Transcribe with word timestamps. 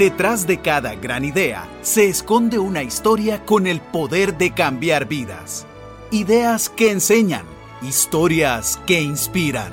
Detrás 0.00 0.46
de 0.46 0.62
cada 0.62 0.94
gran 0.94 1.26
idea 1.26 1.68
se 1.82 2.08
esconde 2.08 2.58
una 2.58 2.82
historia 2.82 3.44
con 3.44 3.66
el 3.66 3.82
poder 3.82 4.38
de 4.38 4.52
cambiar 4.52 5.06
vidas. 5.06 5.66
Ideas 6.10 6.70
que 6.70 6.90
enseñan, 6.90 7.44
historias 7.82 8.80
que 8.86 9.02
inspiran. 9.02 9.70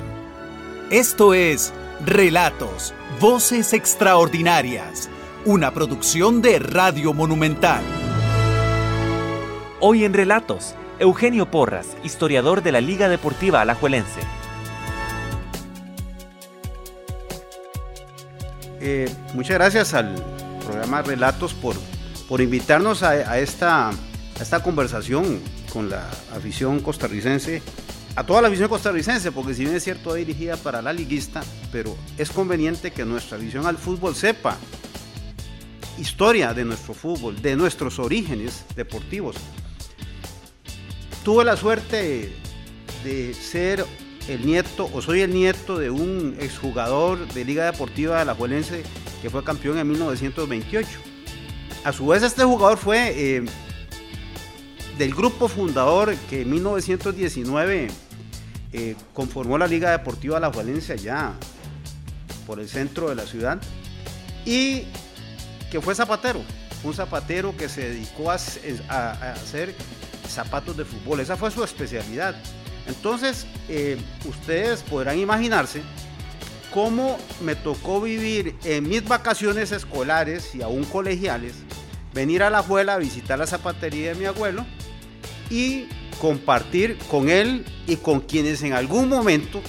Esto 0.90 1.32
es 1.32 1.72
Relatos, 2.04 2.92
Voces 3.18 3.72
Extraordinarias, 3.72 5.08
una 5.46 5.72
producción 5.72 6.42
de 6.42 6.58
Radio 6.58 7.14
Monumental. 7.14 7.82
Hoy 9.80 10.04
en 10.04 10.12
Relatos, 10.12 10.74
Eugenio 10.98 11.50
Porras, 11.50 11.96
historiador 12.04 12.62
de 12.62 12.72
la 12.72 12.82
Liga 12.82 13.08
Deportiva 13.08 13.62
Alajuelense. 13.62 14.20
Eh, 18.80 19.12
muchas 19.34 19.54
gracias 19.54 19.94
al 19.94 20.14
programa 20.64 21.02
Relatos 21.02 21.54
por, 21.54 21.74
por 22.28 22.40
invitarnos 22.40 23.02
a, 23.02 23.38
esta, 23.38 23.88
a 23.90 23.92
esta 24.40 24.62
conversación 24.62 25.40
con 25.72 25.90
la 25.90 26.08
afición 26.34 26.80
costarricense, 26.80 27.62
a 28.14 28.24
toda 28.24 28.42
la 28.42 28.48
afición 28.48 28.68
costarricense, 28.68 29.32
porque 29.32 29.54
si 29.54 29.64
bien 29.64 29.74
es 29.74 29.84
cierto, 29.84 30.14
dirigida 30.14 30.56
para 30.56 30.80
la 30.82 30.92
liguista, 30.92 31.42
pero 31.72 31.96
es 32.16 32.30
conveniente 32.30 32.90
que 32.90 33.04
nuestra 33.04 33.36
afición 33.36 33.66
al 33.66 33.78
fútbol 33.78 34.14
sepa 34.14 34.56
historia 35.98 36.54
de 36.54 36.64
nuestro 36.64 36.94
fútbol, 36.94 37.40
de 37.42 37.56
nuestros 37.56 37.98
orígenes 37.98 38.64
deportivos. 38.76 39.36
Tuve 41.24 41.44
la 41.44 41.56
suerte 41.56 42.32
de 43.04 43.34
ser 43.34 43.84
el 44.28 44.46
nieto, 44.46 44.88
o 44.92 45.02
soy 45.02 45.22
el 45.22 45.32
nieto 45.32 45.78
de 45.78 45.90
un 45.90 46.36
exjugador 46.40 47.26
de 47.32 47.44
Liga 47.44 47.64
Deportiva 47.64 48.18
de 48.18 48.24
la 48.26 48.34
Juelense 48.34 48.82
que 49.22 49.30
fue 49.30 49.42
campeón 49.42 49.78
en 49.78 49.88
1928. 49.88 50.88
A 51.84 51.92
su 51.92 52.06
vez, 52.06 52.22
este 52.22 52.44
jugador 52.44 52.78
fue 52.78 53.12
eh, 53.16 53.44
del 54.98 55.14
grupo 55.14 55.48
fundador 55.48 56.14
que 56.28 56.42
en 56.42 56.50
1919 56.50 57.88
eh, 58.72 58.96
conformó 59.14 59.56
la 59.56 59.66
Liga 59.66 59.90
Deportiva 59.90 60.38
La 60.38 60.52
Juelense 60.52 60.92
allá 60.92 61.32
por 62.46 62.60
el 62.60 62.68
centro 62.68 63.08
de 63.08 63.14
la 63.14 63.26
ciudad 63.26 63.58
y 64.44 64.84
que 65.70 65.80
fue 65.80 65.94
zapatero. 65.94 66.42
Un 66.84 66.94
zapatero 66.94 67.56
que 67.56 67.68
se 67.68 67.90
dedicó 67.90 68.30
a 68.30 68.34
hacer 68.34 69.74
zapatos 70.28 70.76
de 70.76 70.84
fútbol. 70.84 71.20
Esa 71.20 71.36
fue 71.36 71.50
su 71.50 71.64
especialidad. 71.64 72.36
Entonces, 72.88 73.46
eh, 73.68 73.98
ustedes 74.24 74.82
podrán 74.82 75.18
imaginarse 75.18 75.82
cómo 76.72 77.18
me 77.42 77.54
tocó 77.54 78.00
vivir 78.00 78.56
en 78.64 78.88
mis 78.88 79.04
vacaciones 79.04 79.72
escolares 79.72 80.54
y 80.54 80.62
aún 80.62 80.84
colegiales, 80.84 81.54
venir 82.14 82.42
a 82.42 82.50
la 82.50 82.58
abuela 82.58 82.94
a 82.94 82.98
visitar 82.98 83.38
la 83.38 83.46
zapatería 83.46 84.10
de 84.10 84.14
mi 84.14 84.24
abuelo 84.24 84.66
y 85.50 85.86
compartir 86.20 86.98
con 87.10 87.28
él 87.28 87.64
y 87.86 87.96
con 87.96 88.20
quienes 88.20 88.62
en 88.62 88.72
algún 88.72 89.08
momento, 89.08 89.60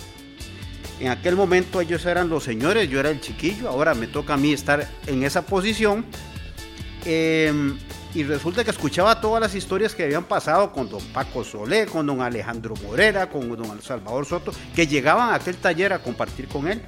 en 0.99 1.09
aquel 1.09 1.35
momento 1.35 1.79
ellos 1.81 2.05
eran 2.05 2.29
los 2.29 2.43
señores, 2.43 2.89
yo 2.89 2.99
era 2.99 3.09
el 3.09 3.21
chiquillo, 3.21 3.69
ahora 3.69 3.93
me 3.93 4.07
toca 4.07 4.33
a 4.33 4.37
mí 4.37 4.53
estar 4.53 4.89
en 5.07 5.23
esa 5.23 5.45
posición. 5.45 6.05
Em, 7.05 7.77
y 8.13 8.23
resulta 8.23 8.63
que 8.63 8.71
escuchaba 8.71 9.21
todas 9.21 9.41
las 9.41 9.53
historias 9.53 9.93
que 9.93 10.03
habían 10.03 10.23
pasado 10.23 10.71
con 10.71 10.89
don 10.89 11.03
Paco 11.13 11.43
Solé, 11.43 11.85
con 11.85 12.07
don 12.07 12.21
Alejandro 12.21 12.73
Morera, 12.83 13.29
con 13.29 13.49
don 13.49 13.81
Salvador 13.81 14.25
Soto, 14.25 14.51
que 14.75 14.87
llegaban 14.87 15.29
a 15.29 15.35
aquel 15.35 15.57
taller 15.57 15.93
a 15.93 15.99
compartir 15.99 16.47
con 16.47 16.67
él. 16.67 16.81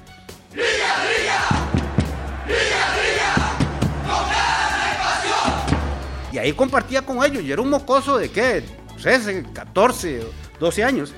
Y 6.31 6.37
ahí 6.37 6.53
compartía 6.53 7.03
con 7.03 7.23
ellos, 7.23 7.43
y 7.43 7.51
era 7.51 7.61
un 7.61 7.69
mocoso 7.69 8.17
de 8.17 8.31
qué, 8.31 8.63
no 8.93 8.99
sé, 8.99 9.45
14, 9.53 10.23
12 10.59 10.83
años. 10.83 11.13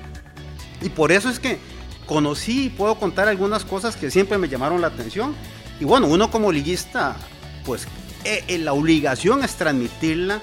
Y 0.82 0.90
por 0.90 1.12
eso 1.12 1.30
es 1.30 1.38
que 1.38 1.58
conocí 2.04 2.66
y 2.66 2.68
puedo 2.68 2.96
contar 2.96 3.28
algunas 3.28 3.64
cosas 3.64 3.96
que 3.96 4.10
siempre 4.10 4.36
me 4.36 4.48
llamaron 4.48 4.80
la 4.80 4.88
atención. 4.88 5.34
Y 5.80 5.84
bueno, 5.84 6.08
uno 6.08 6.30
como 6.30 6.52
liguista, 6.52 7.16
pues 7.64 7.86
eh, 8.24 8.58
la 8.58 8.72
obligación 8.72 9.44
es 9.44 9.54
transmitirla 9.54 10.42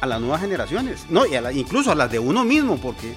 a 0.00 0.06
las 0.06 0.20
nuevas 0.20 0.40
generaciones, 0.40 1.06
no, 1.08 1.26
y 1.26 1.36
incluso 1.58 1.90
a 1.90 1.94
las 1.94 2.10
de 2.10 2.18
uno 2.18 2.44
mismo, 2.44 2.78
porque 2.78 3.14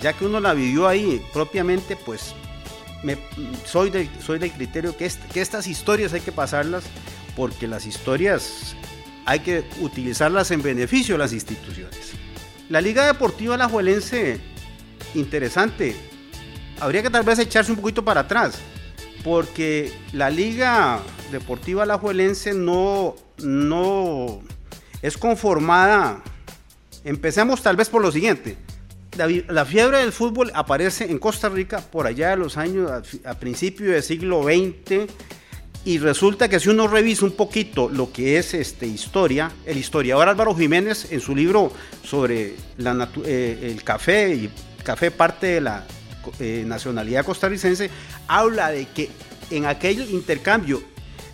ya 0.00 0.12
que 0.12 0.26
uno 0.26 0.40
la 0.40 0.52
vivió 0.52 0.86
ahí 0.86 1.22
propiamente, 1.32 1.96
pues 1.96 2.34
me, 3.02 3.18
soy, 3.64 4.10
soy 4.24 4.38
del 4.38 4.52
criterio 4.52 4.96
que, 4.96 5.10
que 5.32 5.40
estas 5.40 5.66
historias 5.66 6.12
hay 6.12 6.20
que 6.20 6.32
pasarlas 6.32 6.84
porque 7.34 7.66
las 7.66 7.86
historias 7.86 8.76
hay 9.24 9.40
que 9.40 9.64
utilizarlas 9.80 10.50
en 10.50 10.62
beneficio 10.62 11.14
de 11.14 11.18
las 11.18 11.32
instituciones. 11.32 12.12
La 12.68 12.80
Liga 12.80 13.06
Deportiva 13.06 13.54
Alajuelense, 13.54 14.40
interesante, 15.14 15.96
habría 16.80 17.02
que 17.02 17.10
tal 17.10 17.24
vez 17.24 17.38
echarse 17.38 17.72
un 17.72 17.78
poquito 17.78 18.04
para 18.04 18.22
atrás 18.22 18.58
porque 19.24 19.92
la 20.12 20.30
Liga 20.30 21.00
Deportiva 21.30 21.84
Alajuelense 21.84 22.54
no, 22.54 23.16
no 23.38 24.42
es 25.00 25.16
conformada. 25.16 26.22
Empecemos 27.04 27.62
tal 27.62 27.76
vez 27.76 27.88
por 27.88 28.02
lo 28.02 28.12
siguiente. 28.12 28.56
La, 29.16 29.66
fiebre 29.66 29.98
del 29.98 30.12
fútbol 30.12 30.50
aparece 30.54 31.10
en 31.10 31.18
Costa 31.18 31.50
Rica 31.50 31.80
por 31.80 32.06
allá 32.06 32.30
de 32.30 32.36
los 32.38 32.56
años, 32.56 32.90
a, 33.24 33.34
principios 33.34 33.90
del 33.90 34.02
siglo 34.02 34.44
XX, 34.44 35.06
y 35.84 35.98
resulta 35.98 36.48
que 36.48 36.58
si 36.58 36.70
uno 36.70 36.88
revisa 36.88 37.26
un 37.26 37.32
poquito 37.32 37.90
lo 37.90 38.10
que 38.10 38.38
es 38.38 38.54
este, 38.54 38.86
historia, 38.86 39.52
el 39.66 39.76
historiador 39.76 40.28
Álvaro 40.28 40.54
Jiménez 40.54 41.12
en 41.12 41.20
su 41.20 41.36
libro 41.36 41.72
sobre 42.02 42.54
eh, 43.26 43.58
el 43.62 43.84
café 43.84 44.34
y 44.34 44.50
café 44.82 45.10
parte 45.10 45.46
de 45.48 45.60
la 45.60 45.84
eh, 46.38 46.64
nacionalidad 46.66 47.24
costarricense, 47.24 47.90
habla 48.28 48.70
de 48.70 48.86
que 48.86 49.10
en 49.50 49.66
aquel 49.66 50.10
intercambio 50.10 50.82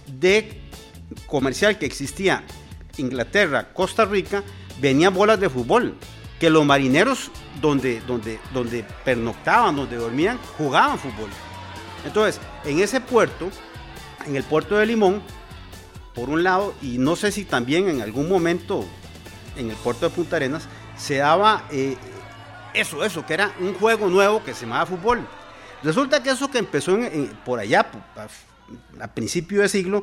de 0.06 0.60
comercial 1.26 1.78
que 1.78 1.86
existía 1.86 2.44
Inglaterra, 2.96 3.72
Costa 3.72 4.04
Rica, 4.04 4.42
venían 4.80 5.14
bolas 5.14 5.40
de 5.40 5.48
fútbol, 5.48 5.96
que 6.38 6.50
los 6.50 6.64
marineros 6.64 7.30
donde, 7.60 8.00
donde, 8.06 8.38
donde 8.52 8.84
pernoctaban, 9.04 9.76
donde 9.76 9.96
dormían, 9.96 10.38
jugaban 10.56 10.98
fútbol. 10.98 11.30
Entonces, 12.04 12.40
en 12.64 12.80
ese 12.80 13.00
puerto, 13.00 13.50
en 14.26 14.36
el 14.36 14.44
puerto 14.44 14.76
de 14.76 14.86
Limón, 14.86 15.22
por 16.14 16.30
un 16.30 16.42
lado, 16.42 16.74
y 16.82 16.98
no 16.98 17.16
sé 17.16 17.32
si 17.32 17.44
también 17.44 17.88
en 17.88 18.02
algún 18.02 18.28
momento 18.28 18.84
en 19.56 19.70
el 19.70 19.76
puerto 19.76 20.08
de 20.08 20.14
Punta 20.14 20.36
Arenas, 20.36 20.64
se 20.96 21.16
daba 21.16 21.64
eh, 21.70 21.96
eso, 22.80 23.04
eso, 23.04 23.24
que 23.26 23.34
era 23.34 23.52
un 23.60 23.74
juego 23.74 24.08
nuevo 24.08 24.42
que 24.42 24.54
se 24.54 24.62
llamaba 24.62 24.86
fútbol. 24.86 25.26
Resulta 25.82 26.22
que 26.22 26.30
eso 26.30 26.50
que 26.50 26.58
empezó 26.58 26.98
por 27.44 27.60
allá, 27.60 27.90
a, 29.00 29.08
principio 29.08 29.62
de 29.62 29.68
siglo, 29.68 30.02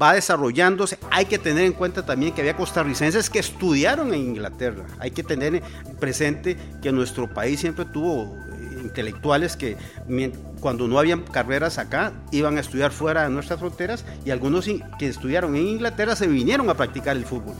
va 0.00 0.14
desarrollándose. 0.14 0.98
Hay 1.10 1.26
que 1.26 1.38
tener 1.38 1.64
en 1.64 1.72
cuenta 1.72 2.04
también 2.04 2.32
que 2.32 2.42
había 2.42 2.56
costarricenses 2.56 3.28
que 3.28 3.38
estudiaron 3.38 4.14
en 4.14 4.20
Inglaterra. 4.20 4.86
Hay 4.98 5.10
que 5.10 5.22
tener 5.22 5.62
presente 5.98 6.56
que 6.80 6.92
nuestro 6.92 7.32
país 7.32 7.60
siempre 7.60 7.84
tuvo 7.86 8.36
eh, 8.52 8.80
intelectuales 8.82 9.56
que 9.56 9.76
cuando 10.60 10.86
no 10.86 10.98
habían 10.98 11.22
carreras 11.22 11.78
acá 11.78 12.12
iban 12.30 12.56
a 12.56 12.60
estudiar 12.60 12.92
fuera 12.92 13.24
de 13.24 13.30
nuestras 13.30 13.58
fronteras 13.58 14.04
y 14.24 14.30
algunos 14.30 14.66
que 14.98 15.08
estudiaron 15.08 15.56
en 15.56 15.66
Inglaterra 15.66 16.14
se 16.14 16.26
vinieron 16.26 16.70
a 16.70 16.74
practicar 16.74 17.16
el 17.16 17.24
fútbol 17.24 17.56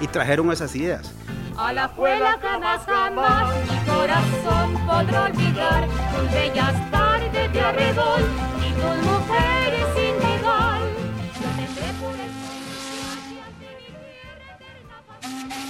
y 0.00 0.06
trajeron 0.06 0.50
esas 0.50 0.74
ideas. 0.74 1.12
A 1.56 1.72
la 1.72 1.86
escuela 1.86 2.38
jamás, 2.40 2.86
jamás 2.86 3.54
mi 3.70 3.90
corazón 3.90 4.86
podrá 4.86 5.24
olvidar 5.24 5.86
tus 5.86 6.32
bellas 6.32 6.90
tardes 6.90 7.52
de 7.52 7.60
arrebol 7.60 8.22
y 8.58 8.72
tus 8.72 9.10
mujeres 9.10 9.86
sin 9.94 10.38
igual. 10.38 10.80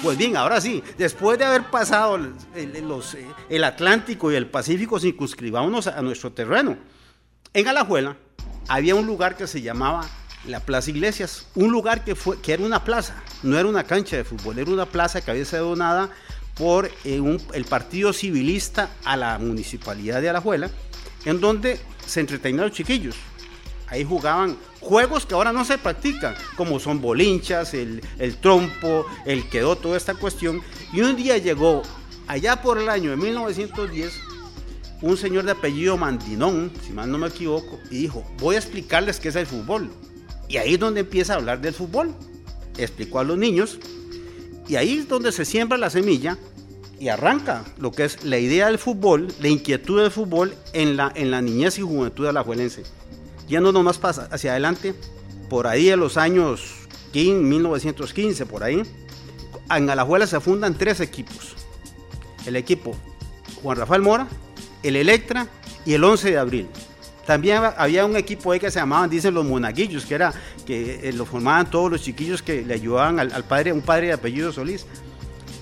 Pues 0.03 0.17
bien, 0.17 0.37
ahora 0.37 0.61
sí, 0.61 0.83
después 0.97 1.39
de 1.39 1.45
haber 1.45 1.65
pasado 1.65 2.17
el, 2.55 2.89
los, 2.89 3.17
el 3.49 3.65
Atlántico 3.65 4.33
y 4.33 4.37
el 4.37 4.47
Pacífico, 4.47 4.99
circunscribámonos 4.99 5.89
a 5.89 6.01
nuestro 6.01 6.33
terreno. 6.33 6.79
En 7.53 7.69
Alajuela 7.69 8.17
había 8.69 8.95
un 8.95 9.07
lugar 9.07 9.37
que 9.37 9.47
se 9.47 9.61
llamaba 9.61 10.07
la 10.47 10.61
Plaza 10.61 10.91
Iglesias, 10.91 11.47
un 11.55 11.71
lugar 11.71 12.05
que, 12.05 12.15
fue, 12.15 12.41
que 12.41 12.53
era 12.53 12.65
una 12.65 12.85
plaza, 12.85 13.23
no 13.43 13.59
era 13.59 13.69
una 13.69 13.85
cancha 13.85 14.17
de 14.17 14.25
fútbol, 14.25 14.59
era 14.59 14.71
una 14.71 14.87
plaza 14.87 15.21
que 15.21 15.31
había 15.31 15.45
sido 15.45 15.69
donada 15.69 16.11
por 16.55 16.91
eh, 17.05 17.39
el 17.53 17.65
Partido 17.65 18.13
Civilista 18.13 18.91
a 19.05 19.17
la 19.17 19.39
Municipalidad 19.39 20.21
de 20.21 20.31
Alajuela, 20.31 20.71
en 21.25 21.41
donde 21.41 21.79
se 22.07 22.21
entretenían 22.21 22.67
los 22.67 22.73
chiquillos. 22.73 23.17
Ahí 23.89 24.05
jugaban 24.05 24.57
juegos 24.81 25.27
que 25.27 25.35
ahora 25.35 25.53
no 25.53 25.65
se 25.65 25.77
practican, 25.77 26.35
como 26.57 26.79
son 26.79 27.01
bolinchas, 27.01 27.75
el, 27.75 28.01
el 28.19 28.37
trompo, 28.37 29.05
el 29.27 29.49
quedó, 29.49 29.77
toda 29.77 29.97
esta 29.97 30.15
cuestión. 30.15 30.63
Y 30.93 31.01
un 31.01 31.17
día 31.17 31.39
llegó, 31.39 31.83
allá 32.29 32.63
por 32.63 32.79
el 32.79 32.89
año 32.89 33.11
de 33.11 33.17
1910, 33.17 34.13
un 35.03 35.17
señor 35.17 35.45
de 35.45 35.53
apellido 35.53 35.97
Mandinón, 35.97 36.73
si 36.87 36.93
mal 36.93 37.11
no 37.11 37.19
me 37.19 37.29
equivoco, 37.29 37.81
y 37.91 38.03
dijo, 38.03 38.25
voy 38.39 38.55
a 38.55 38.59
explicarles 38.59 39.19
qué 39.19 39.31
es 39.31 39.37
el 39.37 39.47
fútbol 39.47 39.91
Y 40.51 40.57
ahí 40.57 40.75
es 40.75 40.81
donde 40.81 41.01
empieza 41.01 41.35
a 41.35 41.37
hablar 41.37 41.61
del 41.61 41.73
fútbol. 41.73 42.13
Explicó 42.77 43.21
a 43.21 43.25
los 43.25 43.39
niños. 43.39 43.79
Y 44.67 44.75
ahí 44.75 44.99
es 44.99 45.09
donde 45.09 45.31
se 45.31 45.45
siembra 45.45 45.79
la 45.79 45.91
semilla 45.91 46.37
y 46.99 47.09
arranca 47.09 47.65
lo 47.79 47.93
que 47.93 48.05
es 48.05 48.25
la 48.25 48.37
idea 48.37 48.67
del 48.67 48.79
fútbol, 48.79 49.29
la 49.41 49.47
inquietud 49.47 50.03
del 50.03 50.11
fútbol 50.11 50.55
en 50.73 50.97
la, 50.97 51.13
en 51.15 51.31
la 51.31 51.41
niñez 51.41 51.79
y 51.79 51.83
juventud 51.83 52.27
de 52.27 52.33
la 52.33 52.43
Juelense. 52.43 52.83
Yendo 53.47 53.71
nomás 53.71 53.99
pasa 53.99 54.29
hacia 54.33 54.51
adelante, 54.51 54.95
por 55.49 55.69
ahí 55.69 55.89
en 55.89 56.01
los 56.01 56.17
años 56.17 56.75
15, 57.13 57.43
1915, 57.45 58.47
por 58.47 58.65
ahí, 58.65 58.83
en 59.71 59.91
Alajuela 59.91 60.27
se 60.27 60.41
fundan 60.41 60.75
tres 60.75 61.01
equipos. 61.01 61.55
El 62.45 62.57
equipo 62.57 62.97
Juan 63.63 63.79
Rafael 63.79 64.03
Mora, 64.03 64.27
el 64.83 64.97
Electra 64.97 65.47
y 65.87 65.95
el 65.95 66.03
11 66.03 66.33
de 66.33 66.39
abril. 66.39 66.69
También 67.27 67.63
había 67.77 68.05
un 68.07 68.17
equipo 68.17 68.53
ahí 68.53 68.59
que 68.59 68.71
se 68.71 68.79
llamaban, 68.79 69.11
dicen 69.11 69.35
los 69.35 69.45
monaguillos, 69.45 70.05
que 70.07 70.15
era 70.15 70.33
que 70.67 71.09
eh, 71.09 71.13
lo 71.13 71.27
formaban 71.27 71.71
todos 71.71 71.91
los 71.91 72.03
chiquillos 72.03 72.43
que 72.43 72.63
le 72.63 72.75
ayudaban 72.75 73.21
al, 73.21 73.45
padre, 73.45 73.73
un 73.73 73.83
padre 73.83 74.09
de 74.09 74.13
apellido 74.15 74.53
Solís. 74.53 74.87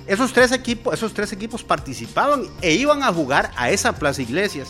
Esos 0.07 0.33
tres 0.33 0.53
equipos, 0.53 0.95
esos 0.95 1.13
tres 1.13 1.33
equipos 1.33 1.63
participaban 1.63 2.45
e 2.63 2.73
iban 2.73 3.03
a 3.03 3.13
jugar 3.13 3.51
a 3.57 3.71
esa 3.71 3.93
Plaza 3.93 4.23
Iglesias. 4.23 4.69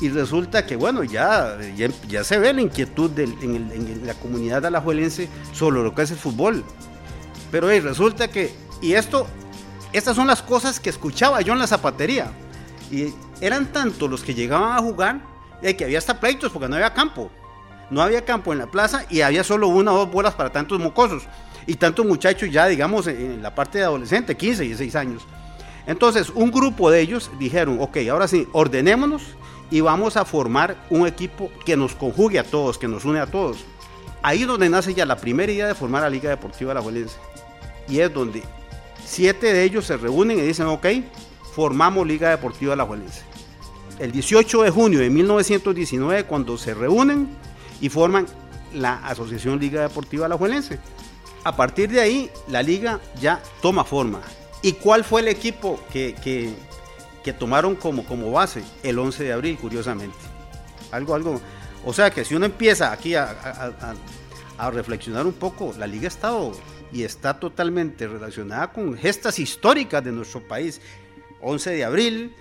Y 0.00 0.08
resulta 0.10 0.64
que, 0.64 0.76
bueno, 0.76 1.02
ya, 1.02 1.58
ya, 2.08 2.22
se 2.22 2.38
ve 2.38 2.52
la 2.52 2.62
inquietud 2.62 3.10
en, 3.18 4.06
la 4.06 4.14
comunidad 4.14 4.64
alajuelense 4.64 5.28
sobre 5.52 5.82
lo 5.82 5.94
que 5.94 6.02
es 6.02 6.10
el 6.12 6.16
fútbol. 6.16 6.64
Pero 7.50 7.68
resulta 7.68 8.28
que, 8.28 8.54
y 8.80 8.92
esto, 8.92 9.26
estas 9.92 10.14
son 10.14 10.28
las 10.28 10.40
cosas 10.40 10.78
que 10.78 10.88
escuchaba 10.88 11.40
yo 11.40 11.52
en 11.52 11.58
la 11.58 11.66
zapatería. 11.66 12.30
Y 12.92 13.12
eran 13.40 13.66
tantos 13.72 14.08
los 14.08 14.22
que 14.22 14.34
llegaban 14.34 14.78
a 14.78 14.80
jugar 14.80 15.20
que 15.60 15.84
había 15.84 15.98
hasta 15.98 16.20
pleitos 16.20 16.52
porque 16.52 16.68
no 16.68 16.76
había 16.76 16.92
campo. 16.94 17.30
No 17.90 18.02
había 18.02 18.24
campo 18.24 18.52
en 18.52 18.58
la 18.58 18.66
plaza 18.66 19.04
y 19.08 19.22
había 19.22 19.42
solo 19.44 19.68
una 19.68 19.92
o 19.92 19.98
dos 19.98 20.10
bolas 20.10 20.34
para 20.34 20.50
tantos 20.50 20.78
mocosos 20.78 21.24
y 21.66 21.74
tantos 21.74 22.06
muchachos 22.06 22.50
ya, 22.50 22.66
digamos, 22.66 23.06
en 23.06 23.42
la 23.42 23.54
parte 23.54 23.78
de 23.78 23.84
adolescente, 23.84 24.36
15 24.36 24.64
y 24.64 24.68
16 24.68 24.96
años. 24.96 25.22
Entonces, 25.86 26.30
un 26.30 26.50
grupo 26.50 26.90
de 26.90 27.00
ellos 27.00 27.30
dijeron, 27.38 27.78
ok, 27.80 27.96
ahora 28.10 28.28
sí, 28.28 28.46
ordenémonos 28.52 29.22
y 29.70 29.80
vamos 29.80 30.16
a 30.16 30.24
formar 30.24 30.76
un 30.90 31.06
equipo 31.06 31.50
que 31.64 31.76
nos 31.76 31.94
conjugue 31.94 32.38
a 32.38 32.44
todos, 32.44 32.78
que 32.78 32.88
nos 32.88 33.04
une 33.04 33.20
a 33.20 33.26
todos. 33.26 33.64
Ahí 34.22 34.42
es 34.42 34.48
donde 34.48 34.68
nace 34.68 34.94
ya 34.94 35.06
la 35.06 35.16
primera 35.16 35.50
idea 35.50 35.66
de 35.66 35.74
formar 35.74 36.02
la 36.02 36.10
Liga 36.10 36.28
Deportiva 36.28 36.74
La 36.74 36.82
Juelense. 36.82 37.16
Y 37.88 38.00
es 38.00 38.12
donde 38.12 38.42
siete 39.04 39.52
de 39.52 39.62
ellos 39.62 39.86
se 39.86 39.96
reúnen 39.96 40.38
y 40.38 40.42
dicen, 40.42 40.66
ok, 40.66 40.86
formamos 41.54 42.06
Liga 42.06 42.30
Deportiva 42.30 42.76
La 42.76 42.84
Juelense. 42.84 43.22
El 43.98 44.12
18 44.12 44.62
de 44.62 44.70
junio 44.70 45.00
de 45.00 45.10
1919, 45.10 46.24
cuando 46.24 46.56
se 46.56 46.72
reúnen 46.72 47.28
y 47.80 47.88
forman 47.88 48.26
la 48.72 48.94
Asociación 49.06 49.58
Liga 49.58 49.82
Deportiva 49.82 50.28
La 50.28 50.36
Juelense. 50.36 50.78
A 51.42 51.56
partir 51.56 51.90
de 51.90 52.00
ahí, 52.00 52.30
la 52.48 52.62
liga 52.62 53.00
ya 53.20 53.42
toma 53.60 53.84
forma. 53.84 54.20
¿Y 54.62 54.72
cuál 54.72 55.02
fue 55.04 55.20
el 55.22 55.28
equipo 55.28 55.80
que, 55.92 56.14
que, 56.22 57.32
tomaron 57.32 57.76
como, 57.76 58.04
como 58.04 58.32
base? 58.32 58.62
El 58.82 58.98
11 58.98 59.24
de 59.24 59.32
abril, 59.32 59.58
curiosamente. 59.58 60.16
Algo, 60.92 61.14
algo. 61.14 61.40
O 61.84 61.92
sea 61.92 62.10
que 62.10 62.24
si 62.24 62.34
uno 62.34 62.46
empieza 62.46 62.92
aquí 62.92 63.14
a, 63.14 63.94
a, 64.58 64.70
reflexionar 64.70 65.26
un 65.26 65.34
poco, 65.34 65.74
la 65.76 65.86
liga 65.86 66.04
ha 66.04 66.08
estado 66.08 66.52
y 66.92 67.02
está 67.02 67.38
totalmente 67.38 68.06
relacionada 68.08 68.72
con 68.72 68.96
gestas 68.96 69.38
históricas 69.38 70.02
de 70.04 70.12
nuestro 70.12 70.46
país. 70.46 70.80
11 71.40 71.70
de 71.70 71.84
abril, 71.84 72.34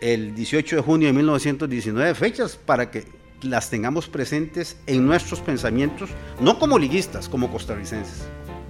el 0.00 0.34
18 0.34 0.76
de 0.76 0.82
junio 0.82 1.08
de 1.08 1.12
1919, 1.12 2.14
fechas 2.14 2.56
para 2.56 2.90
que 2.90 3.04
las 3.42 3.70
tengamos 3.70 4.08
presentes 4.08 4.76
en 4.86 5.06
nuestros 5.06 5.40
pensamientos, 5.40 6.10
no 6.40 6.58
como 6.58 6.78
liguistas, 6.78 7.28
como 7.28 7.50
costarricenses. 7.50 8.26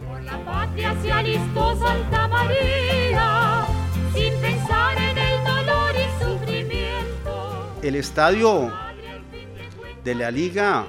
Por 0.06 0.23
la 0.23 0.44
patria 0.44 0.94
se 1.02 1.12
alistó 1.12 1.78
Santa 1.78 2.28
María, 2.28 3.67
sin 4.14 4.32
pensar 4.40 4.96
en 4.99 5.19
el 5.19 5.44
dolor 5.44 5.94
y 5.94 6.25
sufrimiento. 6.25 7.75
El 7.82 7.96
estadio 7.96 8.73
de 10.05 10.14
la 10.14 10.31
liga 10.31 10.87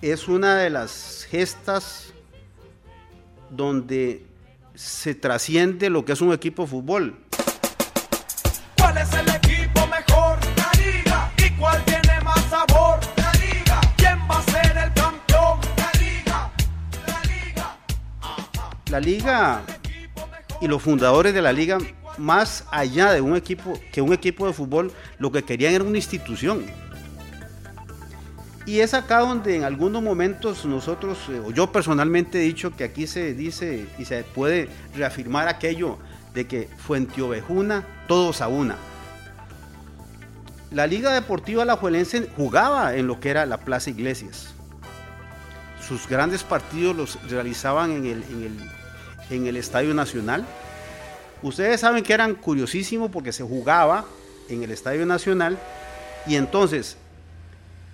es 0.00 0.28
una 0.28 0.56
de 0.56 0.70
las 0.70 1.26
gestas 1.30 2.12
donde 3.50 4.26
se 4.74 5.14
trasciende 5.14 5.90
lo 5.90 6.04
que 6.04 6.12
es 6.12 6.20
un 6.20 6.32
equipo 6.32 6.62
de 6.62 6.68
fútbol. 6.68 7.18
La 18.92 19.00
liga 19.00 19.62
y 20.60 20.66
los 20.66 20.82
fundadores 20.82 21.32
de 21.32 21.40
la 21.40 21.50
liga, 21.50 21.78
más 22.18 22.66
allá 22.70 23.10
de 23.10 23.22
un 23.22 23.34
equipo 23.36 23.80
que 23.90 24.02
un 24.02 24.12
equipo 24.12 24.46
de 24.46 24.52
fútbol, 24.52 24.92
lo 25.18 25.32
que 25.32 25.44
querían 25.44 25.72
era 25.72 25.82
una 25.82 25.96
institución. 25.96 26.66
Y 28.66 28.80
es 28.80 28.92
acá 28.92 29.20
donde 29.20 29.56
en 29.56 29.64
algunos 29.64 30.02
momentos 30.02 30.66
nosotros, 30.66 31.16
eh, 31.30 31.40
o 31.42 31.50
yo 31.52 31.72
personalmente 31.72 32.38
he 32.38 32.44
dicho 32.44 32.76
que 32.76 32.84
aquí 32.84 33.06
se 33.06 33.32
dice 33.32 33.86
y 33.98 34.04
se 34.04 34.24
puede 34.24 34.68
reafirmar 34.94 35.48
aquello 35.48 35.96
de 36.34 36.46
que 36.46 36.68
Fuenteovejuna, 36.76 37.86
todos 38.06 38.42
a 38.42 38.48
una. 38.48 38.76
La 40.70 40.86
Liga 40.86 41.14
Deportiva 41.14 41.62
Alajuelense 41.62 42.28
jugaba 42.36 42.94
en 42.94 43.06
lo 43.06 43.20
que 43.20 43.30
era 43.30 43.46
la 43.46 43.56
Plaza 43.56 43.88
Iglesias. 43.88 44.52
Sus 45.80 46.06
grandes 46.06 46.42
partidos 46.42 46.94
los 46.94 47.30
realizaban 47.30 47.90
en 47.92 48.04
el, 48.04 48.22
en 48.24 48.42
el, 48.42 48.81
en 49.34 49.46
el 49.46 49.56
Estadio 49.56 49.94
Nacional. 49.94 50.46
Ustedes 51.42 51.80
saben 51.80 52.04
que 52.04 52.12
eran 52.12 52.34
curiosísimos 52.34 53.10
porque 53.10 53.32
se 53.32 53.42
jugaba 53.42 54.04
en 54.48 54.62
el 54.62 54.70
Estadio 54.70 55.06
Nacional 55.06 55.58
y 56.26 56.36
entonces 56.36 56.96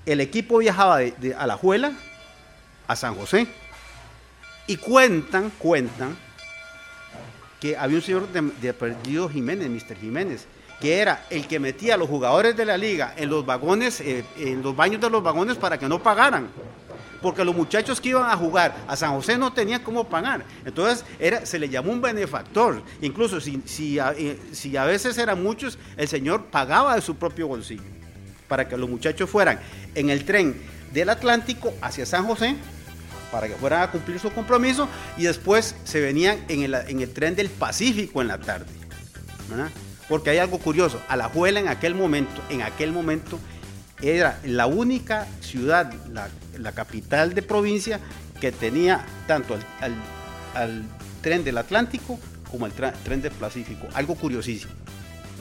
el 0.06 0.20
equipo 0.20 0.58
viajaba 0.58 0.99
de, 0.99 1.12
de 1.12 1.35
Alajuela 1.35 1.93
a 2.87 2.96
San 2.96 3.14
José 3.14 3.46
y 4.67 4.76
cuentan, 4.76 5.50
cuentan 5.58 6.17
que 7.61 7.76
había 7.76 7.96
un 7.96 8.02
señor 8.02 8.29
de, 8.29 8.43
de 8.61 8.69
apellido 8.69 9.29
Jiménez, 9.29 9.69
Mr. 9.69 9.96
Jiménez, 9.96 10.46
que 10.81 10.99
era 10.99 11.25
el 11.31 11.46
que 11.49 11.58
metía 11.58 11.94
a 11.94 11.96
los 11.96 12.08
jugadores 12.08 12.56
de 12.56 12.64
la 12.64 12.76
liga 12.76 13.14
en 13.17 13.31
los 13.31 13.44
vagones, 13.44 14.00
eh, 14.00 14.25
en 14.37 14.62
los 14.62 14.76
baños 14.76 15.00
de 15.00 15.11
los 15.11 15.23
vagones 15.23 15.56
para 15.56 15.79
que 15.79 15.88
no 15.88 16.02
pagaran. 16.02 16.49
Porque 17.20 17.44
los 17.44 17.55
muchachos 17.55 18.01
que 18.01 18.10
iban 18.10 18.31
a 18.31 18.37
jugar 18.37 18.77
a 18.87 18.96
San 18.96 19.13
José 19.13 19.37
no 19.37 19.53
tenían 19.53 19.82
cómo 19.82 20.05
pagar. 20.05 20.44
Entonces 20.65 21.05
se 21.44 21.58
le 21.58 21.69
llamó 21.69 21.93
un 21.93 22.01
benefactor. 22.01 22.82
Incluso 23.01 23.41
si, 23.41 23.63
si, 23.67 23.98
a, 23.98 24.13
eh, 24.17 24.39
si 24.53 24.77
a 24.77 24.84
veces 24.84 25.19
eran 25.19 25.43
muchos, 25.43 25.79
el 25.96 26.08
señor 26.08 26.46
pagaba 26.46 26.94
de 26.94 27.01
su 27.01 27.17
propio 27.17 27.48
bolsillo 27.48 27.82
para 28.46 28.69
que 28.69 28.77
los 28.77 28.89
muchachos 28.89 29.29
fueran 29.29 29.60
en 29.94 30.10
el 30.10 30.25
tren 30.25 30.60
del 30.93 31.10
Atlántico 31.10 31.72
hacia 31.82 32.06
San 32.06 32.25
José 32.25 32.56
para 33.31 33.46
que 33.46 33.55
fueran 33.55 33.82
a 33.82 33.91
cumplir 33.91 34.19
su 34.19 34.31
compromiso 34.31 34.89
y 35.17 35.25
después 35.25 35.75
se 35.84 36.01
venían 36.01 36.39
en 36.48 36.63
el, 36.63 36.75
en 36.75 37.01
el 37.01 37.13
tren 37.13 37.34
del 37.37 37.51
Pacífico 37.51 38.22
en 38.22 38.29
la 38.29 38.39
tarde. 38.39 38.67
Porque 40.08 40.31
hay 40.31 40.39
algo 40.39 40.58
curioso, 40.58 41.01
Alajuela 41.08 41.60
en 41.60 41.69
aquel 41.69 41.94
momento, 41.94 42.43
en 42.48 42.63
aquel 42.63 42.93
momento 42.93 43.39
era 44.01 44.41
la 44.44 44.67
única 44.67 45.27
ciudad, 45.41 45.93
la 46.58 46.72
capital 46.72 47.34
de 47.34 47.43
provincia 47.43 48.00
que 48.41 48.53
tenía 48.53 49.05
tanto 49.27 49.55
al, 49.55 49.65
al, 49.81 49.94
al 50.55 50.84
tren 51.22 51.44
del 51.44 51.58
Atlántico 51.58 52.19
como 52.50 52.67
al 52.67 52.72
tren 52.72 53.22
del 53.22 53.32
Pacífico. 53.32 53.86
Algo 53.94 54.15
curiosísimo. 54.15 54.72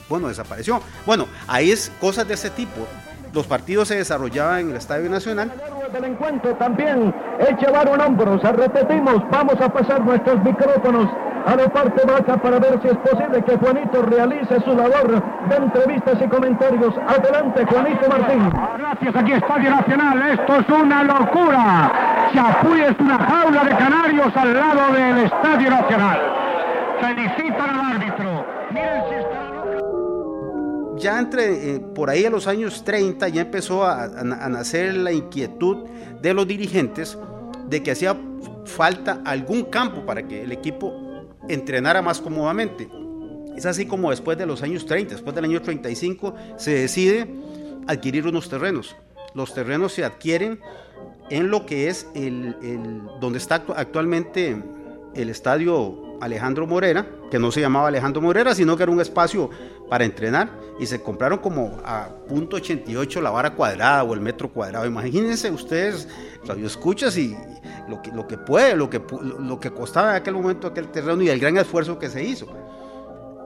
Bueno, 0.08 0.28
desapareció. 0.28 0.82
Bueno, 1.06 1.28
ahí 1.46 1.70
es 1.70 1.92
cosas 2.00 2.26
de 2.26 2.34
ese 2.34 2.50
tipo. 2.50 2.86
Los 3.32 3.46
partidos 3.46 3.88
se 3.88 3.96
desarrollaban 3.96 4.60
en 4.60 4.70
el 4.70 4.76
Estadio 4.76 5.08
Nacional. 5.10 5.52
del 5.92 6.04
encuentro 6.04 6.54
también 6.56 7.14
echaron 7.38 8.00
hombros. 8.00 8.42
Repetimos, 8.42 9.22
vamos 9.30 9.60
a 9.60 9.68
pasar 9.72 10.04
nuestros 10.04 10.42
micrófonos 10.42 11.08
a 11.46 11.56
la 11.56 11.68
parte 11.68 12.02
baja 12.04 12.36
para 12.36 12.58
ver 12.58 12.78
si 12.82 12.88
es 12.88 12.96
posible 12.96 13.42
que 13.42 13.56
Juanito 13.56 14.02
realice 14.02 14.60
su 14.60 14.74
labor 14.74 15.22
de 15.48 15.56
entrevistas 15.56 16.18
y 16.20 16.28
comentarios. 16.28 16.94
Adelante, 17.06 17.64
Juanito 17.64 18.08
Martín. 18.08 18.50
Gracias, 18.78 19.16
aquí 19.16 19.32
Estadio 19.32 19.70
Nacional. 19.70 20.30
Esto 20.30 20.56
es 20.56 20.68
una 20.68 21.04
locura. 21.04 21.92
Chapuy 22.34 22.80
es 22.82 22.98
una 22.98 23.18
jaula 23.18 23.64
de 23.64 23.70
canarios 23.76 24.36
al 24.36 24.54
lado 24.54 24.92
del 24.92 25.24
Estadio 25.24 25.70
Nacional. 25.70 26.18
Felicitan 27.00 27.70
al 27.70 27.92
árbitro. 27.92 28.07
Ya 30.98 31.18
entre 31.18 31.76
eh, 31.76 31.80
por 31.80 32.10
ahí 32.10 32.24
a 32.24 32.30
los 32.30 32.46
años 32.46 32.84
30 32.84 33.28
ya 33.28 33.42
empezó 33.42 33.84
a, 33.84 34.06
nacer 34.24 34.94
la 34.94 35.12
inquietud 35.12 35.86
de 36.20 36.34
los 36.34 36.46
dirigentes 36.46 37.16
de 37.68 37.82
que 37.82 37.90
hacía 37.92 38.16
falta 38.64 39.20
algún 39.24 39.64
campo 39.64 40.04
para 40.04 40.26
que 40.26 40.42
el 40.42 40.52
equipo 40.52 40.92
entrenara 41.48 42.02
más 42.02 42.20
cómodamente. 42.20 42.88
Es 43.56 43.66
así 43.66 43.86
como 43.86 44.10
después 44.10 44.38
de 44.38 44.46
los 44.46 44.62
años 44.62 44.86
30, 44.86 45.14
después 45.14 45.34
del 45.34 45.44
año 45.44 45.60
35, 45.62 46.34
se 46.56 46.72
decide 46.72 47.26
adquirir 47.86 48.26
unos 48.26 48.48
terrenos. 48.48 48.96
los 49.34 49.52
terrenos 49.54 49.92
se 49.92 50.04
adquieren 50.04 50.60
en 51.30 51.50
lo 51.50 51.66
que 51.66 51.88
es 51.88 52.06
el, 52.14 52.56
donde 53.20 53.38
está 53.38 53.64
actu- 53.64 53.74
actualmente 53.76 54.62
el 55.14 55.28
estadio 55.28 56.07
Alejandro 56.20 56.66
Morera, 56.66 57.06
que 57.30 57.38
no 57.38 57.50
se 57.50 57.60
llamaba 57.60 57.88
Alejandro 57.88 58.20
Morera, 58.22 58.54
sino 58.54 58.76
que 58.76 58.82
era 58.82 58.92
un 58.92 59.00
espacio 59.00 59.50
para 59.88 60.04
entrenar 60.04 60.50
y 60.80 60.86
se 60.86 61.00
compraron 61.02 61.38
como 61.38 61.78
a 61.84 62.08
punto 62.28 62.56
88 62.56 63.20
la 63.20 63.30
vara 63.30 63.54
cuadrada 63.54 64.02
o 64.04 64.14
el 64.14 64.20
metro 64.20 64.50
cuadrado. 64.52 64.86
Imagínense 64.86 65.50
ustedes, 65.50 66.08
radio 66.46 66.66
escuchas 66.66 67.16
y 67.16 67.36
lo 67.88 68.02
que, 68.02 68.10
lo 68.12 68.26
que 68.26 68.36
puede, 68.38 68.76
lo 68.76 68.88
que, 68.90 69.00
lo 69.40 69.58
que 69.60 69.70
costaba 69.70 70.10
en 70.10 70.16
aquel 70.16 70.34
momento 70.34 70.66
aquel 70.68 70.88
terreno 70.88 71.22
y 71.22 71.28
el 71.30 71.38
gran 71.40 71.56
esfuerzo 71.56 71.98
que 71.98 72.08
se 72.08 72.22
hizo 72.24 72.46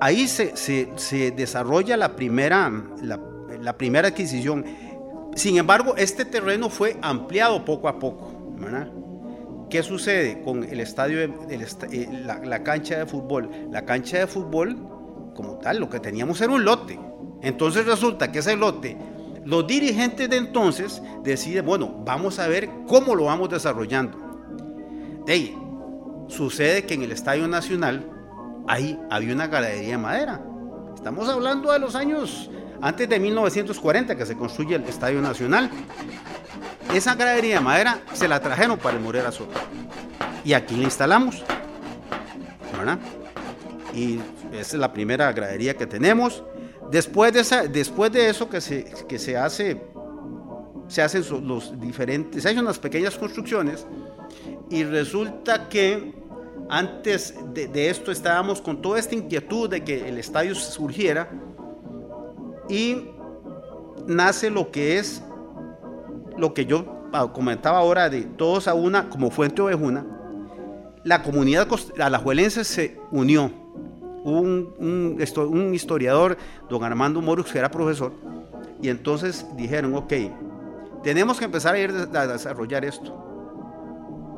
ahí 0.01 0.27
se, 0.27 0.57
se- 0.57 0.91
se 0.97 1.31
desarrolla 1.31 1.97
la 1.97 2.17
primera, 2.17 2.71
la, 3.03 3.21
la 3.61 3.77
primera 3.79 4.09
adquisición. 4.09 4.65
Sin 5.37 5.59
embargo, 5.59 5.95
este 5.97 6.25
terreno 6.25 6.69
fue 6.69 6.97
ampliado 7.03 7.65
poco 7.65 7.87
a 7.89 7.99
poco. 8.01 8.33
¿verdad? 8.59 8.89
¿Qué 9.73 9.83
sucede 9.83 10.43
con 10.43 10.65
el 10.65 10.81
estadio, 10.81 11.23
el 11.23 11.63
eh, 11.93 12.09
la, 12.13 12.63
cancha 12.63 12.99
de 12.99 13.07
fútbol? 13.07 13.49
La 13.71 13.87
cancha 13.87 14.19
de 14.19 14.27
fútbol, 14.27 14.77
como 15.35 15.57
tal, 15.61 15.79
lo 15.79 15.89
que 15.89 15.99
teníamos 15.99 16.43
era 16.43 16.53
un 16.53 16.63
lote. 16.63 17.01
Entonces 17.41 17.87
resulta 17.87 18.31
que 18.31 18.41
ese 18.41 18.55
lote, 18.55 18.99
los 19.47 19.67
dirigentes 19.67 20.29
de 20.29 20.37
entonces 20.37 21.01
deciden, 21.23 21.65
bueno, 21.65 22.03
vamos 22.05 22.39
a 22.39 22.49
ver 22.49 22.69
cómo 22.87 23.15
lo 23.15 23.25
vamos 23.25 23.49
desarrollando. 23.49 24.19
De 25.25 25.57
sucede 26.29 26.85
que 26.85 26.93
en 26.93 27.05
el 27.05 27.13
Estadio 27.13 27.49
Nacional 27.49 28.07
ahí 28.69 29.01
había 29.09 29.33
una 29.33 29.47
galería 29.47 29.93
de 29.93 29.97
madera. 29.97 30.45
Estamos 30.95 31.31
hablando 31.31 31.73
de 31.73 31.79
los 31.79 31.95
años 31.95 32.51
antes 32.83 33.09
de 33.09 33.21
1940 33.21 34.17
que 34.17 34.27
se 34.27 34.37
construye 34.37 34.75
el 34.75 34.83
Estadio 34.83 35.23
Nacional. 35.23 35.71
Esa 36.93 37.15
gradería 37.15 37.55
de 37.55 37.61
madera 37.61 38.03
se 38.13 38.29
la 38.29 38.41
trajeron 38.41 38.77
para 38.77 38.97
el 38.97 39.03
Morera 39.03 39.31
Soto. 39.31 39.59
Y 40.45 40.53
aquí 40.53 40.77
la 40.77 40.83
instalamos. 40.83 41.45
¿verdad? 42.77 42.99
Y 43.95 44.19
esa 44.53 44.61
es 44.61 44.75
la 44.75 44.93
primera 44.93 45.33
gradería 45.33 45.77
que 45.77 45.87
tenemos. 45.87 46.43
Después 46.91 47.33
de, 47.33 47.41
esa, 47.41 47.63
después 47.69 48.11
de 48.11 48.29
eso 48.29 48.51
que 48.51 48.61
se, 48.61 48.85
que 49.09 49.19
se 49.19 49.37
hace, 49.37 49.81
se 50.89 51.03
hacen 51.03 51.25
los 51.47 51.81
diferentes, 51.81 52.43
se 52.43 52.49
hacen 52.49 52.61
unas 52.61 52.81
pequeñas 52.81 53.17
construcciones 53.17 53.87
y 54.69 54.83
resulta 54.83 55.69
que 55.69 56.15
antes 56.69 57.35
de, 57.55 57.69
de 57.69 57.91
esto 57.91 58.11
estábamos 58.11 58.61
con 58.61 58.83
toda 58.83 58.99
esta 58.99 59.15
inquietud 59.15 59.71
de 59.71 59.85
que 59.85 60.09
el 60.09 60.19
estadio 60.19 60.55
surgiera 60.55 61.31
y 62.69 63.09
nace 64.07 64.51
lo 64.51 64.71
que 64.71 64.99
es 64.99 65.23
lo 66.37 66.55
que 66.55 66.67
yo 66.67 67.09
ah, 67.13 67.33
comentaba 67.33 67.79
ahora 67.79 68.09
de 68.09 68.23
todos 68.23 68.69
a 68.69 68.75
una 68.75 69.09
como 69.09 69.31
Fuente 69.31 69.63
Ovejuna. 69.63 70.07
La 71.05 71.23
comunidad 71.23 71.69
alajuelense 72.01 72.65
se 72.65 72.99
unió. 73.11 73.51
Un, 74.25 74.73
un 74.79 75.19
un 75.51 75.75
historiador, 75.75 76.39
don 76.71 76.85
Armando 76.85 77.21
Morux, 77.21 77.51
que 77.51 77.59
era 77.59 77.73
profesor, 77.73 78.13
y 78.81 78.89
entonces 78.89 79.45
dijeron, 79.57 79.97
ok, 79.97 80.13
tenemos 81.03 81.41
que 81.41 81.47
empezar 81.47 81.75
a 81.75 81.79
ir 81.81 81.91
a 82.15 82.27
desarrollar 82.29 82.85
esto 82.85 83.23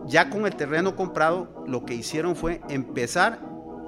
ya 0.06 0.30
con 0.30 0.46
el 0.46 0.54
terreno 0.54 0.96
comprado, 0.96 1.48
lo 1.66 1.84
que 1.84 1.94
hicieron 1.94 2.36
fue 2.36 2.60
empezar 2.68 3.38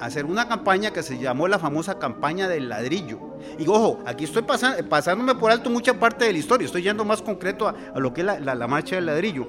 a 0.00 0.07
hacer 0.07 0.25
una 0.25 0.49
campaña 0.49 0.90
que 0.90 1.02
se 1.02 1.19
llamó 1.19 1.49
la 1.49 1.59
famosa 1.59 1.99
campaña 1.99 2.49
del 2.49 2.69
ladrillo. 2.69 3.21
Y 3.59 3.66
ojo, 3.69 4.00
aquí 4.05 4.25
estoy 4.25 4.43
pasándome 4.43 5.35
por 5.35 5.50
alto 5.50 5.71
mucha 5.71 5.95
parte 5.95 6.25
de 6.25 6.33
la 6.33 6.38
historia, 6.38 6.66
estoy 6.66 6.83
yendo 6.83 7.05
más 7.05 7.23
concreto 7.23 7.69
a, 7.69 7.99
lo 7.99 8.12
que 8.12 8.23
es 8.23 8.26
la 8.26 8.66
marcha 8.66 8.97
del 8.97 9.07
ladrillo, 9.07 9.49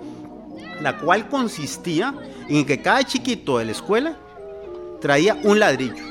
la 0.81 0.97
cual 0.97 1.27
consistía 1.29 2.13
en 2.47 2.65
que 2.65 2.81
cada 2.81 3.03
chiquito 3.03 3.57
de 3.57 3.65
la 3.65 3.71
escuela 3.71 4.17
traía 5.01 5.37
un 5.43 5.59
ladrillo. 5.59 6.03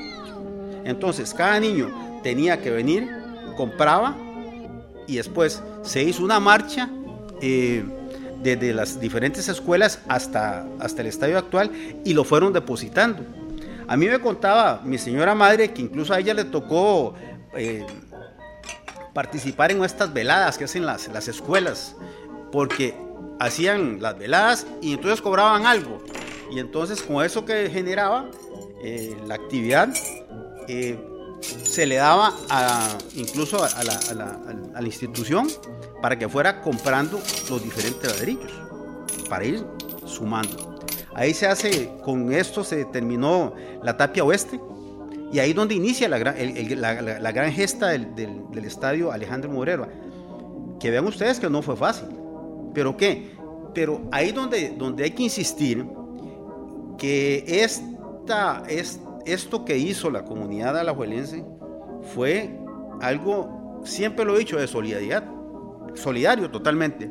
Entonces, 0.85 1.35
cada 1.35 1.59
niño 1.59 2.21
tenía 2.23 2.61
que 2.61 2.71
venir, 2.71 3.09
compraba 3.57 4.17
y 5.07 5.17
después 5.17 5.63
se 5.83 6.03
hizo 6.03 6.23
una 6.23 6.41
marcha 6.41 6.89
eh, 7.41 7.85
desde 8.43 8.73
las 8.73 9.01
diferentes 9.01 9.49
escuelas 9.49 10.01
hasta, 10.09 10.67
hasta 10.79 11.03
el 11.03 11.09
estadio 11.09 11.39
actual 11.39 11.71
y 12.05 12.15
lo 12.15 12.25
fueron 12.25 12.53
depositando. 12.53 13.25
A 13.89 13.97
mí 13.97 14.07
me 14.07 14.19
contaba 14.19 14.81
mi 14.85 14.99
señora 14.99 15.35
madre 15.35 15.73
que 15.73 15.83
incluso 15.83 16.13
a 16.13 16.19
ella 16.19 16.35
le 16.35 16.45
tocó 16.45 17.15
eh, 17.57 17.87
participar 19.15 19.73
en 19.73 19.83
estas 19.85 20.13
veladas 20.13 20.59
que 20.59 20.65
hacen 20.65 20.85
las, 20.87 21.09
las 21.09 21.29
escuelas, 21.29 21.97
porque 22.53 22.95
hacían 23.41 24.01
las 24.01 24.19
veladas 24.19 24.67
y 24.81 24.95
entonces 24.95 25.21
cobraban 25.23 25.67
algo. 25.67 26.03
Y 26.51 26.59
entonces 26.61 27.03
con 27.03 27.25
eso 27.25 27.45
que 27.45 27.69
generaba 27.71 28.31
eh, 28.83 29.17
la 29.27 29.35
actividad, 29.35 29.89
eh, 30.69 30.99
se 31.41 31.87
le 31.87 31.97
daba 31.97 32.33
a- 32.49 32.97
incluso 33.15 33.63
a 33.63 33.85
la, 33.85 33.99
a 34.11 34.15
la- 34.15 34.41
a 34.75 34.81
la 34.81 34.87
institución 34.87 35.49
para 36.03 36.19
que 36.19 36.29
fuera 36.29 36.61
comprando 36.63 37.21
los 37.49 37.63
diferentes 37.63 38.11
ladrillos, 38.15 38.53
para 39.29 39.45
ir 39.45 39.65
sumando. 40.05 40.79
Ahí 41.15 41.33
se 41.33 41.47
hace, 41.47 41.91
con 42.05 42.33
esto 42.33 42.63
se 42.63 42.85
terminó 42.87 43.55
la 43.83 43.97
tapia 43.97 44.23
oeste, 44.25 44.61
y 45.33 45.39
ahí 45.39 45.53
donde 45.53 45.75
inicia 45.75 46.09
la 46.09 46.19
gran, 46.19 46.37
la, 46.81 47.33
gran 47.33 47.53
gesta 47.53 47.89
del, 47.89 48.15
del- 48.15 48.43
del 48.53 48.65
estadio 48.65 49.13
Alejandro 49.13 49.51
Morero. 49.51 49.89
Que 50.81 50.91
vean 50.91 51.07
ustedes 51.07 51.41
que 51.41 51.49
no 51.51 51.63
fue 51.63 51.77
fácil. 51.77 52.09
¿Pero 52.75 52.97
qué? 52.97 53.31
Pero 53.75 54.03
ahí 54.13 54.33
donde, 54.33 54.71
donde 54.71 55.05
hay 55.05 55.11
que 55.11 55.23
insistir 55.25 55.87
que 56.99 57.45
esta, 57.47 58.63
es, 58.69 59.01
esto 59.25 59.65
que 59.65 59.77
hizo 59.79 60.11
la 60.11 60.25
comunidad 60.25 60.79
alajuelense 60.79 61.45
fue 62.15 62.59
algo, 63.01 63.81
siempre 63.85 64.25
lo 64.25 64.37
he 64.37 64.41
dicho, 64.41 64.59
de 64.59 64.67
solidaridad, 64.67 65.25
solidario 65.95 66.51
totalmente. 66.51 67.11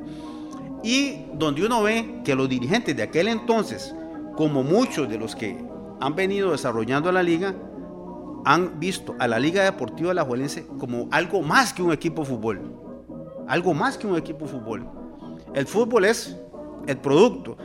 Y 0.83 1.25
donde 1.33 1.65
uno 1.65 1.83
ve 1.83 2.21
que 2.23 2.35
los 2.35 2.47
dirigentes 2.47 2.95
de 2.95 3.03
aquel 3.03 3.27
entonces, 3.27 3.93
como 4.35 4.63
muchos 4.63 5.09
de 5.09 5.17
los 5.17 5.35
que 5.35 5.57
han 5.99 6.15
venido 6.15 6.51
desarrollando 6.51 7.11
la 7.11 7.23
liga, 7.23 7.55
han 8.45 8.79
visto 8.79 9.15
a 9.19 9.27
la 9.27 9.39
Liga 9.39 9.63
Deportiva 9.63 10.11
Alajuelense 10.11 10.67
como 10.79 11.09
algo 11.11 11.41
más 11.41 11.73
que 11.73 11.81
un 11.81 11.91
equipo 11.91 12.21
de 12.21 12.29
fútbol. 12.29 12.61
Algo 13.47 13.73
más 13.73 13.97
que 13.97 14.07
un 14.07 14.15
equipo 14.15 14.45
de 14.45 14.51
fútbol. 14.51 14.87
El 15.53 15.65
fútbol 15.65 16.05
es 16.05 16.37
el 16.85 16.97
producto, 16.97 17.57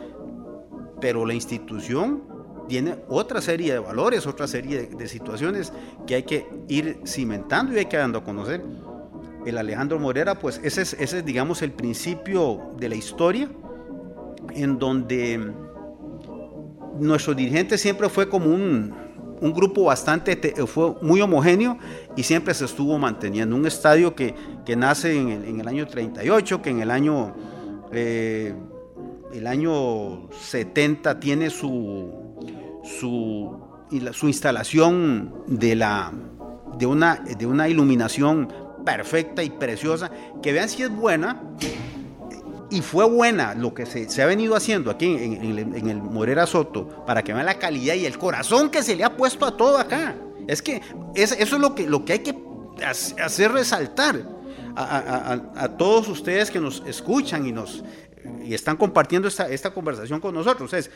pero 1.01 1.27
la 1.27 1.35
institución 1.35 2.23
tiene 2.67 2.97
otra 3.09 3.43
serie 3.43 3.75
de 3.75 3.79
valores, 3.79 4.27
otra 4.27 4.47
serie 4.47 4.87
de, 4.87 4.97
de 4.97 5.09
situaciones 5.09 5.73
que 6.07 6.15
hay 6.15 6.23
que 6.23 6.49
ir 6.69 7.01
cimentando 7.05 7.75
y 7.75 7.79
hay 7.79 7.87
que 7.87 7.99
dando 7.99 8.19
a 8.19 8.25
conocer. 8.25 8.63
El 9.45 9.59
Alejandro 9.59 9.99
Morera, 9.99 10.39
pues 10.39 10.61
ese 10.65 10.83
es, 10.83 10.95
ese 10.95 11.19
es 11.19 11.25
digamos, 11.25 11.61
el 11.61 11.73
principio 11.73 12.73
de 12.79 12.89
la 12.89 12.95
historia 12.95 13.51
en 14.55 14.79
donde 14.79 15.53
nuestro 16.99 17.35
dirigente 17.35 17.77
siempre 17.77 18.09
fue 18.09 18.29
como 18.29 18.47
un, 18.47 18.95
un 19.41 19.53
grupo 19.55 19.85
bastante, 19.85 20.37
te- 20.37 20.67
fue 20.67 20.95
muy 21.03 21.21
homogéneo 21.21 21.79
y 22.17 22.23
siempre 22.23 22.53
se 22.55 22.65
estuvo 22.67 22.99
manteniendo. 22.99 23.57
Un 23.57 23.67
estadio 23.67 24.15
que, 24.15 24.35
que 24.65 24.77
nace 24.77 25.19
en 25.19 25.29
el, 25.31 25.45
en 25.45 25.61
el 25.61 25.69
año 25.69 25.87
38, 25.87 26.61
que 26.63 26.71
en 26.71 26.81
el 26.81 26.91
año, 26.91 27.35
eh, 27.93 28.55
el 29.33 29.47
año 29.47 30.29
70 30.31 31.21
tiene 31.21 31.51
su, 31.51 32.11
su, 32.85 33.59
su 34.13 34.27
instalación 34.29 35.33
de, 35.47 35.75
la, 35.77 36.13
de, 36.79 36.87
una, 36.87 37.17
de 37.17 37.47
una 37.47 37.69
iluminación 37.69 38.49
perfecta 38.85 39.43
y 39.43 39.51
preciosa, 39.51 40.11
que 40.43 40.53
vean 40.53 40.69
si 40.69 40.83
es 40.83 40.91
buena, 40.91 41.43
y 42.71 42.83
fue 42.83 43.05
buena 43.05 43.55
lo 43.55 43.75
que 43.75 43.85
se, 43.87 44.09
se 44.09 44.23
ha 44.23 44.27
venido 44.27 44.55
haciendo 44.57 44.91
aquí 44.91 45.07
en, 45.07 45.59
el, 45.89 45.97
Morera 45.97 46.47
Soto 46.47 47.05
para 47.05 47.23
que 47.25 47.33
vean 47.33 47.47
la 47.47 47.59
calidad 47.59 47.95
y 47.95 48.07
el 48.07 48.17
corazón 48.19 48.71
que 48.71 48.83
se 48.83 48.95
le 48.97 49.05
ha 49.05 49.17
puesto 49.17 49.45
a 49.47 49.57
todo 49.57 49.79
acá. 49.79 50.15
Es 50.47 50.63
que 50.63 50.81
es- 51.15 51.33
eso 51.33 51.57
es 51.57 51.61
lo 51.61 51.75
que, 51.75 51.87
lo 51.87 52.05
que 52.05 52.13
hay 52.15 52.19
que 52.21 52.35
hac- 52.35 53.21
hacer 53.21 53.53
resaltar 53.53 54.21
a, 54.77 55.33
a- 55.57 55.69
todos 55.77 56.09
ustedes 56.09 56.51
que 56.51 56.61
nos 56.61 56.83
escuchan 56.87 57.47
y 57.47 57.53
nos 57.53 57.83
y 58.45 58.55
están 58.55 58.77
compartiendo 58.77 59.27
esta, 59.29 59.49
esta 59.49 59.71
conversación 59.73 60.21
con 60.21 60.35
nosotros. 60.35 60.73
Es, 60.75 60.91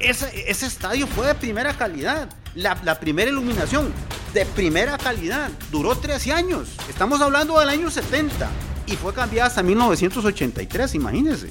ese, 0.00 0.50
ese 0.50 0.66
estadio 0.66 1.06
fue 1.06 1.26
de 1.26 1.34
primera 1.34 1.74
calidad. 1.74 2.28
La, 2.54 2.76
la 2.84 2.98
primera 2.98 3.30
iluminación 3.30 3.92
de 4.34 4.44
primera 4.46 4.98
calidad. 4.98 5.50
Duró 5.70 5.96
13 5.96 6.32
años. 6.32 6.70
Estamos 6.88 7.20
hablando 7.20 7.58
del 7.60 7.68
año 7.68 7.90
70. 7.90 8.48
Y 8.86 8.96
fue 8.96 9.12
cambiada 9.12 9.48
hasta 9.48 9.62
1983, 9.62 10.94
imagínense. 10.94 11.50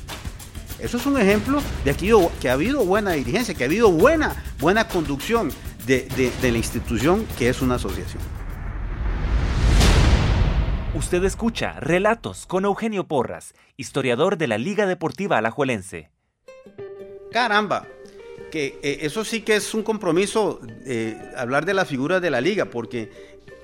Eso 0.79 0.97
es 0.97 1.05
un 1.05 1.19
ejemplo 1.19 1.61
de 1.85 1.91
aquí 1.91 2.09
que 2.41 2.49
ha 2.49 2.53
habido 2.53 2.83
buena 2.85 3.11
dirigencia, 3.11 3.53
que 3.53 3.63
ha 3.63 3.67
habido 3.67 3.91
buena, 3.91 4.43
buena 4.59 4.87
conducción 4.87 5.49
de, 5.85 6.07
de- 6.15 6.31
de 6.41 6.51
la 6.51 6.57
institución 6.57 7.25
que 7.37 7.49
es 7.49 7.61
una 7.61 7.75
asociación. 7.75 8.21
Usted 10.93 11.23
escucha 11.25 11.73
Relatos 11.79 12.45
con 12.47 12.65
Eugenio 12.65 13.07
Porras, 13.07 13.53
historiador 13.75 14.37
de 14.37 14.47
la 14.47 14.57
Liga 14.57 14.87
Deportiva 14.87 15.37
Alajuelense. 15.37 16.09
Caramba, 17.31 17.85
que 18.49 18.79
eh, 18.81 18.99
eso 19.01 19.23
sí 19.23 19.41
que 19.41 19.55
es 19.55 19.73
un 19.73 19.83
compromiso 19.83 20.59
eh, 20.85 21.17
hablar 21.35 21.65
de 21.65 21.73
la 21.73 21.85
figura 21.85 22.19
de 22.19 22.29
la 22.29 22.41
liga, 22.41 22.65
porque 22.65 23.11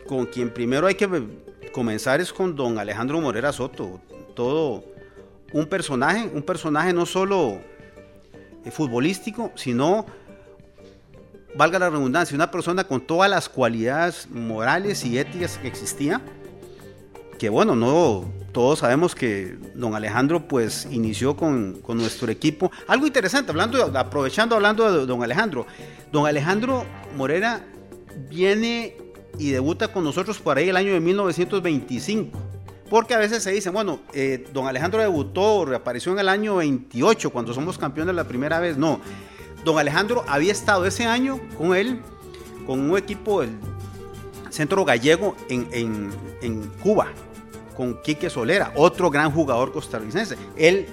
con 0.07 0.25
quien 0.25 0.51
primero 0.51 0.87
hay 0.87 0.95
que 0.95 1.05
eh, 1.05 1.71
comenzar 1.71 2.21
es 2.21 2.33
con 2.33 2.55
don 2.55 2.77
Alejandro 2.77 3.19
Morera 3.21 3.51
Soto, 3.51 4.01
todo 4.35 4.83
un 5.53 5.67
personaje, 5.67 6.29
un 6.33 6.43
personaje 6.43 6.93
no 6.93 7.05
solo 7.05 7.61
futbolístico, 8.71 9.51
sino, 9.55 10.05
valga 11.55 11.79
la 11.79 11.89
redundancia, 11.89 12.35
una 12.35 12.49
persona 12.49 12.85
con 12.85 13.01
todas 13.01 13.29
las 13.29 13.49
cualidades 13.49 14.27
morales 14.29 15.03
y 15.05 15.17
éticas 15.17 15.57
que 15.57 15.67
existía 15.67 16.21
que 17.37 17.49
bueno, 17.49 17.75
no 17.75 18.25
todos 18.51 18.79
sabemos 18.79 19.15
que 19.15 19.57
don 19.73 19.95
Alejandro 19.95 20.47
pues 20.47 20.87
inició 20.91 21.35
con, 21.35 21.81
con 21.81 21.97
nuestro 21.97 22.31
equipo. 22.31 22.71
Algo 22.87 23.07
interesante, 23.07 23.51
hablando, 23.51 23.83
aprovechando 23.97 24.55
hablando 24.55 24.99
de 24.99 25.05
don 25.05 25.23
Alejandro. 25.23 25.65
Don 26.11 26.27
Alejandro 26.27 26.85
Morera 27.17 27.65
viene 28.29 28.95
y 29.39 29.49
debuta 29.49 29.91
con 29.91 30.03
nosotros 30.03 30.39
por 30.39 30.57
ahí 30.57 30.69
el 30.69 30.77
año 30.77 30.93
de 30.93 30.99
1925. 30.99 32.37
Porque 32.89 33.15
a 33.15 33.17
veces 33.17 33.41
se 33.41 33.51
dice, 33.51 33.71
bueno, 33.71 34.01
eh, 34.13 34.45
don 34.53 34.67
Alejandro 34.67 35.01
debutó, 35.01 35.65
reapareció 35.65 36.11
en 36.11 36.19
el 36.19 36.29
año 36.29 36.57
28, 36.57 37.31
cuando 37.31 37.53
somos 37.53 37.79
campeones 37.79 38.13
la 38.13 38.27
primera 38.27 38.59
vez. 38.59 38.77
No, 38.77 38.99
don 39.65 39.79
Alejandro 39.79 40.23
había 40.27 40.51
estado 40.51 40.85
ese 40.85 41.05
año 41.05 41.39
con 41.57 41.75
él, 41.75 42.01
con 42.67 42.79
un 42.79 42.95
equipo 42.95 43.41
del 43.41 43.57
Centro 44.53 44.85
Gallego 44.85 45.35
en, 45.49 45.67
en- 45.71 46.11
en 46.41 46.61
Cuba, 46.81 47.07
con 47.75 47.99
Quique 48.03 48.29
Solera, 48.29 48.71
otro 48.75 49.09
gran 49.09 49.31
jugador 49.31 49.71
costarricense. 49.71 50.35
Él 50.55 50.85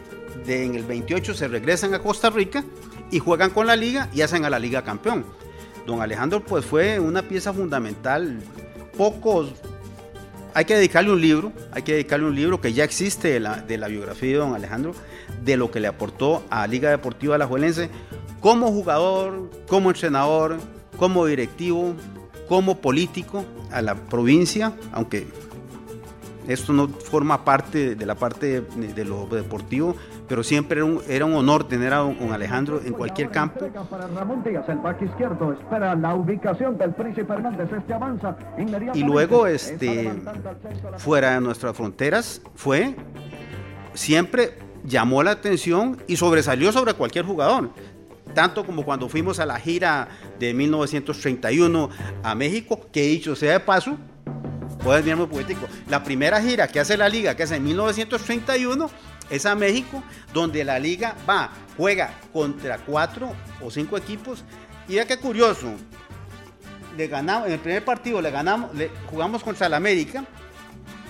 de, 0.47 0.65
en 0.65 0.75
el 0.75 0.85
28 0.85 1.35
se 1.35 1.47
regresan 1.49 1.93
a 1.93 1.99
Costa 1.99 2.31
Rica 2.31 2.65
y 3.11 3.19
juegan 3.19 3.51
con 3.51 3.67
la 3.67 3.77
liga 3.77 4.09
y 4.15 4.23
hacen 4.23 4.45
a 4.47 4.51
la 4.51 4.59
liga 4.59 4.83
campeón. 4.83 5.25
Don 5.87 6.01
Alejandro 6.01 6.41
pues 6.43 6.65
fue 6.65 6.99
una 7.01 7.23
pieza 7.23 7.53
fundamental. 7.53 8.39
Pocos, 8.97 9.51
hay 10.55 10.65
que 10.65 10.75
dedicarle 10.77 11.11
un 11.13 11.21
libro, 11.21 11.53
hay 11.73 11.83
que 11.83 11.93
dedicarle 11.93 12.27
un 12.27 12.35
libro 12.35 12.61
que 12.61 12.73
ya 12.73 12.85
existe 12.85 13.29
de 13.29 13.41
la, 13.41 13.57
de 13.57 13.77
la 13.79 13.89
biografía 13.89 14.31
de 14.31 14.37
don 14.37 14.55
Alejandro, 14.55 14.95
de 15.45 15.57
lo 15.57 15.71
que 15.71 15.81
le 15.81 15.89
aportó 15.89 16.43
a 16.51 16.67
Liga 16.67 16.91
Deportiva 16.91 17.35
Alajuelense 17.35 17.91
como 18.41 18.69
jugador, 18.73 19.51
como 19.69 19.91
entrenador, 19.91 20.57
como 20.99 21.27
directivo, 21.27 21.95
como 22.51 22.79
político 22.79 23.45
a 23.71 23.81
la 23.81 23.95
provincia, 23.95 24.73
aunque 24.91 25.25
esto 26.49 26.73
no 26.73 26.89
forma 26.89 27.45
parte 27.45 27.95
de 27.95 28.05
la 28.05 28.17
parte 28.17 28.63
de, 28.63 29.05
lo 29.05 29.27
deportivo, 29.27 29.95
pero 30.27 30.43
siempre 30.43 30.79
era 30.79 30.85
un, 30.85 31.01
era 31.09 31.27
un 31.27 31.35
honor 31.35 31.69
tener 31.69 31.93
a 31.93 31.99
don, 31.99 32.33
Alejandro 32.33 32.81
en 32.85 32.93
cualquier 32.93 33.31
campo. 33.31 33.65
Entrega 33.65 33.85
Para 33.85 34.09
Ramón 34.09 34.43
Díaz, 34.43 34.69
el 34.69 34.79
back 34.79 35.01
izquierdo, 35.01 35.53
espera 35.53 35.95
la 35.95 36.13
ubicación 36.17 36.77
del 36.77 36.93
Príncipe 36.93 37.33
Hernández. 37.33 37.69
Este 37.73 37.95
avanza. 37.95 38.37
Y 38.95 39.05
luego, 39.05 39.47
este, 39.47 40.13
fuera 40.97 41.35
de 41.35 41.41
nuestras 41.43 41.77
fronteras, 41.77 42.43
fue, 42.57 42.97
siempre 43.95 44.59
llamó 44.83 45.23
la 45.23 45.31
atención 45.31 45.99
y 46.09 46.17
sobresalió 46.17 46.73
sobre 46.73 46.95
cualquier 46.95 47.27
jugador. 47.27 47.71
Tanto 48.35 48.65
como 48.65 48.85
cuando 48.85 49.09
fuimos 49.09 49.39
a 49.41 49.47
la 49.47 49.59
gira 49.59 50.09
de 50.39 50.55
1931 50.55 51.91
a 52.23 52.35
México, 52.35 52.89
que 52.93 53.03
dicho 53.03 53.35
sea 53.35 53.53
de 53.55 53.61
paso, 53.61 53.97
puedes 54.83 55.05
verme 55.05 55.27
poético. 55.27 55.67
La 55.89 56.03
primera 56.03 56.41
gira 56.41 56.69
que 56.69 56.81
hace 56.81 56.97
la 56.97 57.09
liga, 57.09 57.37
que 57.37 57.45
es 57.45 57.51
en 57.51 57.65
1931, 57.65 58.91
es 59.31 59.47
a 59.47 59.55
México, 59.55 60.03
donde 60.33 60.65
la 60.65 60.79
liga 60.79 61.17
va, 61.29 61.51
juega 61.77 62.15
contra 62.33 62.79
cuatro 62.79 63.33
o 63.61 63.71
cinco 63.71 63.97
equipos. 63.97 64.45
Y 64.89 64.95
vea 64.95 65.07
qué 65.07 65.19
curioso, 65.19 65.73
le 66.97 67.07
ganamos, 67.07 67.47
en 67.47 67.55
el 67.55 67.61
primer 67.61 67.85
partido 67.85 68.21
le 68.21 68.31
ganamos, 68.31 68.75
le 68.75 68.91
jugamos 69.09 69.43
contra 69.43 69.67
el 69.67 69.75
América 69.75 70.25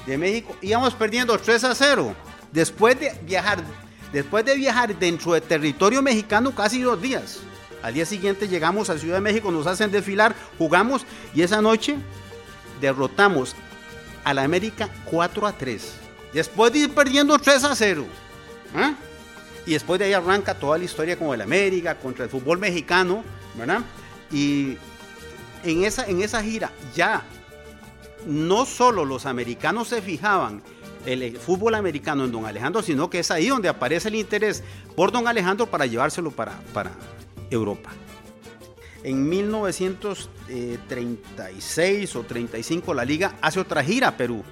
de 0.07 0.19
México, 0.19 0.57
íbamos 0.61 0.95
perdiendo 0.95 1.37
3 1.39 1.65
a 1.65 1.75
0. 1.75 2.15
Después 2.53 2.99
de 2.99 3.13
viajar, 3.23 3.59
después 4.13 4.45
de 4.45 4.57
viajar 4.57 4.99
dentro 4.99 5.33
del 5.33 5.43
territorio 5.43 6.03
mexicano 6.03 6.55
casi 6.55 6.83
dos 6.83 7.01
días. 7.01 7.41
Al 7.83 7.95
día 7.95 8.05
siguiente 8.05 8.49
llegamos 8.49 8.91
a 8.91 8.99
Ciudad 8.99 9.17
de 9.17 9.21
México, 9.23 9.51
nos 9.51 9.67
hacen 9.67 9.91
desfilar, 9.91 10.35
jugamos 10.59 11.07
y 11.35 11.43
esa 11.43 11.63
noche 11.63 11.97
derrotamos 12.81 13.55
a 14.25 14.35
la 14.35 14.43
América 14.43 14.89
4 15.07 15.47
a 15.47 15.53
3. 15.53 15.93
Después 16.33 16.73
de 16.73 16.81
ir 16.81 16.95
perdiendo 16.95 17.39
3 17.39 17.65
a 17.65 17.75
0. 17.75 18.05
¿ah? 18.77 18.95
Y 19.67 19.73
después 19.73 19.99
de 19.99 20.07
ahí 20.07 20.13
arranca 20.13 20.55
toda 20.55 20.79
la 20.79 20.85
historia 20.85 21.19
con 21.19 21.33
el 21.33 21.41
América, 21.41 21.95
contra 21.97 22.25
el 22.25 22.31
fútbol 22.31 22.59
mexicano, 22.59 23.25
¿verdad? 23.57 23.81
Y 24.31 24.77
en 25.65 25.85
esa, 25.85 26.07
en 26.07 26.23
esa 26.23 26.43
gira 26.43 26.71
ya 26.95 27.23
no 28.27 28.67
solo 28.67 29.05
los 29.05 29.27
americanos 29.27 29.89
se 29.89 30.03
fijaban 30.03 30.63
el, 31.07 31.39
fútbol 31.39 31.75
americano 31.75 32.25
en 32.25 32.33
don 32.33 32.47
Alejandro, 32.47 32.83
sino 32.83 33.11
que 33.11 33.19
es 33.21 33.31
ahí 33.31 33.49
donde 33.49 33.69
aparece 33.69 34.09
el 34.09 34.17
interés 34.17 34.63
por 34.97 35.13
don 35.13 35.29
Alejandro 35.29 35.67
para 35.67 35.87
llevárselo 35.87 36.31
para, 36.31 36.59
para 36.73 36.91
Europa. 37.51 37.91
En 39.03 39.29
1936 39.29 42.17
o 42.17 42.23
35 42.23 42.93
la 42.93 43.03
liga 43.05 43.35
hace 43.41 43.61
otra 43.61 43.83
gira 43.83 44.09
a 44.09 44.17
Perú. 44.17 44.45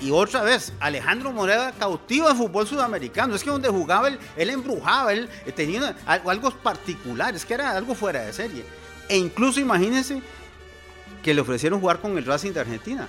Y 0.00 0.10
otra 0.10 0.42
vez, 0.42 0.72
Alejandro 0.80 1.32
Moreda 1.32 1.72
cautiva 1.72 2.30
el 2.30 2.36
fútbol 2.36 2.66
sudamericano. 2.66 3.34
Es 3.34 3.44
que 3.44 3.50
donde 3.50 3.68
jugaba 3.68 4.08
él, 4.08 4.18
él 4.36 4.50
embrujaba, 4.50 5.12
él 5.12 5.28
tenía 5.54 5.94
algo, 6.04 6.30
algo 6.30 6.50
particular, 6.50 7.34
es 7.34 7.44
que 7.44 7.54
era 7.54 7.76
algo 7.76 7.94
fuera 7.94 8.22
de 8.22 8.32
serie. 8.32 8.64
E 9.08 9.16
incluso 9.16 9.60
imagínense 9.60 10.20
que 11.22 11.32
le 11.32 11.40
ofrecieron 11.40 11.80
jugar 11.80 12.00
con 12.00 12.18
el 12.18 12.24
Racing 12.24 12.52
de 12.52 12.60
Argentina. 12.60 13.08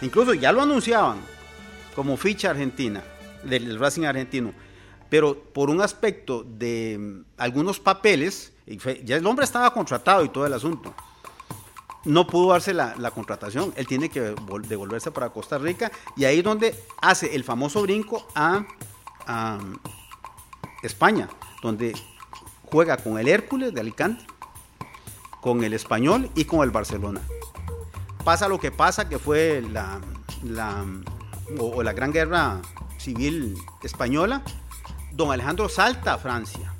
Incluso 0.00 0.34
ya 0.34 0.52
lo 0.52 0.62
anunciaban 0.62 1.18
como 1.94 2.16
ficha 2.16 2.50
argentina, 2.50 3.02
del 3.44 3.78
Racing 3.78 4.04
argentino. 4.04 4.52
Pero 5.10 5.36
por 5.38 5.68
un 5.68 5.80
aspecto 5.82 6.42
de 6.44 6.96
mm, 6.98 7.24
algunos 7.38 7.78
papeles, 7.80 8.52
ya 9.04 9.16
el 9.16 9.26
hombre 9.26 9.44
estaba 9.44 9.72
contratado 9.74 10.24
y 10.24 10.28
todo 10.30 10.46
el 10.46 10.52
asunto, 10.54 10.94
no 12.04 12.26
pudo 12.26 12.52
darse 12.52 12.72
la, 12.74 13.10
contratación. 13.14 13.72
Él 13.76 13.86
tiene 13.86 14.08
que 14.08 14.34
vol- 14.34 14.62
devolverse 14.66 15.10
para 15.10 15.30
Costa 15.30 15.58
Rica 15.58 15.92
y 16.16 16.24
ahí 16.24 16.38
es 16.38 16.44
donde 16.44 16.74
hace 17.00 17.34
el 17.34 17.44
famoso 17.44 17.82
brinco 17.82 18.26
a, 18.34 18.64
a 19.26 19.58
España, 20.82 21.28
donde 21.62 21.94
juega 22.64 22.96
con 22.96 23.18
el 23.18 23.28
Hércules 23.28 23.72
de 23.74 23.80
Alicante, 23.80 24.24
con 25.40 25.62
el 25.62 25.74
Español 25.74 26.30
y 26.34 26.44
con 26.44 26.62
el 26.62 26.70
Barcelona. 26.70 27.20
Pasa 28.24 28.48
lo 28.48 28.58
que 28.58 28.70
pasa, 28.70 29.08
que 29.08 29.18
fue 29.18 29.62
la, 29.70 30.00
la, 30.44 30.84
o, 31.58 31.82
la 31.82 31.92
Gran 31.92 32.12
Guerra 32.12 32.60
Civil 32.98 33.56
Española, 33.82 34.42
don 35.12 35.32
Alejandro 35.32 35.68
salta 35.68 36.14
a 36.14 36.18
Francia. 36.18 36.72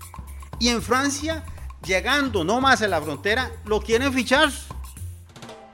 Y 0.58 0.68
en 0.68 0.82
Francia, 0.82 1.44
llegando 1.85 2.44
no 2.44 2.61
más 2.61 2.82
a 2.82 2.88
la 2.88 3.00
frontera, 3.00 3.50
lo 3.64 3.80
quieren 3.80 4.12
fichar. 4.12 4.50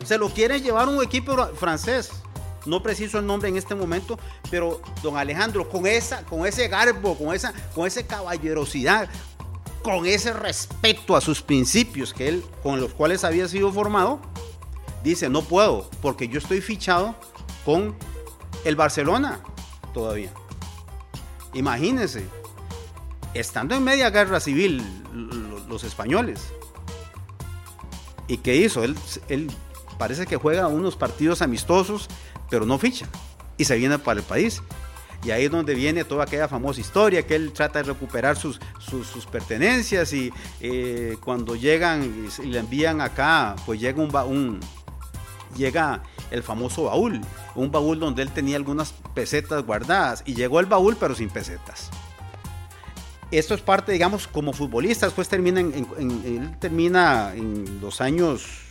Se 0.04 0.16
lo 0.16 0.30
quieren 0.30 0.62
llevar 0.62 0.88
un 0.88 1.02
equipo 1.02 1.36
francés. 1.54 2.10
No 2.64 2.82
preciso 2.82 3.18
el 3.18 3.26
nombre 3.26 3.48
en 3.48 3.56
este 3.56 3.74
momento, 3.74 4.18
pero 4.50 4.80
don 5.02 5.16
Alejandro, 5.16 5.68
con, 5.68 5.86
esa, 5.86 6.24
con 6.24 6.46
ese 6.46 6.68
garbo, 6.68 7.16
con 7.16 7.34
esa, 7.34 7.52
con 7.74 7.88
caballerosidad, 8.06 9.08
con 9.82 10.06
ese 10.06 10.32
respeto 10.32 11.16
a 11.16 11.20
sus 11.20 11.40
principios 11.42 12.12
que 12.12 12.28
él, 12.28 12.44
con 12.62 12.80
los 12.80 12.92
cuales 12.92 13.24
había 13.24 13.48
sido 13.48 13.72
formado, 13.72 14.20
dice, 15.02 15.28
no 15.28 15.42
puedo, 15.42 15.88
porque 16.02 16.28
yo 16.28 16.38
estoy 16.38 16.60
fichado 16.60 17.14
con 17.64 17.96
el 18.68 18.76
Barcelona 18.76 19.40
todavía. 19.94 20.30
Imagínense, 21.54 22.26
estando 23.34 23.74
en 23.74 23.82
media 23.82 24.10
guerra 24.10 24.40
civil 24.40 24.82
lo- 25.12 25.58
los 25.66 25.84
españoles. 25.84 26.52
¿Y 28.26 28.38
qué 28.38 28.56
hizo? 28.56 28.84
Él, 28.84 28.94
parece 29.98 30.26
que 30.26 30.36
juega 30.36 30.66
unos 30.68 30.96
partidos 30.96 31.40
amistosos, 31.40 32.08
pero 32.50 32.66
no 32.66 32.78
ficha. 32.78 33.06
Y 33.56 33.64
se 33.64 33.76
viene 33.76 33.98
para 33.98 34.20
el 34.20 34.26
país. 34.26 34.62
Y 35.24 35.30
ahí 35.30 35.46
es 35.46 35.50
donde 35.50 35.74
viene 35.74 36.04
toda 36.04 36.24
aquella 36.24 36.46
famosa 36.46 36.80
historia, 36.80 37.26
que 37.26 37.34
él 37.34 37.52
trata 37.52 37.80
de 37.80 37.84
recuperar 37.84 38.36
sus, 38.36 38.60
sus, 38.78 39.26
pertenencias 39.26 40.12
y 40.12 40.32
eh, 40.60 41.16
cuando 41.24 41.56
llegan 41.56 42.04
y, 42.04 42.46
le 42.46 42.58
envían 42.60 43.00
acá, 43.00 43.56
pues 43.66 43.80
llega 43.80 44.00
un, 44.00 44.14
un, 44.14 44.60
llega 45.56 46.04
el 46.30 46.42
famoso 46.42 46.84
baúl, 46.84 47.20
un 47.54 47.70
baúl 47.70 47.98
donde 47.98 48.22
él 48.22 48.30
tenía 48.30 48.56
algunas 48.56 48.92
pesetas 49.14 49.64
guardadas 49.64 50.22
y 50.26 50.34
llegó 50.34 50.60
el 50.60 50.66
baúl 50.66 50.96
pero 50.98 51.14
sin 51.14 51.28
pesetas. 51.30 51.90
Esto 53.30 53.54
es 53.54 53.60
parte, 53.60 53.92
digamos, 53.92 54.26
como 54.26 54.52
futbolista, 54.54 55.04
después 55.06 55.28
termina 55.28 55.60
en, 55.60 55.86
él 56.24 56.56
termina 56.60 57.32
en 57.34 57.80
los 57.80 58.00
años 58.00 58.62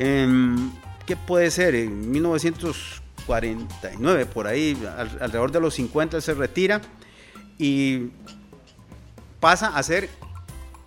Em, 0.00 0.70
¿Qué 1.06 1.16
puede 1.16 1.50
ser? 1.50 1.74
En 1.74 2.08
1949, 2.12 4.26
por 4.26 4.46
ahí, 4.46 4.80
al- 4.96 5.18
alrededor 5.20 5.50
de 5.50 5.58
los 5.60 5.74
50, 5.74 6.18
él 6.18 6.22
se 6.22 6.34
retira 6.34 6.80
y 7.58 8.10
pasa 9.40 9.76
a 9.76 9.82
ser 9.82 10.08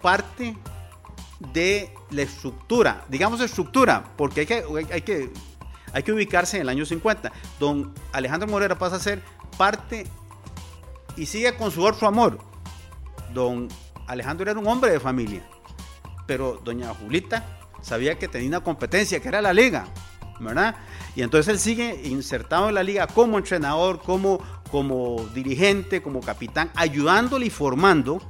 parte 0.01 0.55
de 1.53 1.93
la 2.11 2.21
estructura, 2.21 3.03
digamos 3.09 3.41
estructura, 3.41 4.05
porque 4.15 4.39
hay 4.41 4.45
que, 4.45 4.63
hay 4.91 5.01
que, 5.01 5.29
hay 5.93 6.03
que 6.03 6.11
ubicarse 6.11 6.57
en 6.57 6.63
el 6.63 6.69
año 6.69 6.85
50. 6.85 7.31
Don 7.59 7.93
Alejandro 8.11 8.47
Morera 8.47 8.77
pasa 8.77 8.97
a 8.97 8.99
ser 8.99 9.21
parte 9.57 10.05
y 11.15 11.25
sigue 11.25 11.55
con 11.55 11.71
su 11.71 11.83
otro 11.83 12.07
amor. 12.07 12.39
Don 13.33 13.67
Alejandro 14.07 14.49
era 14.49 14.59
un 14.59 14.67
hombre 14.67 14.91
de 14.91 14.99
familia, 14.99 15.41
pero 16.25 16.59
doña 16.63 16.93
Julita 16.93 17.45
sabía 17.81 18.17
que 18.17 18.27
tenía 18.27 18.49
una 18.49 18.59
competencia, 18.61 19.19
que 19.19 19.27
era 19.27 19.41
la 19.41 19.53
liga, 19.53 19.85
¿verdad? 20.39 20.75
Y 21.15 21.21
entonces 21.21 21.53
él 21.53 21.59
sigue 21.59 22.01
insertado 22.05 22.69
en 22.69 22.75
la 22.75 22.83
liga 22.83 23.07
como 23.07 23.37
entrenador, 23.37 24.01
como, 24.01 24.39
como 24.69 25.25
dirigente, 25.33 26.01
como 26.01 26.21
capitán, 26.21 26.71
ayudándole 26.75 27.47
y 27.47 27.49
formando 27.49 28.21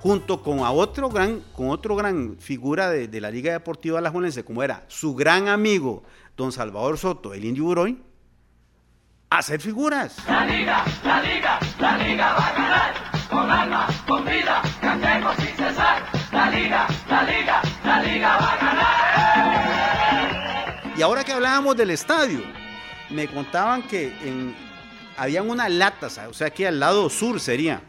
junto 0.00 0.42
con 0.42 0.58
a 0.60 0.70
otro 0.70 1.08
gran, 1.08 1.40
con 1.54 1.70
otro 1.70 1.96
gran 1.96 2.36
figura 2.38 2.90
de, 2.90 3.08
de 3.08 3.20
la 3.22 3.30
Liga 3.30 3.52
Deportiva 3.52 3.98
Alajuelense, 3.98 4.44
como 4.44 4.62
era 4.62 4.84
su 4.88 5.14
gran 5.14 5.48
amigo 5.48 6.02
don 6.36 6.52
Salvador 6.52 6.98
Soto, 6.98 7.34
el 7.34 7.44
Indio 7.44 7.64
Buroy, 7.64 8.02
a 9.30 9.38
hacer 9.38 9.60
figuras. 9.60 10.16
Y 20.96 21.02
ahora 21.02 21.24
que 21.24 21.32
hablábamos 21.32 21.76
del 21.76 21.90
estadio, 21.90 22.40
me 23.10 23.26
contaban 23.28 23.82
que 23.82 24.16
en, 24.22 24.54
habían 25.16 25.50
unas 25.50 25.70
latas, 25.70 26.18
o 26.18 26.34
sea, 26.34 26.48
aquí 26.48 26.64
al 26.64 26.78
lado 26.78 27.10
sur 27.10 27.40
sería, 27.40 27.82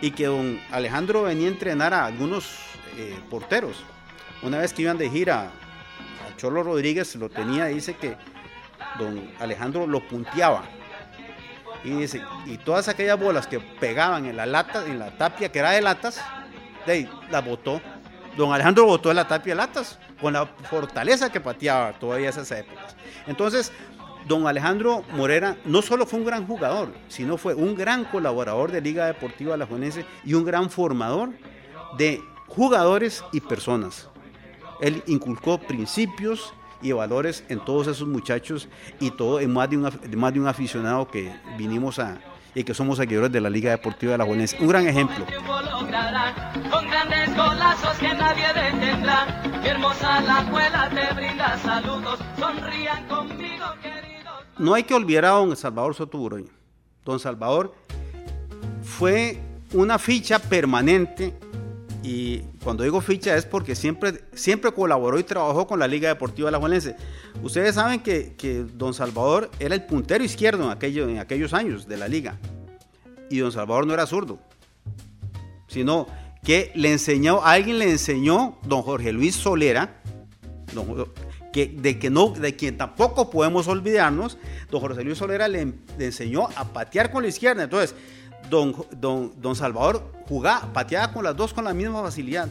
y 0.00 0.10
que 0.10 0.26
don 0.26 0.60
Alejandro 0.70 1.22
venía 1.22 1.48
a 1.48 1.50
entrenar 1.50 1.94
a 1.94 2.06
algunos 2.06 2.58
eh, 2.96 3.18
porteros. 3.30 3.84
Una 4.42 4.58
vez 4.58 4.72
que 4.72 4.82
iban 4.82 4.98
de 4.98 5.10
gira 5.10 5.42
a 5.42 5.65
Cholo 6.36 6.62
Rodríguez, 6.62 7.14
lo 7.16 7.28
tenía, 7.28 7.66
dice 7.66 7.94
que 7.94 8.16
don 8.98 9.30
Alejandro 9.40 9.86
lo 9.86 10.06
punteaba. 10.06 10.64
Y 11.84 11.90
dice, 11.90 12.22
y 12.46 12.58
todas 12.58 12.88
aquellas 12.88 13.18
bolas 13.18 13.46
que 13.46 13.60
pegaban 13.60 14.26
en 14.26 14.36
la 14.36 14.46
lata, 14.46 14.84
en 14.86 14.98
la 14.98 15.16
tapia 15.16 15.50
que 15.52 15.58
era 15.58 15.70
de 15.70 15.82
latas, 15.82 16.20
de 16.84 16.92
ahí 16.92 17.10
botó. 17.44 17.80
Don 18.36 18.52
Alejandro 18.52 18.86
botó 18.86 19.10
en 19.10 19.16
la 19.16 19.28
tapia 19.28 19.54
de 19.54 19.58
latas, 19.58 19.98
con 20.20 20.32
la 20.32 20.46
fortaleza 20.46 21.30
que 21.30 21.40
pateaba 21.40 21.92
todavía 21.98 22.30
esas 22.30 22.50
épocas. 22.50 22.96
Entonces, 23.26 23.72
don 24.26 24.46
Alejandro 24.46 25.04
Morera 25.12 25.56
no 25.64 25.82
solo 25.82 26.06
fue 26.06 26.18
un 26.18 26.26
gran 26.26 26.46
jugador, 26.46 26.92
sino 27.08 27.36
fue 27.36 27.54
un 27.54 27.74
gran 27.74 28.04
colaborador 28.04 28.72
de 28.72 28.80
Liga 28.80 29.06
Deportiva 29.06 29.54
Alajuelense 29.54 30.04
y 30.24 30.34
un 30.34 30.44
gran 30.44 30.70
formador 30.70 31.30
de 31.96 32.20
jugadores 32.48 33.22
y 33.32 33.40
personas. 33.40 34.08
Él 34.80 35.02
inculcó 35.06 35.58
principios 35.58 36.52
y 36.82 36.92
valores 36.92 37.44
en 37.48 37.60
todos 37.64 37.86
esos 37.86 38.06
muchachos 38.06 38.68
y 39.00 39.10
todo 39.10 39.40
en 39.40 39.52
más 39.52 39.70
de 39.70 39.78
un, 39.78 39.90
más 40.16 40.32
de 40.32 40.40
un 40.40 40.46
aficionado 40.46 41.08
que 41.08 41.34
vinimos 41.56 41.98
a 41.98 42.18
y 42.54 42.64
que 42.64 42.72
somos 42.72 42.96
seguidores 42.96 43.30
de 43.30 43.40
la 43.40 43.50
Liga 43.50 43.70
Deportiva 43.70 44.12
de 44.12 44.18
la 44.18 44.24
Juelense. 44.24 44.56
Un 44.58 44.68
gran 44.68 44.88
ejemplo. 44.88 45.26
tiempo 45.26 45.60
logrará 45.60 46.52
con 46.70 46.88
grandes 46.88 47.36
golazos 47.36 47.98
que 47.98 48.08
nadie 48.14 48.46
detendrá. 48.46 49.42
Qué 49.62 49.68
hermosa 49.68 50.22
la 50.22 50.40
escuela 50.40 50.88
te 50.88 51.14
brinda 51.14 51.58
saludos, 51.58 52.18
sonrían 52.38 53.06
conmigo 53.08 53.66
queridos. 53.82 54.34
No 54.56 54.72
hay 54.72 54.84
que 54.84 54.94
olvidar 54.94 55.26
a 55.26 55.30
don 55.30 55.54
Salvador 55.54 55.94
Soto. 55.94 56.30
Don 57.04 57.20
Salvador 57.20 57.74
fue 58.82 59.38
una 59.74 59.98
ficha 59.98 60.38
permanente 60.38 61.34
y 62.08 62.38
cuando 62.62 62.84
digo 62.84 63.00
ficha 63.00 63.36
es 63.36 63.44
porque 63.46 63.74
siempre, 63.74 64.22
siempre 64.32 64.70
colaboró 64.72 65.18
y 65.18 65.24
trabajó 65.24 65.66
con 65.66 65.80
la 65.80 65.88
Liga 65.88 66.08
Deportiva 66.08 66.48
Alajuelense. 66.50 66.94
Ustedes 67.42 67.74
saben 67.74 67.98
que, 68.00 68.64
don 68.74 68.94
Salvador 68.94 69.50
era 69.58 69.74
el 69.74 69.84
puntero 69.86 70.22
izquierdo 70.22 70.62
en, 70.70 70.70
aquello- 70.78 71.08
en 71.08 71.18
aquellos 71.18 71.52
años 71.52 71.88
de 71.88 71.96
la 71.96 72.06
liga 72.06 72.38
y 73.28 73.38
don 73.38 73.50
Salvador 73.50 73.88
no 73.88 73.94
era 73.94 74.06
zurdo, 74.06 74.38
sino 75.66 76.06
que 76.44 76.70
le 76.76 76.92
enseñó, 76.92 77.44
alguien 77.44 77.80
le 77.80 77.90
enseñó, 77.90 78.56
don 78.62 78.82
Jorge 78.82 79.12
Luis 79.12 79.34
Solera, 79.34 80.00
don 80.72 81.08
de, 81.52 81.98
que 81.98 82.10
no, 82.10 82.28
de 82.28 82.54
quien 82.54 82.76
tampoco 82.76 83.30
podemos 83.30 83.66
olvidarnos, 83.66 84.38
don 84.70 84.80
José 84.80 85.02
Luis 85.02 85.18
Solera 85.18 85.48
le, 85.48 85.72
le 85.98 86.04
enseñó 86.04 86.48
a 86.54 86.66
patear 86.72 87.10
con 87.10 87.22
la 87.22 87.30
izquierda. 87.30 87.64
Entonces, 87.64 87.96
don, 88.48 88.74
don, 88.92 89.32
don 89.40 89.56
Salvador 89.56 90.02
jugaba, 90.28 90.72
pateaba 90.72 91.12
con 91.12 91.24
las 91.24 91.36
dos 91.36 91.52
con 91.52 91.64
la 91.64 91.74
misma 91.74 92.02
facilidad. 92.02 92.48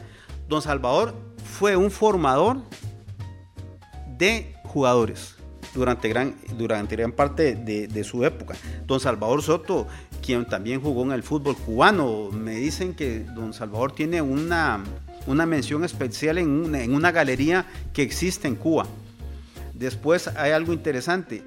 Don 0.47 0.61
Salvador 0.61 1.13
fue 1.43 1.75
un 1.75 1.91
formador 1.91 2.57
de 4.17 4.55
jugadores 4.63 5.35
durante 5.73 6.09
gran, 6.09 6.35
durante 6.57 6.95
gran 6.95 7.11
parte 7.11 7.55
de, 7.55 8.03
su 8.03 8.23
época. 8.23 8.55
Don 8.85 8.99
Salvador 8.99 9.41
Soto, 9.41 9.87
quien 10.21 10.45
también 10.45 10.81
jugó 10.81 11.03
en 11.03 11.11
el 11.11 11.23
fútbol 11.23 11.55
cubano, 11.57 12.29
me 12.31 12.55
dicen 12.55 12.93
que 12.93 13.19
don 13.19 13.53
Salvador 13.53 13.91
tiene 13.91 14.21
una, 14.21 14.83
una 15.27 15.45
mención 15.45 15.83
especial 15.83 16.37
en 16.37 16.49
una, 16.49 16.81
en 16.81 16.93
una 16.93 17.11
galería 17.11 17.65
que 17.93 18.01
existe 18.01 18.47
en 18.47 18.55
Cuba. 18.55 18.85
Después 19.73 20.29
hay 20.29 20.51
algo 20.51 20.73
interesante. 20.73 21.43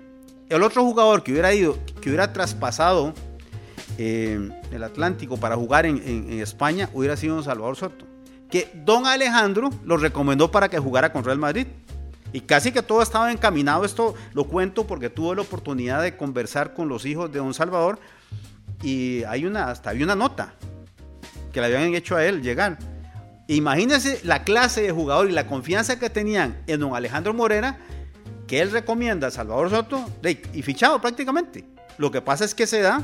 El 0.48 0.62
otro 0.62 0.82
jugador 0.84 1.22
que 1.22 1.32
hubiera 1.32 1.52
ido, 1.54 1.78
que 2.00 2.10
hubiera 2.10 2.32
traspasado 2.32 3.14
eh, 4.00 4.48
el 4.70 4.84
Atlántico 4.84 5.36
para 5.38 5.56
jugar 5.56 5.84
en, 5.84 6.40
España 6.40 6.88
hubiera 6.94 7.16
sido 7.16 7.34
don 7.34 7.44
Salvador 7.44 7.76
Soto. 7.76 8.06
Que 8.48 8.70
don 8.84 9.06
Alejandro 9.06 9.70
lo 9.84 9.96
recomendó 9.96 10.50
para 10.50 10.68
que 10.68 10.78
jugara 10.78 11.12
con 11.12 11.24
Real 11.24 11.38
Madrid. 11.38 11.66
Y 12.32 12.42
casi 12.42 12.70
que 12.70 12.82
todo 12.82 13.02
estaba 13.02 13.32
encaminado. 13.32 13.84
Esto 13.84 14.14
lo 14.34 14.44
cuento 14.44 14.86
porque 14.86 15.10
tuve 15.10 15.34
la 15.34 15.42
oportunidad 15.42 16.02
de 16.02 16.16
conversar 16.16 16.74
con 16.74 16.88
los 16.88 17.04
hijos 17.04 17.32
de 17.32 17.40
don 17.40 17.52
Salvador. 17.52 17.98
Y 18.82 19.24
hay 19.24 19.44
una, 19.44 19.70
había 19.70 20.04
una 20.04 20.14
nota 20.14 20.54
que 21.52 21.60
le 21.60 21.66
habían 21.66 21.94
hecho 21.94 22.14
a 22.14 22.24
él 22.24 22.40
llegar. 22.40 22.78
Imagínense 23.48 24.20
la 24.22 24.44
clase 24.44 24.82
de 24.82 24.92
jugador 24.92 25.28
y 25.28 25.32
la 25.32 25.46
confianza 25.46 25.98
que 25.98 26.08
tenían 26.08 26.62
en 26.68 26.80
don 26.80 26.94
Alejandro 26.94 27.34
Morera, 27.34 27.78
que 28.46 28.60
él 28.60 28.70
recomienda 28.70 29.26
a 29.26 29.30
Salvador 29.32 29.70
Soto 29.70 30.08
y 30.52 30.62
fichado 30.62 31.00
prácticamente. 31.00 31.64
Lo 31.96 32.12
que 32.12 32.20
pasa 32.20 32.44
es 32.44 32.54
que 32.54 32.66
se 32.66 32.80
da 32.80 33.02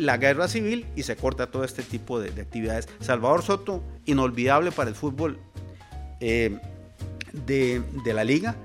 la 0.00 0.16
guerra 0.16 0.48
civil 0.48 0.86
y 0.96 1.02
se 1.02 1.16
corta 1.16 1.50
todo 1.50 1.64
este 1.64 1.82
tipo 1.82 2.18
de, 2.18 2.30
de 2.30 2.42
actividades. 2.42 2.88
Salvador 3.00 3.42
Soto, 3.42 3.82
inolvidable 4.06 4.72
para 4.72 4.88
el 4.88 4.96
fútbol 4.96 5.38
eh, 6.20 6.58
de, 7.32 7.82
de 8.04 8.14
la 8.14 8.24
liga. 8.24 8.56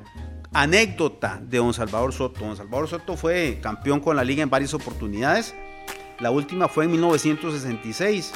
Anécdota 0.53 1.41
de 1.43 1.57
don 1.57 1.73
Salvador 1.73 2.13
Soto. 2.13 2.39
Don 2.39 2.55
Salvador 2.55 2.87
Soto 2.87 3.17
fue 3.17 3.59
campeón 3.61 3.99
con 3.99 4.15
la 4.15 4.23
liga 4.23 4.41
en 4.41 4.49
varias 4.49 4.73
oportunidades. 4.73 5.53
La 6.19 6.31
última 6.31 6.69
fue 6.69 6.85
en 6.85 6.91
1966. 6.91 8.31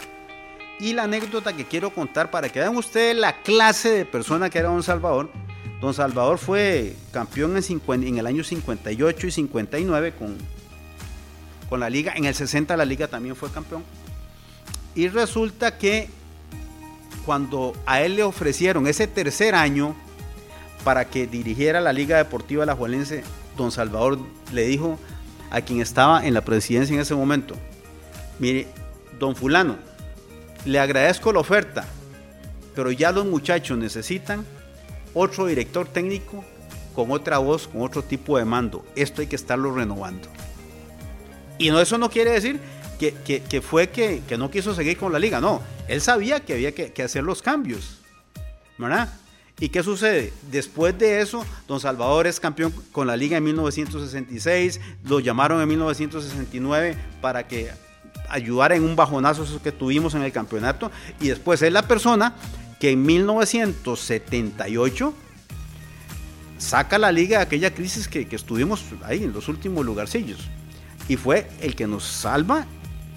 Y 0.82 0.94
la 0.94 1.04
anécdota 1.04 1.54
que 1.54 1.66
quiero 1.66 1.92
contar 1.92 2.32
para 2.32 2.50
que 2.50 2.60
vean 2.60 2.76
ustedes 2.76 3.16
la 3.16 3.42
clase 3.42 3.90
de 3.90 4.06
persona 4.06 4.50
que 4.50 4.60
era 4.60 4.70
don 4.70 4.84
Salvador. 4.84 5.30
Don 5.80 5.94
Salvador 5.94 6.38
fue 6.38 6.94
campeón 7.12 7.56
en, 7.56 7.64
50 7.64 8.08
en 8.08 8.18
el 8.18 8.28
año 8.28 8.44
58 8.44 9.28
y 9.28 9.32
59 9.32 10.14
con, 10.14 10.38
con 11.70 11.80
la 11.80 11.90
liga. 11.90 12.14
En 12.16 12.26
el 12.26 12.36
60 12.36 12.76
la 12.76 12.86
liga 12.86 13.08
también 13.08 13.36
fue 13.36 13.52
campeón. 13.52 13.84
Y 14.96 15.08
resulta 15.08 15.78
que 15.78 16.10
cuando 17.26 17.74
a 17.86 18.02
él 18.02 18.16
le 18.16 18.24
ofrecieron 18.24 18.88
ese 18.88 19.08
tercer 19.08 19.56
año 19.56 19.96
para 20.84 21.06
que 21.06 21.28
dirigiera 21.28 21.80
la 21.80 21.94
Liga 21.94 22.18
Deportiva 22.18 22.64
Alajuelense, 22.64 23.24
don 23.56 23.72
Salvador 23.72 24.20
le 24.52 24.66
dijo 24.66 24.98
a 25.52 25.62
quien 25.62 25.82
estaba 25.82 26.26
en 26.26 26.34
la 26.34 26.42
presidencia 26.42 26.94
en 26.94 27.02
ese 27.02 27.16
momento, 27.16 27.56
mire, 28.40 28.68
don 29.20 29.36
fulano, 29.36 29.78
le 30.66 30.80
agradezco 30.80 31.32
la 31.32 31.40
oferta, 31.40 31.86
pero 32.76 32.92
ya 32.92 33.12
los 33.12 33.26
muchachos 33.26 33.78
necesitan 33.78 34.46
otro 35.14 35.46
director 35.46 35.88
técnico 35.88 36.44
con 36.96 37.12
otra 37.12 37.38
voz, 37.38 37.68
con 37.68 37.82
otro 37.82 38.04
tipo 38.04 38.38
de 38.38 38.46
mando. 38.46 38.86
Esto 38.96 39.22
hay 39.22 39.28
que 39.28 39.36
estarlo 39.36 39.74
renovando. 39.74 40.30
Y 41.60 41.70
no, 41.70 41.80
eso 41.80 42.00
no 42.00 42.10
quiere 42.10 42.32
decir 42.32 42.60
que, 42.98 43.14
que- 43.14 43.62
fue 43.62 43.90
que, 43.90 44.22
que 44.28 44.38
no 44.38 44.50
quiso 44.50 44.74
seguir 44.74 44.98
con 44.98 45.12
la 45.14 45.20
liga, 45.20 45.40
no. 45.40 45.62
Él 45.88 46.02
sabía 46.02 46.40
que 46.40 46.54
había 46.54 46.74
que, 46.74 47.04
hacer 47.04 47.24
los 47.24 47.42
cambios, 47.42 48.00
¿verdad? 48.78 49.14
¿Y 49.60 49.70
qué 49.70 49.84
sucede? 49.84 50.34
Después 50.52 50.98
de 50.98 51.22
eso, 51.22 51.46
don 51.68 51.80
Salvador 51.80 52.26
es 52.28 52.40
campeón 52.40 52.74
con 52.92 53.08
la 53.08 53.18
liga 53.18 53.38
en 53.38 53.44
1966, 53.44 54.80
lo 55.06 55.20
llamaron 55.20 55.62
en 55.62 55.68
1969 55.68 56.96
para 57.22 57.48
que 57.48 57.70
ayudara 58.30 58.76
en 58.76 58.84
un 58.84 58.96
bajonazo 58.96 59.62
que 59.62 59.72
tuvimos 59.74 60.16
en 60.16 60.24
el 60.24 60.32
campeonato, 60.32 60.92
y 61.20 61.28
después 61.28 61.62
es 61.62 61.74
la 61.74 61.88
persona 61.88 62.36
que 62.80 62.92
en 62.92 63.04
1978 63.06 65.14
saca 66.58 66.98
la 66.98 67.12
liga 67.12 67.38
de 67.40 67.44
aquella 67.44 67.74
crisis 67.74 68.08
que, 68.08 68.28
que 68.28 68.36
estuvimos 68.36 68.84
ahí 69.04 69.24
en 69.24 69.34
los 69.34 69.48
últimos 69.50 69.86
lugarcillos. 69.86 70.48
Y 71.10 71.18
fue 71.18 71.50
el 71.60 71.76
que 71.76 71.88
nos 71.88 72.06
salva 72.06 72.66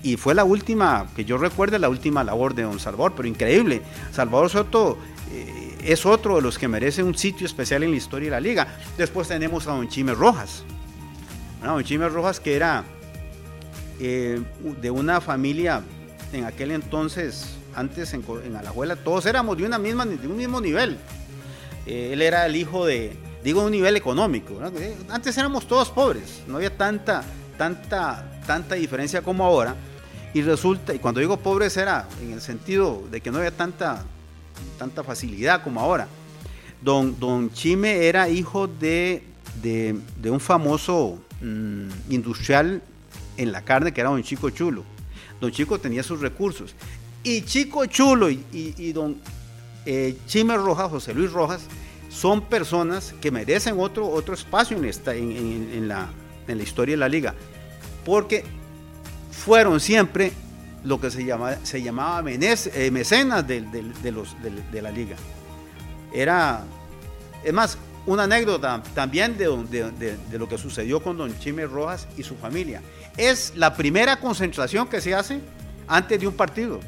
y 0.03 0.17
fue 0.17 0.35
la 0.35 0.45
última, 0.45 1.07
que 1.15 1.25
yo 1.25 1.39
recuerde, 1.39 1.79
la 1.79 1.89
última 1.89 2.25
labor 2.25 2.55
de 2.55 2.63
don 2.63 2.81
Salvador, 2.81 3.13
pero 3.17 3.29
increíble. 3.29 3.83
Salvador 4.11 4.51
Soto 4.51 4.99
eh, 5.31 5.79
es 5.85 6.05
otro 6.05 6.37
de 6.37 6.43
los 6.43 6.59
que 6.59 6.67
merece 6.67 7.05
un 7.05 7.15
sitio 7.15 7.47
especial 7.47 7.85
en 7.85 7.93
la 7.93 7.97
historia 7.97 8.27
de 8.27 8.31
la 8.33 8.41
liga. 8.41 8.67
Después 8.99 9.29
tenemos 9.29 9.69
a 9.69 9.73
don 9.73 9.89
Chime 9.89 10.13
Rojas. 10.15 10.65
¿no? 11.63 11.75
Don 11.75 11.85
Chime 11.85 12.09
Rojas 12.09 12.41
que 12.41 12.57
era 12.57 12.85
eh, 14.01 14.43
de 14.81 14.91
una 14.91 15.21
familia 15.21 15.83
en 16.33 16.45
aquel 16.47 16.73
entonces, 16.73 17.57
antes 17.75 18.13
en, 18.15 18.25
en 18.45 18.57
Alajuela, 18.57 18.97
todos 18.97 19.27
éramos 19.27 19.57
de, 19.57 19.67
una 19.67 19.79
misma, 19.79 20.05
de 20.07 20.27
un 20.27 20.37
mismo 20.37 20.61
nivel. 20.61 20.99
Eh, 21.87 22.11
él 22.13 22.23
era 22.23 22.47
el 22.47 22.57
hijo 22.57 22.87
de, 22.87 23.17
digo, 23.45 23.63
un 23.63 23.71
nivel 23.71 23.97
económico. 23.97 24.59
Antes 25.09 25.37
éramos 25.39 25.69
todos 25.69 25.91
pobres, 25.91 26.43
no 26.49 26.57
había 26.57 26.77
tanta, 26.77 27.23
tanta, 27.57 28.41
tanta 28.47 28.75
diferencia 28.75 29.23
como 29.23 29.45
ahora. 29.45 29.75
Y 30.35 30.43
resulta, 30.43 30.95
y 30.95 30.99
cuando 30.99 31.21
digo 31.21 31.37
pobres 31.39 31.77
era 31.77 32.09
en 32.23 32.33
el 32.33 32.41
sentido 32.41 33.03
de 33.11 33.21
que 33.21 33.31
no 33.31 33.39
había 33.39 33.51
tanta, 33.51 34.03
tanta 34.79 35.05
facilidad 35.05 35.63
como 35.63 35.81
ahora. 35.81 36.09
Don, 36.81 37.19
don 37.21 37.53
Chime 37.53 38.07
era 38.07 38.29
hijo 38.29 38.67
de, 38.67 39.23
de, 39.63 39.95
un 40.31 40.41
famoso 40.41 41.19
mm, 41.41 41.89
industrial 42.11 42.83
en 43.37 43.53
la 43.53 43.63
carne 43.63 43.93
que 43.93 44.01
era 44.01 44.11
don 44.11 44.23
Chico 44.23 44.51
Chulo. 44.51 44.85
Don 45.41 45.51
Chico 45.53 45.79
tenía 45.79 46.03
sus 46.03 46.21
recursos. 46.21 46.75
Y 47.23 47.43
Chico 47.43 47.85
Chulo 47.87 48.31
y, 48.31 48.45
y- 48.53 48.93
don 48.93 49.17
eh, 49.87 50.17
Chime 50.27 50.57
Rojas, 50.57 50.91
José 50.91 51.13
Luis 51.15 51.31
Rojas, 51.31 51.63
son 52.09 52.41
personas 52.43 53.15
que 53.21 53.31
merecen 53.31 53.79
otro, 53.79 54.09
otro 54.09 54.35
espacio 54.35 54.77
en, 54.77 54.85
esta, 54.87 55.15
en- 55.15 55.71
en 55.73 55.89
la, 55.89 56.09
en 56.49 56.59
la 56.59 56.65
historia 56.65 56.95
de 56.95 56.99
la 56.99 57.09
liga. 57.09 57.35
Porque 58.05 58.45
fueron 59.31 59.81
siempre 59.81 60.33
lo 60.85 61.01
que 61.01 61.11
se, 61.11 61.25
se 61.63 61.83
llamaba 61.83 62.23
menec- 62.23 62.71
eh, 62.75 62.91
mecenas 62.91 63.47
del- 63.47 63.71
del- 63.71 64.03
de, 64.03 64.13
los, 64.13 64.37
de 64.43 64.83
la 64.83 64.91
liga. 64.91 65.17
Era, 66.13 66.65
es 67.45 67.53
más, 67.53 67.79
una 68.05 68.25
anécdota 68.25 68.83
también 68.95 69.39
de, 69.39 69.47
de- 69.71 69.91
de- 69.93 70.17
de 70.17 70.39
lo 70.39 70.49
que 70.49 70.59
sucedió 70.59 71.01
con 71.01 71.17
don 71.17 71.39
Chime 71.39 71.67
Rojas 71.67 72.09
y 72.17 72.25
su 72.25 72.35
familia. 72.37 72.83
Es 73.17 73.53
la 73.57 73.75
primera 73.77 74.19
concentración 74.19 74.89
que 74.89 75.01
se 75.01 75.15
hace 75.15 75.41
antes 75.87 76.19
de 76.21 76.27
un 76.27 76.35
partido. 76.35 76.81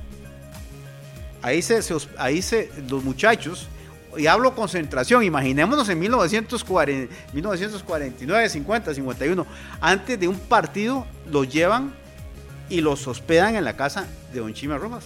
Ahí 1.42 1.62
se, 1.62 1.78
ahí 2.18 2.42
se, 2.42 2.70
los 2.88 3.04
muchachos, 3.04 3.68
y 4.18 4.27
hablo 4.27 4.55
concentración, 4.55 5.22
imaginémonos 5.24 5.88
en 5.88 5.98
1940, 5.98 7.14
1949, 7.33 8.48
50, 8.48 8.94
51, 8.94 9.46
antes 9.81 10.20
de 10.20 10.29
un 10.29 10.38
partido 10.38 11.07
los 11.31 11.48
llevan 11.48 11.92
y 12.68 12.81
los 12.81 13.07
hospedan 13.07 13.57
en 13.57 13.64
la 13.64 13.77
casa 13.77 14.07
de 14.33 14.40
don 14.40 14.55
Chime 14.55 14.79
Rojas 14.79 15.05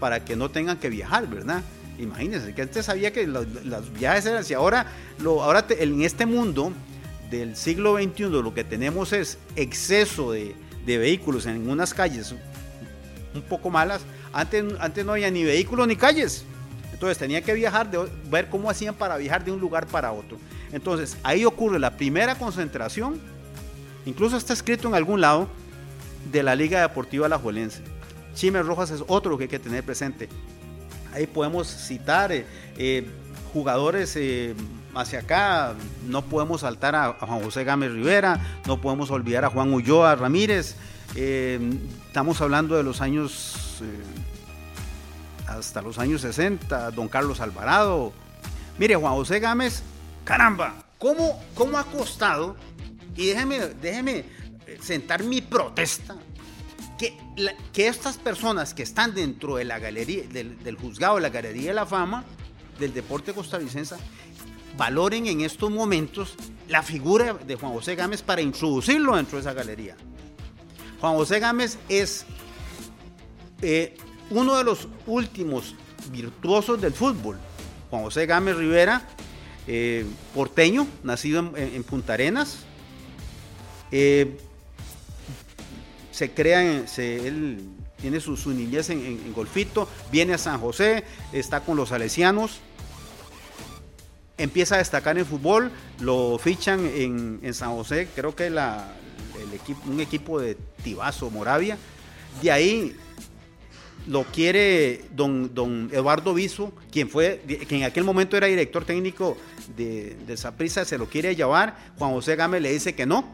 para 0.00 0.24
que 0.24 0.36
no 0.36 0.50
tengan 0.50 0.78
que 0.78 0.88
viajar, 0.88 1.26
¿verdad? 1.28 1.62
Imagínense 1.98 2.54
que 2.54 2.62
antes 2.62 2.86
sabía 2.86 3.12
que 3.12 3.26
los, 3.26 3.46
los 3.64 3.92
viajes 3.92 4.24
eran 4.26 4.38
así. 4.40 4.54
Ahora, 4.54 4.86
lo, 5.18 5.42
ahora 5.42 5.66
te- 5.66 5.82
en 5.82 6.00
este 6.02 6.26
mundo 6.26 6.72
del 7.30 7.56
siglo 7.56 7.96
XXI 7.96 8.22
lo 8.30 8.54
que 8.54 8.62
tenemos 8.64 9.12
es 9.12 9.38
exceso 9.56 10.30
de, 10.32 10.54
de 10.86 10.98
vehículos 10.98 11.46
en 11.46 11.68
unas 11.68 11.92
calles 11.92 12.32
un 13.34 13.42
poco 13.42 13.68
malas. 13.70 14.02
Antes, 14.32 14.64
antes 14.78 15.04
no 15.04 15.12
había 15.12 15.30
ni 15.30 15.42
vehículos 15.44 15.88
ni 15.88 15.96
calles. 15.96 16.44
Entonces 16.98 17.16
tenía 17.16 17.42
que 17.42 17.54
viajar, 17.54 17.88
de, 17.88 18.08
ver 18.28 18.48
cómo 18.48 18.68
hacían 18.68 18.92
para 18.92 19.16
viajar 19.16 19.44
de 19.44 19.52
un 19.52 19.60
lugar 19.60 19.86
para 19.86 20.10
otro. 20.10 20.36
Entonces 20.72 21.16
ahí 21.22 21.44
ocurre 21.44 21.78
la 21.78 21.96
primera 21.96 22.34
concentración, 22.34 23.20
incluso 24.04 24.36
está 24.36 24.52
escrito 24.52 24.88
en 24.88 24.96
algún 24.96 25.20
lado, 25.20 25.46
de 26.32 26.42
la 26.42 26.56
Liga 26.56 26.80
Deportiva 26.80 27.26
Alajuelense. 27.26 27.82
Chime 28.34 28.64
Rojas 28.64 28.90
es 28.90 29.04
otro 29.06 29.38
que 29.38 29.44
hay 29.44 29.48
que 29.48 29.60
tener 29.60 29.84
presente. 29.84 30.28
Ahí 31.14 31.28
podemos 31.28 31.68
citar 31.68 32.32
eh, 32.32 32.44
eh, 32.76 33.06
jugadores 33.52 34.16
eh, 34.16 34.56
hacia 34.92 35.20
acá, 35.20 35.74
no 36.08 36.22
podemos 36.24 36.62
saltar 36.62 36.96
a, 36.96 37.06
a 37.10 37.26
Juan 37.28 37.44
José 37.44 37.62
Gámez 37.62 37.92
Rivera, 37.92 38.40
no 38.66 38.80
podemos 38.80 39.12
olvidar 39.12 39.44
a 39.44 39.50
Juan 39.50 39.72
Ulloa 39.72 40.16
Ramírez, 40.16 40.74
estamos 41.14 42.40
hablando 42.40 42.76
de 42.76 42.82
los 42.82 43.00
años, 43.00 43.82
hasta 45.48 45.82
los 45.82 45.98
años 45.98 46.20
60, 46.20 46.90
don 46.90 47.08
Carlos 47.08 47.40
Alvarado. 47.40 48.12
Mire, 48.78 48.96
Juan 48.96 49.14
José 49.14 49.40
Gámez, 49.40 49.82
caramba, 50.24 50.84
¿cómo, 50.98 51.42
cómo 51.54 51.78
ha 51.78 51.84
costado? 51.84 52.56
Y 53.16 53.26
déjeme, 53.26 53.58
déjeme 53.80 54.24
eh, 54.66 54.78
sentar 54.80 55.22
mi 55.24 55.40
protesta 55.40 56.16
que, 56.98 57.16
que 57.72 57.88
estas 57.88 58.18
personas 58.18 58.74
que 58.74 58.82
están 58.82 59.14
dentro 59.14 59.56
de 59.56 59.64
la 59.64 59.78
galería, 59.78 60.24
del, 60.28 60.62
del 60.62 60.76
juzgado 60.76 61.16
de 61.16 61.22
la 61.22 61.30
Galería 61.30 61.68
de 61.70 61.74
la 61.74 61.86
Fama 61.86 62.24
del 62.78 62.92
deporte 62.92 63.32
costarricense, 63.32 63.96
valoren 64.76 65.26
en 65.26 65.40
estos 65.40 65.70
momentos 65.70 66.34
la 66.68 66.82
figura 66.82 67.34
de 67.34 67.56
Juan 67.56 67.72
José 67.72 67.96
Gámez 67.96 68.22
para 68.22 68.40
introducirlo 68.40 69.16
dentro 69.16 69.38
de 69.38 69.40
esa 69.40 69.52
galería. 69.52 69.96
Juan 71.00 71.14
José 71.14 71.40
Gámez 71.40 71.78
es 71.88 72.24
eh, 73.62 73.96
uno 74.30 74.56
de 74.56 74.64
los 74.64 74.88
últimos 75.06 75.74
virtuosos 76.10 76.80
del 76.80 76.92
fútbol. 76.92 77.38
Juan 77.90 78.02
José 78.02 78.26
Gámez 78.26 78.56
Rivera, 78.56 79.02
eh, 79.66 80.04
porteño, 80.34 80.86
nacido 81.02 81.52
en, 81.56 81.82
Punta 81.84 82.14
Arenas. 82.14 82.58
Eh, 83.90 84.38
se 86.10 86.32
crea, 86.32 86.62
en- 86.62 86.86
él 86.98 87.60
tiene 88.00 88.20
su, 88.20 88.36
niñez 88.50 88.90
en, 88.90 89.32
Golfito, 89.32 89.88
viene 90.12 90.34
a 90.34 90.38
San 90.38 90.60
José, 90.60 91.04
está 91.32 91.60
con 91.60 91.76
los 91.76 91.88
salesianos, 91.90 92.60
empieza 94.36 94.76
a 94.76 94.78
destacar 94.78 95.18
en 95.18 95.26
fútbol, 95.26 95.70
lo 96.00 96.38
fichan 96.38 96.86
en, 96.86 97.54
San 97.54 97.70
José, 97.70 98.08
creo 98.14 98.34
que 98.34 98.52
un 99.86 100.00
equipo 100.00 100.40
de 100.40 100.56
Tibazo, 100.82 101.30
Moravia, 101.30 101.76
de 102.42 102.52
ahí 102.52 102.96
lo 104.08 104.24
quiere 104.24 105.04
don, 105.14 105.54
don 105.54 105.90
Eduardo 105.92 106.32
Viso, 106.32 106.72
quien 106.90 107.08
fue, 107.08 107.42
que 107.46 107.76
en 107.76 107.84
aquel 107.84 108.04
momento 108.04 108.36
era 108.36 108.46
director 108.46 108.84
técnico 108.84 109.36
de, 109.76 110.16
de 110.26 110.36
Saprissa, 110.36 110.84
se 110.84 110.96
lo 110.96 111.06
quiere 111.06 111.36
llevar, 111.36 111.76
Juan 111.98 112.12
José 112.12 112.34
Gámez 112.34 112.62
le 112.62 112.72
dice 112.72 112.94
que 112.94 113.04
no, 113.04 113.24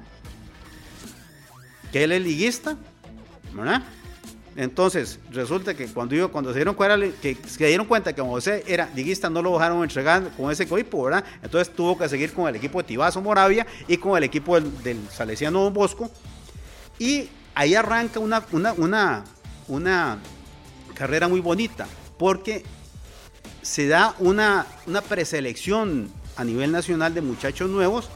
que 1.93 2.03
él 2.03 2.13
es 2.13 2.23
liguista, 2.23 2.77
¿verdad? 3.53 3.85
Entonces, 4.57 5.19
resulta 5.31 5.75
que 5.75 5.87
cuando, 5.87 6.15
yo, 6.15 6.31
cuando 6.31 6.53
se, 6.53 6.59
dieron 6.59 6.75
cuenta, 6.75 6.97
que 7.21 7.37
se 7.47 7.67
dieron 7.67 7.87
cuenta 7.87 8.13
que 8.13 8.23
José 8.23 8.65
era 8.67 8.89
liguista, 8.95 9.31
no 9.31 9.43
lo 9.43 9.53
dejaron 9.53 9.83
entregar 9.83 10.29
con 10.37 10.51
ese 10.51 10.65
equipo, 10.65 11.05
¿verdad? 11.05 11.25
Entonces 11.43 11.75
tuvo 11.75 11.97
que 11.99 12.09
seguir 12.09 12.33
con 12.33 12.49
el 12.49 12.57
equipo 12.57 12.79
de 12.79 12.85
Tibazo 12.85 13.21
Moravia 13.21 13.67
y 13.89 13.97
con 13.97 14.17
el 14.17 14.25
equipo 14.25 14.61
del, 14.61 15.09
Salesiano 15.11 15.63
Don 15.63 15.73
Bosco. 15.73 16.11
Y 16.99 17.29
ahí 17.55 17.75
arranca 17.75 18.21
una, 18.21 18.45
una, 18.77 19.25
una 19.67 20.19
carrera 20.95 21.29
muy 21.29 21.41
bonita, 21.41 21.87
porque 22.19 22.65
se 23.63 23.89
da 23.89 24.15
una, 24.19 24.67
una 24.87 25.01
preselección 25.01 26.11
a 26.37 26.45
nivel 26.45 26.71
nacional 26.73 27.15
de 27.15 27.23
muchachos 27.23 27.71
nuevos 27.71 28.11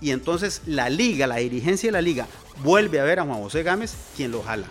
y 0.00 0.10
entonces 0.10 0.62
la 0.66 0.90
liga, 0.90 1.26
la 1.26 1.36
dirigencia 1.36 1.88
de 1.88 1.92
la 1.92 2.02
liga, 2.02 2.26
vuelve 2.62 3.00
a 3.00 3.04
ver 3.04 3.20
a 3.20 3.24
Juan 3.24 3.40
José 3.40 3.62
Gámez, 3.62 3.94
quien 4.16 4.32
lo 4.32 4.42
jala. 4.42 4.66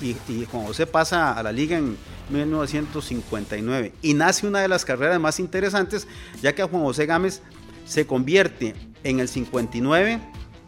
Y, 0.00 0.16
y 0.28 0.46
Juan 0.50 0.66
José 0.66 0.86
pasa 0.86 1.32
a 1.32 1.42
la 1.42 1.50
liga 1.50 1.78
en 1.78 1.96
1959 2.28 3.92
y 4.02 4.14
nace 4.14 4.46
una 4.46 4.60
de 4.60 4.68
las 4.68 4.84
carreras 4.84 5.18
más 5.18 5.40
interesantes, 5.40 6.06
ya 6.42 6.54
que 6.54 6.62
Juan 6.62 6.82
José 6.82 7.06
Gámez 7.06 7.40
se 7.86 8.06
convierte 8.06 8.74
en 9.02 9.20
el 9.20 9.28
59 9.28 10.20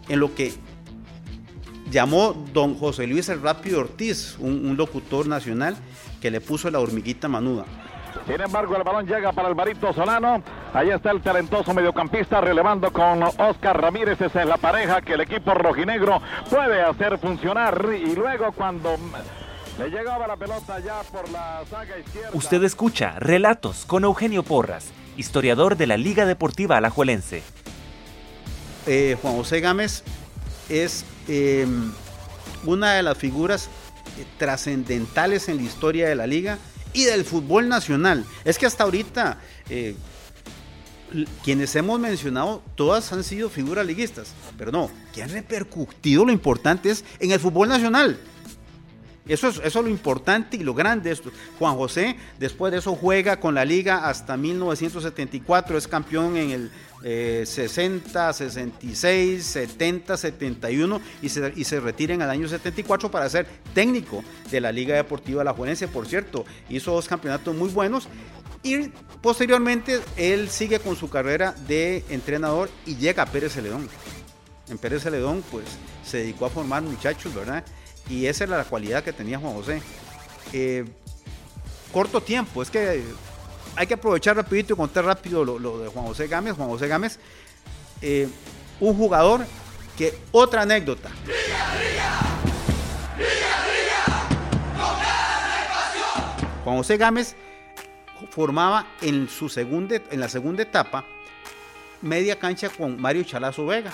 en 0.08 0.20
lo 0.20 0.34
que 0.34 0.54
llamó 1.90 2.46
don 2.52 2.74
José 2.74 3.06
Luis 3.06 3.28
el 3.28 3.42
Rápido 3.42 3.80
Ortiz, 3.80 4.36
un 4.38 4.76
locutor 4.76 5.26
nacional 5.26 5.76
que 6.20 6.30
le 6.30 6.40
puso 6.40 6.70
la 6.70 6.80
hormiguita 6.80 7.28
manuda. 7.28 7.64
Sin 8.26 8.40
embargo, 8.40 8.76
el 8.76 8.82
balón 8.82 9.06
llega 9.06 9.32
para 9.32 9.48
Alvarito 9.48 9.92
Solano. 9.92 10.42
Ahí 10.74 10.90
está 10.90 11.12
el 11.12 11.22
talentoso 11.22 11.72
mediocampista 11.72 12.40
relevando 12.40 12.92
con 12.92 13.22
Oscar 13.22 13.80
Ramírez. 13.80 14.20
Esa 14.20 14.42
es 14.42 14.48
la 14.48 14.58
pareja 14.58 15.00
que 15.00 15.14
el 15.14 15.22
equipo 15.22 15.54
rojinegro 15.54 16.20
puede 16.50 16.82
hacer 16.82 17.18
funcionar. 17.18 17.86
Y 17.94 18.14
luego 18.14 18.52
cuando 18.52 18.96
le 19.78 19.88
llegaba 19.90 20.26
la 20.26 20.36
pelota 20.36 20.78
ya 20.80 21.00
por 21.10 21.28
la 21.30 21.62
saga 21.70 21.98
izquierda. 21.98 22.30
Usted 22.32 22.62
escucha 22.64 23.18
Relatos 23.18 23.84
con 23.86 24.04
Eugenio 24.04 24.42
Porras, 24.42 24.90
historiador 25.16 25.76
de 25.76 25.86
la 25.86 25.96
Liga 25.96 26.26
Deportiva 26.26 26.76
Alajuelense. 26.76 27.42
Eh, 28.86 29.16
Juan 29.22 29.36
José 29.36 29.60
Gámez 29.60 30.02
es 30.68 31.04
eh, 31.28 31.66
una 32.64 32.94
de 32.94 33.02
las 33.02 33.16
figuras 33.16 33.70
trascendentales 34.38 35.48
en 35.48 35.56
la 35.56 35.62
historia 35.62 36.08
de 36.08 36.14
la 36.14 36.26
liga 36.26 36.58
y 36.92 37.04
del 37.04 37.24
fútbol 37.24 37.68
nacional. 37.68 38.24
Es 38.44 38.58
que 38.58 38.66
hasta 38.66 38.84
ahorita, 38.84 39.38
eh, 39.70 39.94
quienes 41.44 41.74
hemos 41.76 41.98
mencionado, 42.00 42.62
todas 42.74 43.12
han 43.12 43.24
sido 43.24 43.48
figuras 43.48 43.86
liguistas, 43.86 44.34
pero 44.56 44.72
no, 44.72 44.90
que 45.14 45.22
han 45.22 45.30
repercutido 45.30 46.24
lo 46.24 46.32
importante 46.32 46.90
es 46.90 47.04
en 47.18 47.30
el 47.30 47.40
fútbol 47.40 47.68
nacional. 47.68 48.18
Eso 49.28 49.48
es, 49.48 49.60
eso 49.62 49.78
es 49.78 49.84
lo 49.84 49.90
importante 49.90 50.56
y 50.56 50.64
lo 50.64 50.74
grande 50.74 51.10
de 51.10 51.14
esto. 51.14 51.30
Juan 51.58 51.76
José, 51.76 52.16
después 52.38 52.72
de 52.72 52.78
eso, 52.78 52.96
juega 52.96 53.38
con 53.38 53.54
la 53.54 53.64
liga 53.64 54.08
hasta 54.08 54.36
1974, 54.36 55.78
es 55.78 55.86
campeón 55.86 56.36
en 56.36 56.50
el 56.50 56.70
eh, 57.04 57.44
60, 57.46 58.32
66, 58.32 59.44
70, 59.44 60.16
71 60.16 61.00
y 61.22 61.28
se, 61.28 61.52
y 61.54 61.64
se 61.64 61.78
retira 61.78 62.14
en 62.14 62.22
el 62.22 62.30
año 62.30 62.48
74 62.48 63.10
para 63.10 63.28
ser 63.28 63.46
técnico 63.74 64.24
de 64.50 64.60
la 64.60 64.72
Liga 64.72 64.96
Deportiva 64.96 65.44
La 65.44 65.54
por 65.54 66.06
cierto. 66.06 66.44
Hizo 66.68 66.92
dos 66.92 67.06
campeonatos 67.06 67.54
muy 67.54 67.68
buenos 67.68 68.08
y 68.62 68.88
posteriormente 69.20 70.00
él 70.16 70.48
sigue 70.48 70.80
con 70.80 70.96
su 70.96 71.08
carrera 71.08 71.54
de 71.66 72.04
entrenador 72.08 72.70
y 72.86 72.96
llega 72.96 73.22
a 73.22 73.26
Pérez 73.26 73.52
Celedón. 73.52 73.88
En 74.68 74.78
Pérez 74.78 75.02
Celedón, 75.02 75.44
pues 75.50 75.64
se 76.04 76.18
dedicó 76.18 76.46
a 76.46 76.50
formar 76.50 76.82
muchachos, 76.82 77.34
¿verdad? 77.34 77.64
Y 78.08 78.26
esa 78.26 78.44
era 78.44 78.58
la 78.58 78.64
cualidad 78.64 79.02
que 79.02 79.12
tenía 79.12 79.38
Juan 79.38 79.54
José. 79.54 79.82
Eh, 80.52 80.84
corto 81.92 82.20
tiempo, 82.20 82.62
es 82.62 82.70
que 82.70 83.02
hay 83.76 83.86
que 83.86 83.94
aprovechar 83.94 84.36
rapidito 84.36 84.74
y 84.74 84.76
contar 84.76 85.04
rápido 85.04 85.44
lo, 85.44 85.78
de 85.78 85.88
Juan 85.88 86.06
José 86.06 86.26
Gámez. 86.26 86.54
Juan 86.54 86.68
José 86.68 86.88
Gámez, 86.88 87.18
eh, 88.02 88.28
un 88.80 88.96
jugador 88.96 89.44
que, 89.96 90.16
otra 90.32 90.62
anécdota. 90.62 91.10
Juan 96.64 96.76
José 96.76 96.96
Gámez 96.96 97.36
formaba 98.30 98.86
en, 99.00 99.28
su 99.28 99.48
segunda, 99.48 99.96
en 100.10 100.20
la 100.20 100.28
segunda 100.28 100.62
etapa 100.62 101.04
media 102.02 102.38
cancha 102.38 102.68
con 102.68 103.00
Mario 103.00 103.24
Chalazo 103.24 103.66
Vega. 103.66 103.92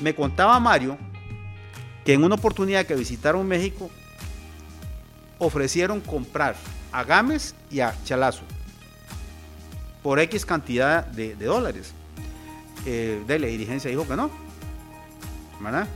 Me 0.00 0.14
contaba 0.14 0.58
Mario 0.60 0.98
que 2.04 2.14
en 2.14 2.24
una 2.24 2.36
oportunidad 2.36 2.86
que 2.86 2.94
visitaron 2.94 3.46
México 3.46 3.90
ofrecieron 5.38 6.00
comprar 6.00 6.56
a 6.92 7.04
Gámez 7.04 7.54
y 7.70 7.80
a 7.80 7.94
Chalazo 8.04 8.42
por 10.02 10.18
X 10.20 10.46
cantidad 10.46 11.04
de, 11.04 11.34
dólares. 11.34 11.92
Eh, 12.86 13.22
de 13.26 13.38
la 13.38 13.48
dirigencia 13.48 13.90
dijo 13.90 14.06
que 14.06 14.16
no. 14.16 14.30
¿verdad? 15.60 15.86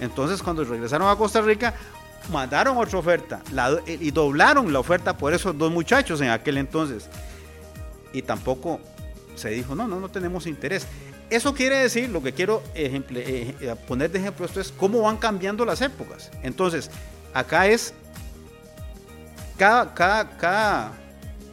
Entonces 0.00 0.42
cuando 0.42 0.64
regresaron 0.64 1.08
a 1.08 1.16
Costa 1.16 1.40
Rica 1.40 1.74
mandaron 2.30 2.76
otra 2.76 2.98
oferta 2.98 3.40
y 3.86 4.10
doblaron 4.10 4.72
la 4.72 4.78
oferta 4.78 5.16
por 5.16 5.32
esos 5.32 5.56
dos 5.56 5.72
muchachos 5.72 6.20
en 6.20 6.28
aquel 6.30 6.58
entonces. 6.58 7.08
Y 8.12 8.22
tampoco 8.22 8.80
se 9.34 9.50
dijo, 9.50 9.74
no, 9.74 9.88
no, 9.88 9.98
no 9.98 10.08
tenemos 10.08 10.46
interés. 10.46 10.86
Eso 11.32 11.54
quiere 11.54 11.76
decir, 11.76 12.10
lo 12.10 12.22
que 12.22 12.34
quiero 12.34 12.62
eh, 12.74 13.02
eh, 13.14 13.74
poner 13.88 14.10
de 14.10 14.18
ejemplo 14.18 14.44
esto 14.44 14.60
es 14.60 14.70
cómo 14.70 15.00
van 15.00 15.16
cambiando 15.16 15.64
las 15.64 15.80
épocas. 15.80 16.30
Entonces, 16.42 16.90
acá 17.32 17.66
es 17.68 17.94
cada, 19.56 19.94
cada, 19.94 20.92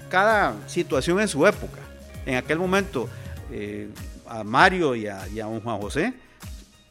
cada, 0.09 0.67
situación 0.67 1.21
en 1.21 1.29
su 1.29 1.47
época. 1.47 1.79
En 2.25 2.35
aquel 2.35 2.59
momento, 2.59 3.07
eh, 3.53 3.87
a 4.27 4.43
Mario 4.43 4.95
y 4.95 5.07
a, 5.07 5.25
Juan 5.63 5.79
José, 5.79 6.13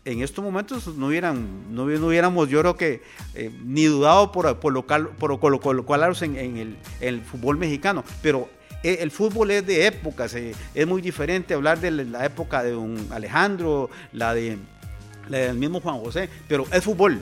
en 0.07 0.23
estos 0.23 0.43
momentos 0.43 0.87
no 0.97 1.09
hubieran, 1.09 1.75
no, 1.75 1.85
no 1.85 2.07
hubiéramos, 2.07 2.49
yo 2.49 2.61
creo 2.61 2.77
que 2.79 3.03
eh, 3.35 3.51
ni 3.65 3.85
dudado 3.85 4.33
por, 4.33 4.61
por, 4.61 4.73
local, 4.73 5.11
por 5.19 5.39
colocarlos 5.39 6.23
en, 6.23 6.37
el, 6.37 6.57
en 6.57 6.79
el 7.01 7.21
fútbol 7.21 7.59
mexicano, 7.59 8.03
pero 8.23 8.49
el 8.83 9.11
fútbol 9.11 9.51
es 9.51 9.67
de 9.67 9.87
épocas, 9.87 10.35
eh, 10.35 10.55
es 10.75 10.87
muy 10.87 11.03
diferente 11.03 11.55
hablar 11.55 11.81
de 11.81 11.91
la 11.91 12.25
época 12.25 12.63
de 12.63 12.77
un 12.77 13.09
Alejandro, 13.11 13.91
la, 14.13 14.35
de, 14.35 14.57
la 15.29 15.39
del 15.39 15.57
mismo 15.57 15.81
Juan 15.81 15.99
José, 15.99 16.29
pero 16.47 16.65
es 16.73 16.85
fútbol. 16.85 17.21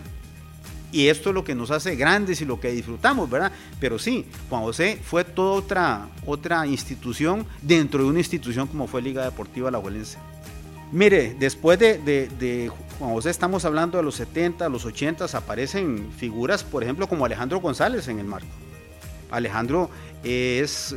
Y 0.92 1.08
esto 1.08 1.30
es 1.30 1.34
lo 1.34 1.44
que 1.44 1.54
nos 1.54 1.70
hace 1.70 1.96
grandes 1.96 2.40
y 2.40 2.44
lo 2.44 2.60
que 2.60 2.70
disfrutamos, 2.70 3.28
¿verdad? 3.28 3.52
Pero 3.80 3.98
sí, 3.98 4.24
Juan 4.48 4.62
José 4.62 4.98
fue 5.02 5.24
toda 5.24 5.52
otra, 5.52 6.08
otra 6.24 6.66
institución 6.66 7.44
dentro 7.60 8.04
de 8.04 8.10
una 8.10 8.20
institución 8.20 8.66
como 8.66 8.86
fue 8.86 9.02
Liga 9.02 9.24
Deportiva 9.24 9.70
La 9.70 9.82
Mire, 10.92 11.36
después 11.38 11.78
de, 11.78 11.98
de- 11.98 12.28
de 12.38 12.70
Juan 12.98 13.10
José 13.12 13.30
estamos 13.30 13.64
hablando 13.64 13.98
de 13.98 14.04
los 14.04 14.14
70, 14.14 14.68
los 14.68 14.84
80, 14.84 15.24
aparecen 15.36 16.10
figuras, 16.16 16.62
por 16.62 16.82
ejemplo, 16.82 17.08
como 17.08 17.24
Alejandro 17.24 17.60
González 17.60 18.06
en 18.08 18.20
el 18.20 18.26
marco. 18.26 18.48
Alejandro 19.30 19.90
es 20.26 20.94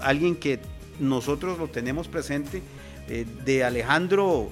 alguien 0.00 0.36
que 0.36 0.60
nosotros 0.98 1.58
lo 1.58 1.68
tenemos 1.68 2.08
presente. 2.08 2.62
Eh, 3.08 3.26
de 3.44 3.64
Alejandro 3.64 4.50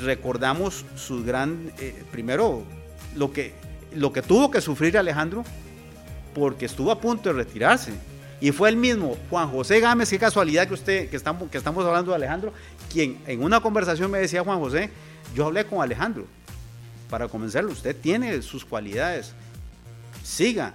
recordamos 0.00 0.84
su 0.96 1.22
gran, 1.22 1.72
eh, 1.78 2.02
primero, 2.10 2.62
lo 3.14 3.32
que, 3.32 3.52
lo 3.94 4.12
que 4.12 4.22
tuvo 4.22 4.50
que 4.50 4.60
sufrir 4.60 4.96
Alejandro 4.96 5.44
porque 6.34 6.64
estuvo 6.64 6.90
a 6.90 7.00
punto 7.00 7.28
de 7.28 7.34
retirarse. 7.34 7.92
Y 8.40 8.50
fue 8.50 8.70
el 8.70 8.76
mismo 8.76 9.16
Juan 9.30 9.48
José 9.48 9.78
Gámez, 9.78 10.10
qué 10.10 10.18
casualidad 10.18 10.66
que 10.66 10.74
usted, 10.74 11.08
que 11.08 11.16
estamos, 11.16 11.48
que 11.50 11.58
estamos 11.58 11.84
hablando 11.84 12.10
de 12.10 12.16
Alejandro, 12.16 12.52
quien 12.90 13.18
en 13.26 13.42
una 13.42 13.60
conversación 13.60 14.10
me 14.10 14.18
decía 14.18 14.42
Juan 14.42 14.58
José, 14.58 14.90
yo 15.34 15.46
hablé 15.46 15.64
con 15.64 15.80
Alejandro 15.80 16.26
para 17.08 17.28
convencerlo, 17.28 17.70
usted 17.70 17.94
tiene 17.94 18.42
sus 18.42 18.64
cualidades, 18.64 19.32
siga. 20.24 20.74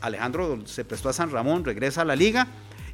Alejandro 0.00 0.58
se 0.66 0.84
prestó 0.84 1.08
a 1.08 1.12
San 1.12 1.30
Ramón, 1.30 1.64
regresa 1.64 2.02
a 2.02 2.04
la 2.04 2.16
liga 2.16 2.46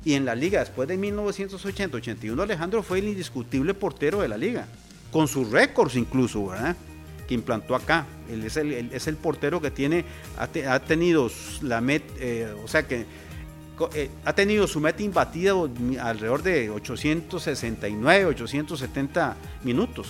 y 0.04 0.14
en 0.14 0.24
la 0.24 0.34
liga 0.34 0.60
después 0.60 0.88
de 0.88 0.98
1980-81 0.98 2.42
Alejandro 2.42 2.82
fue 2.82 2.98
el 2.98 3.08
indiscutible 3.08 3.74
portero 3.74 4.20
de 4.20 4.28
la 4.28 4.36
liga, 4.36 4.66
con 5.10 5.28
sus 5.28 5.50
récords 5.50 5.96
incluso, 5.96 6.46
¿verdad? 6.46 6.76
Que 7.28 7.34
implantó 7.34 7.74
acá. 7.74 8.06
Él 8.30 8.44
es 8.44 8.56
el, 8.56 8.90
es 8.92 9.06
el 9.06 9.16
portero 9.16 9.60
que 9.60 9.70
tiene, 9.70 10.04
ha, 10.38 10.48
ha 10.72 10.80
tenido 10.80 11.30
la 11.62 11.80
met, 11.80 12.02
eh, 12.18 12.52
o 12.64 12.68
sea 12.68 12.86
que 12.86 13.06
eh, 13.94 14.10
ha 14.24 14.32
tenido 14.34 14.66
su 14.66 14.80
meta 14.80 15.02
imbatida 15.02 15.52
alrededor 16.00 16.42
de 16.42 16.70
869, 16.70 18.26
870 18.26 19.36
minutos. 19.64 20.08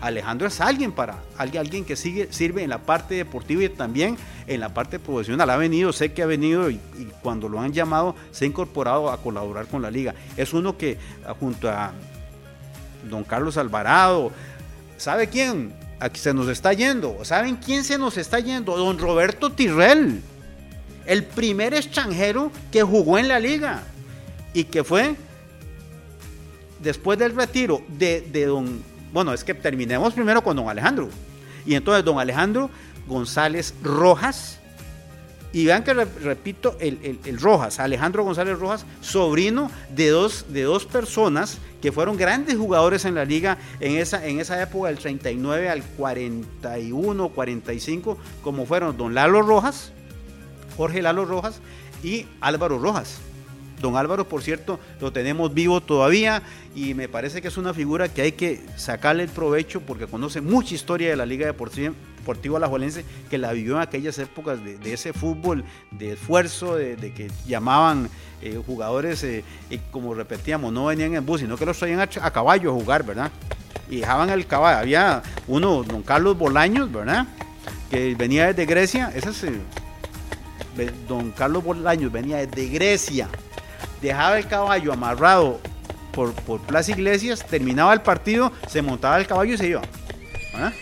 Alejandro 0.00 0.48
es 0.48 0.60
alguien 0.60 0.92
para 0.92 1.18
alguien, 1.38 1.84
que 1.84 1.96
sigue, 1.96 2.28
sirve 2.30 2.62
en 2.62 2.70
la 2.70 2.78
parte 2.78 3.14
deportiva 3.14 3.64
y 3.64 3.68
también 3.68 4.16
en 4.46 4.60
la 4.60 4.74
parte 4.74 4.98
profesional. 4.98 5.48
Ha 5.50 5.56
venido, 5.56 5.92
sé 5.92 6.12
que 6.12 6.22
ha 6.22 6.26
venido 6.26 6.70
y, 6.70 6.74
y 6.74 7.10
cuando 7.22 7.48
lo 7.48 7.60
han 7.60 7.72
llamado 7.72 8.14
se 8.30 8.44
ha 8.44 8.48
incorporado 8.48 9.10
a 9.10 9.22
colaborar 9.22 9.66
con 9.66 9.82
la 9.82 9.90
liga. 9.90 10.14
Es 10.36 10.52
uno 10.52 10.76
que 10.76 10.98
ah, 11.26 11.34
junto 11.38 11.68
a 11.68 11.92
don 13.08 13.24
Carlos 13.24 13.56
Alvarado, 13.56 14.32
¿sabe 14.96 15.28
quién? 15.28 15.72
Aquí 15.98 16.20
se 16.20 16.34
nos 16.34 16.48
está 16.48 16.72
yendo. 16.72 17.24
¿Saben 17.24 17.56
quién 17.56 17.84
se 17.84 17.96
nos 17.96 18.18
está 18.18 18.38
yendo? 18.40 18.76
Don 18.76 18.98
Roberto 18.98 19.50
Tirrell, 19.50 20.20
el 21.06 21.24
primer 21.24 21.72
extranjero 21.74 22.52
que 22.70 22.82
jugó 22.82 23.18
en 23.18 23.28
la 23.28 23.40
liga 23.40 23.82
y 24.52 24.64
que 24.64 24.84
fue 24.84 25.14
después 26.80 27.18
del 27.18 27.34
retiro 27.34 27.82
de, 27.88 28.20
de 28.20 28.46
don, 28.46 28.82
bueno, 29.12 29.32
es 29.32 29.44
que 29.44 29.54
terminemos 29.54 30.14
primero 30.14 30.42
con 30.42 30.56
don 30.56 30.68
Alejandro. 30.68 31.08
Y 31.64 31.74
entonces 31.74 32.04
don 32.04 32.18
Alejandro 32.18 32.70
González 33.06 33.74
Rojas, 33.82 34.58
y 35.52 35.64
vean 35.64 35.84
que 35.84 35.94
re- 35.94 36.04
repito, 36.22 36.76
el, 36.80 36.98
el- 37.02 37.18
el 37.24 37.40
Rojas, 37.40 37.80
Alejandro 37.80 38.24
González 38.24 38.58
Rojas, 38.58 38.84
sobrino 39.00 39.70
de 39.94 40.10
dos, 40.10 40.46
de 40.50 40.62
dos 40.64 40.84
personas 40.84 41.58
que 41.80 41.92
fueron 41.92 42.16
grandes 42.16 42.56
jugadores 42.56 43.04
en 43.04 43.14
la 43.14 43.24
liga 43.24 43.56
en 43.80 43.96
esa, 43.96 44.26
en 44.26 44.38
esa 44.40 44.60
época, 44.60 44.88
del 44.88 44.98
39 44.98 45.68
al 45.70 45.82
41, 45.82 47.28
45, 47.30 48.18
como 48.42 48.66
fueron 48.66 48.96
don 48.96 49.14
Lalo 49.14 49.40
Rojas, 49.42 49.92
Jorge 50.76 51.00
Lalo 51.00 51.24
Rojas 51.24 51.60
y 52.02 52.26
Álvaro 52.40 52.78
Rojas. 52.78 53.18
Don 53.80 53.96
Álvaro, 53.96 54.26
por 54.26 54.42
cierto, 54.42 54.80
lo 55.00 55.12
tenemos 55.12 55.52
vivo 55.52 55.80
todavía 55.80 56.42
y 56.74 56.94
me 56.94 57.08
parece 57.08 57.42
que 57.42 57.48
es 57.48 57.56
una 57.56 57.74
figura 57.74 58.08
que 58.08 58.22
hay 58.22 58.32
que 58.32 58.60
sacarle 58.76 59.24
el 59.24 59.28
provecho 59.28 59.80
porque 59.80 60.06
conoce 60.06 60.40
mucha 60.40 60.74
historia 60.74 61.10
de 61.10 61.16
la 61.16 61.26
Liga 61.26 61.46
Deportiva, 61.46 61.92
Deportiva 62.18 62.56
Alajuelense 62.56 63.04
que 63.30 63.38
la 63.38 63.52
vivió 63.52 63.76
en 63.76 63.82
aquellas 63.82 64.18
épocas 64.18 64.58
de, 64.64 64.92
ese 64.92 65.12
fútbol 65.12 65.64
de 65.90 66.14
esfuerzo, 66.14 66.76
de, 66.76 66.96
que 67.14 67.30
llamaban 67.46 68.08
eh, 68.42 68.60
jugadores 68.66 69.22
eh, 69.24 69.44
y 69.70 69.78
como 69.78 70.14
repetíamos, 70.14 70.72
no 70.72 70.86
venían 70.86 71.14
en 71.14 71.24
bus, 71.24 71.40
sino 71.40 71.56
que 71.56 71.66
los 71.66 71.78
traían 71.78 72.00
a, 72.00 72.08
a 72.22 72.30
caballo 72.32 72.70
a 72.70 72.74
jugar, 72.74 73.04
¿verdad? 73.04 73.30
Y 73.88 73.98
dejaban 73.98 74.30
el 74.30 74.46
caballo. 74.46 74.78
Había 74.78 75.22
uno, 75.46 75.84
don 75.84 76.02
Carlos 76.02 76.36
Bolaños, 76.36 76.90
¿verdad? 76.90 77.26
Que 77.90 78.14
venía 78.14 78.46
desde 78.46 78.66
Grecia, 78.66 79.12
ese 79.14 79.30
es... 79.30 79.44
eh, 79.44 79.60
don 81.08 81.30
Carlos 81.30 81.62
Bolaños 81.62 82.10
venía 82.10 82.38
desde 82.44 82.68
Grecia, 82.68 83.28
dejaba 84.06 84.38
el 84.38 84.46
caballo 84.46 84.92
amarrado 84.92 85.60
por, 86.12 86.32
por 86.32 86.60
Iglesias, 86.88 87.44
terminaba 87.44 87.92
el 87.92 88.00
partido, 88.00 88.52
se 88.68 88.82
montaba 88.82 89.18
el 89.18 89.26
caballo 89.26 89.54
y 89.54 89.58
se 89.58 89.68
iba. 89.68 89.82
¿verdad? 90.52 90.72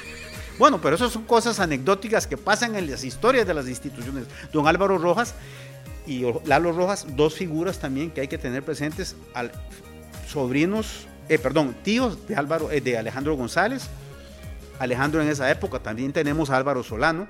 Bueno, 0.59 0.81
pero 0.81 0.95
eso 0.95 1.11
son 1.11 1.25
cosas 1.25 1.59
anecdóticas 1.59 2.27
que 2.27 2.37
pasan 2.37 2.77
en 2.77 2.89
las 2.91 3.03
historias 3.03 3.47
de 3.47 3.55
las 3.55 3.67
instituciones. 3.69 4.27
Don 4.53 4.69
Álvaro 4.69 4.99
Rojas 4.99 5.35
y 6.07 6.25
Lalo 6.45 6.71
Rojas, 6.73 7.07
dos 7.17 7.35
figuras 7.35 7.79
también 7.79 8.11
que 8.11 8.21
hay 8.21 8.29
que 8.29 8.39
tener 8.39 8.63
presentes. 8.63 9.17
Al- 9.35 9.51
sobrinos, 10.29 11.07
eh, 11.29 11.39
perdón, 11.39 11.75
tíos 11.83 12.27
de 12.27 12.37
Álvaro, 12.37 12.71
eh, 12.71 12.81
de 12.81 12.97
Alejandro 12.99 13.35
González. 13.37 13.89
Alejandro 14.79 15.23
en 15.23 15.29
esa 15.29 15.51
época 15.51 15.79
también 15.79 16.13
tenemos 16.13 16.51
a 16.51 16.57
Álvaro 16.57 16.83
Solano. 16.83 17.27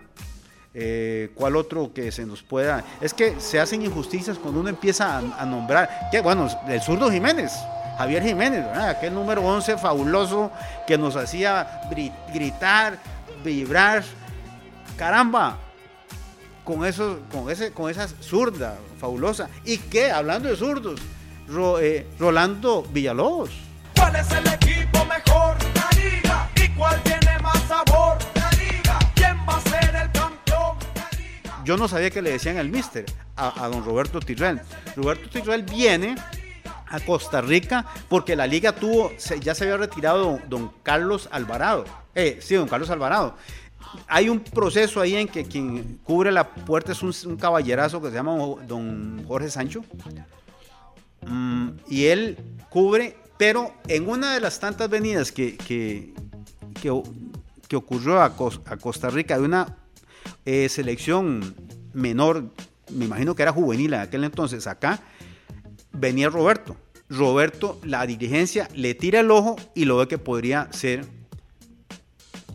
Eh, 0.76 1.30
¿Cuál 1.36 1.54
otro 1.54 1.92
que 1.94 2.10
se 2.10 2.26
nos 2.26 2.42
pueda? 2.42 2.84
Es 3.00 3.14
que 3.14 3.38
se 3.40 3.60
hacen 3.60 3.82
injusticias 3.82 4.38
cuando 4.38 4.60
uno 4.60 4.68
empieza 4.68 5.18
a, 5.18 5.46
nombrar. 5.46 6.08
Que 6.10 6.20
bueno, 6.20 6.48
el 6.68 6.82
zurdo 6.82 7.10
Jiménez, 7.10 7.52
Javier 7.96 8.24
Jiménez, 8.24 8.64
¿verdad? 8.66 8.88
aquel 8.88 9.14
número 9.14 9.42
11 9.42 9.78
fabuloso 9.78 10.50
que 10.86 10.98
nos 10.98 11.14
hacía 11.14 11.80
gritar, 12.32 12.98
vibrar. 13.44 14.02
Caramba, 14.96 15.58
con, 16.64 16.84
eso, 16.84 17.20
con, 17.30 17.50
ese, 17.50 17.72
con 17.72 17.90
esa 17.90 18.08
zurda 18.08 18.76
fabulosa. 18.98 19.48
¿Y 19.64 19.78
qué? 19.78 20.10
Hablando 20.10 20.48
de 20.48 20.56
zurdos, 20.56 21.00
eh, 21.80 22.06
Rolando 22.18 22.82
Villalobos. 22.90 23.50
¿Cuál 23.96 24.16
es 24.16 24.30
el 24.32 24.46
equipo 24.48 25.04
mejor? 25.04 25.56
¿Y 26.56 26.68
cuál 26.70 27.00
tiene 27.02 27.38
más 27.40 27.60
sabor? 27.68 28.18
Yo 31.64 31.78
no 31.78 31.88
sabía 31.88 32.10
que 32.10 32.20
le 32.20 32.32
decían 32.32 32.58
el 32.58 32.68
mister 32.68 33.06
a, 33.36 33.68
don 33.68 33.84
Roberto 33.84 34.20
Tirrell. 34.20 34.60
Roberto 34.96 35.28
Tirrell 35.30 35.62
viene 35.62 36.14
a 36.86 37.00
Costa 37.00 37.40
Rica 37.40 37.86
porque 38.08 38.36
la 38.36 38.46
liga 38.46 38.72
tuvo, 38.72 39.12
ya 39.40 39.54
se 39.54 39.64
había 39.64 39.78
retirado 39.78 40.40
don, 40.48 40.72
Carlos 40.82 41.28
Alvarado. 41.32 41.84
Eh, 42.14 42.38
sí, 42.40 42.54
don 42.54 42.68
Carlos 42.68 42.90
Alvarado. 42.90 43.36
Hay 44.08 44.28
un 44.28 44.40
proceso 44.40 45.00
ahí 45.00 45.14
en 45.16 45.28
que 45.28 45.44
quien 45.44 46.00
cubre 46.04 46.32
la 46.32 46.48
puerta 46.48 46.92
es 46.92 47.02
un, 47.02 47.14
un 47.26 47.36
caballerazo 47.36 48.02
que 48.02 48.08
se 48.08 48.14
llama 48.14 48.36
don 48.66 49.24
Jorge 49.26 49.50
Sancho. 49.50 49.84
Mm, 51.22 51.68
y 51.88 52.06
él 52.06 52.36
cubre, 52.68 53.16
pero 53.38 53.72
en 53.88 54.08
una 54.08 54.34
de 54.34 54.40
las 54.40 54.60
tantas 54.60 54.90
venidas 54.90 55.32
que, 55.32 55.56
que, 55.56 56.12
que, 56.80 57.76
ocurrió 57.76 58.20
a, 58.20 58.26
a 58.26 58.76
Costa 58.76 59.10
Rica, 59.10 59.38
de 59.38 59.44
una 59.44 59.78
eh, 60.44 60.68
selección 60.68 61.54
menor, 61.92 62.50
me 62.92 63.04
imagino 63.04 63.34
que 63.34 63.42
era 63.42 63.52
juvenil 63.52 63.94
en 63.94 64.00
aquel 64.00 64.24
entonces, 64.24 64.66
acá, 64.66 65.00
venía 65.92 66.28
Roberto. 66.28 66.76
Roberto, 67.08 67.78
la 67.84 68.06
dirigencia 68.06 68.68
le 68.74 68.94
tira 68.94 69.20
el 69.20 69.30
ojo 69.30 69.56
y 69.74 69.84
lo 69.84 69.98
ve 69.98 70.08
que 70.08 70.18
podría 70.18 70.68
ser 70.72 71.04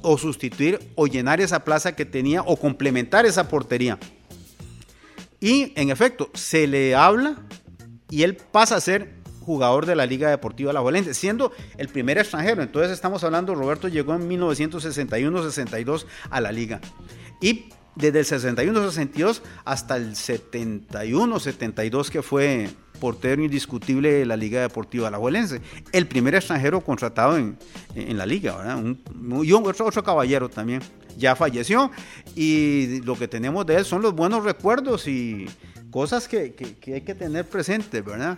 o 0.02 0.18
sustituir 0.18 0.80
o 0.96 1.08
llenar 1.08 1.42
esa 1.42 1.64
plaza 1.64 1.96
que 1.96 2.06
tenía 2.06 2.42
o 2.42 2.58
complementar 2.58 3.26
esa 3.26 3.48
portería. 3.48 4.00
Y 5.40 5.74
en 5.76 5.90
efecto, 5.90 6.30
se 6.34 6.68
le 6.68 6.96
habla 6.96 7.38
y 8.10 8.24
él 8.24 8.36
pasa 8.36 8.76
a 8.76 8.82
ser 8.82 9.20
jugador 9.42 9.86
de 9.86 9.96
la 9.96 10.06
Liga 10.06 10.30
Deportiva 10.30 10.74
La 10.74 10.80
Alajuelense, 10.80 11.14
siendo 11.14 11.52
el 11.78 11.88
primer 11.88 12.18
extranjero. 12.18 12.62
Entonces 12.62 12.92
estamos 12.92 13.24
hablando, 13.24 13.56
Roberto 13.56 13.88
llegó 13.88 14.14
en 14.16 14.30
1961-62 14.30 16.06
a 16.30 16.42
la 16.42 16.52
liga. 16.52 16.82
Y 17.42 17.70
desde 17.96 18.20
el 18.20 18.26
61-62 18.26 19.42
hasta 19.66 19.98
el 19.98 20.16
71-72 20.16 22.10
que 22.10 22.22
fue 22.22 22.70
portero 23.00 23.44
indiscutible 23.44 24.12
de 24.12 24.26
la 24.26 24.36
Liga 24.36 24.62
Deportiva 24.62 25.08
Alajuelense. 25.08 25.62
El 25.92 26.08
primer 26.08 26.36
extranjero 26.36 26.82
contratado 26.82 27.38
en, 27.38 27.58
en 27.96 28.18
la 28.18 28.26
liga, 28.26 28.58
¿verdad? 28.58 28.78
Un, 28.78 29.02
y 29.46 29.52
otro, 29.54 30.04
caballero 30.04 30.50
también. 30.50 30.82
Ya 31.18 31.36
falleció 31.36 31.92
y 32.36 33.02
lo 33.04 33.18
que 33.18 33.28
tenemos 33.28 33.66
de 33.66 33.76
él 33.78 33.86
son 33.86 34.02
los 34.02 34.14
buenos 34.14 34.44
recuerdos 34.44 35.08
y 35.08 35.48
cosas 35.92 36.28
que, 36.28 36.54
que- 36.54 36.94
hay 36.94 37.02
que 37.02 37.16
tener 37.16 37.48
presentes, 37.48 38.04
¿verdad? 38.06 38.38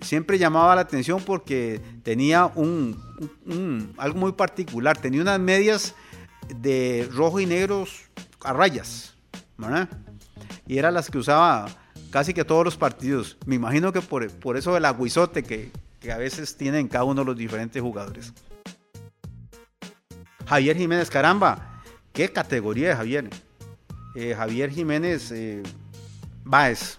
Siempre 0.00 0.38
llamaba 0.38 0.74
la 0.74 0.80
atención 0.82 1.22
porque 1.22 1.80
tenía 2.02 2.46
un- 2.54 2.98
un- 3.46 3.92
algo 3.98 4.18
muy 4.18 4.32
particular, 4.32 4.96
tenía 4.96 5.20
unas 5.20 5.38
medias 5.40 5.94
de 6.60 7.06
rojo 7.12 7.40
y 7.40 7.46
negros 7.46 7.90
a 8.44 8.52
rayas, 8.52 9.14
¿verdad? 9.58 9.88
Y 10.66 10.78
eran 10.78 10.94
las 10.94 11.10
que 11.10 11.18
usaba 11.18 11.66
casi 12.10 12.32
que 12.34 12.44
todos 12.44 12.64
los 12.64 12.76
partidos. 12.76 13.36
Me 13.46 13.56
imagino 13.56 13.92
que 13.92 14.00
por, 14.00 14.30
por 14.30 14.56
eso 14.56 14.76
el 14.76 14.84
aguizote 14.84 15.42
que, 15.42 15.70
que 16.00 16.12
a 16.12 16.16
veces 16.18 16.56
tienen 16.56 16.88
cada 16.88 17.04
uno 17.04 17.22
de 17.22 17.26
los 17.26 17.36
diferentes 17.36 17.80
jugadores. 17.82 18.32
Javier 20.46 20.76
Jiménez, 20.76 21.10
caramba, 21.10 21.82
qué 22.12 22.30
categoría 22.30 22.90
de 22.90 22.96
Javier. 22.96 23.30
Eh, 24.14 24.34
Javier 24.36 24.70
Jiménez 24.70 25.32
eh, 25.32 25.62
Báez, 26.44 26.98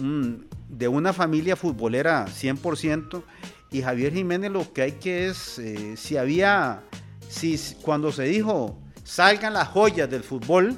un- 0.00 0.48
de 0.68 0.88
una 0.88 1.12
familia 1.12 1.56
futbolera 1.56 2.26
100%, 2.26 3.22
y 3.70 3.82
Javier 3.82 4.12
Jiménez 4.14 4.50
lo 4.50 4.72
que 4.72 4.82
hay 4.82 4.92
que 4.92 5.28
es, 5.28 5.58
eh, 5.58 5.96
si 5.96 6.16
había, 6.16 6.82
si 7.28 7.58
cuando 7.82 8.10
se 8.10 8.24
dijo, 8.24 8.78
salgan 9.10 9.54
las 9.54 9.66
joyas 9.68 10.08
del 10.08 10.22
fútbol, 10.22 10.76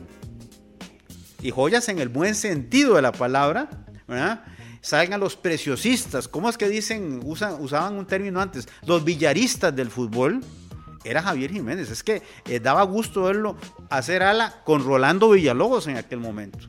y 1.43 1.51
joyas 1.51 1.89
en 1.91 1.99
el 1.99 2.09
buen 2.09 2.35
sentido 2.35 2.95
de 2.95 3.03
la 3.03 3.13
palabra. 3.13 3.69
Salgan 4.81 5.21
los 5.21 5.37
preciosistas, 5.37 6.29
¿cómo 6.29 6.49
es 6.49 6.57
que 6.57 6.69
dicen, 6.69 7.21
usaban 7.25 7.95
un 7.95 8.07
término 8.07 8.41
antes? 8.41 8.69
Los 8.87 9.05
villaristas 9.05 9.77
del 9.77 9.91
fútbol, 9.91 10.41
era 11.05 11.23
Javier 11.23 11.53
Jiménez. 11.53 11.91
Es 11.91 12.03
que 12.03 12.23
eh, 12.47 12.59
daba 12.59 12.83
gusto 12.85 13.25
verlo 13.25 13.57
hacer 13.91 14.23
ala 14.23 14.63
con 14.65 14.85
Rolando 14.85 15.31
Villalobos 15.31 15.87
en 15.89 15.97
aquel 15.97 16.21
momento. 16.21 16.69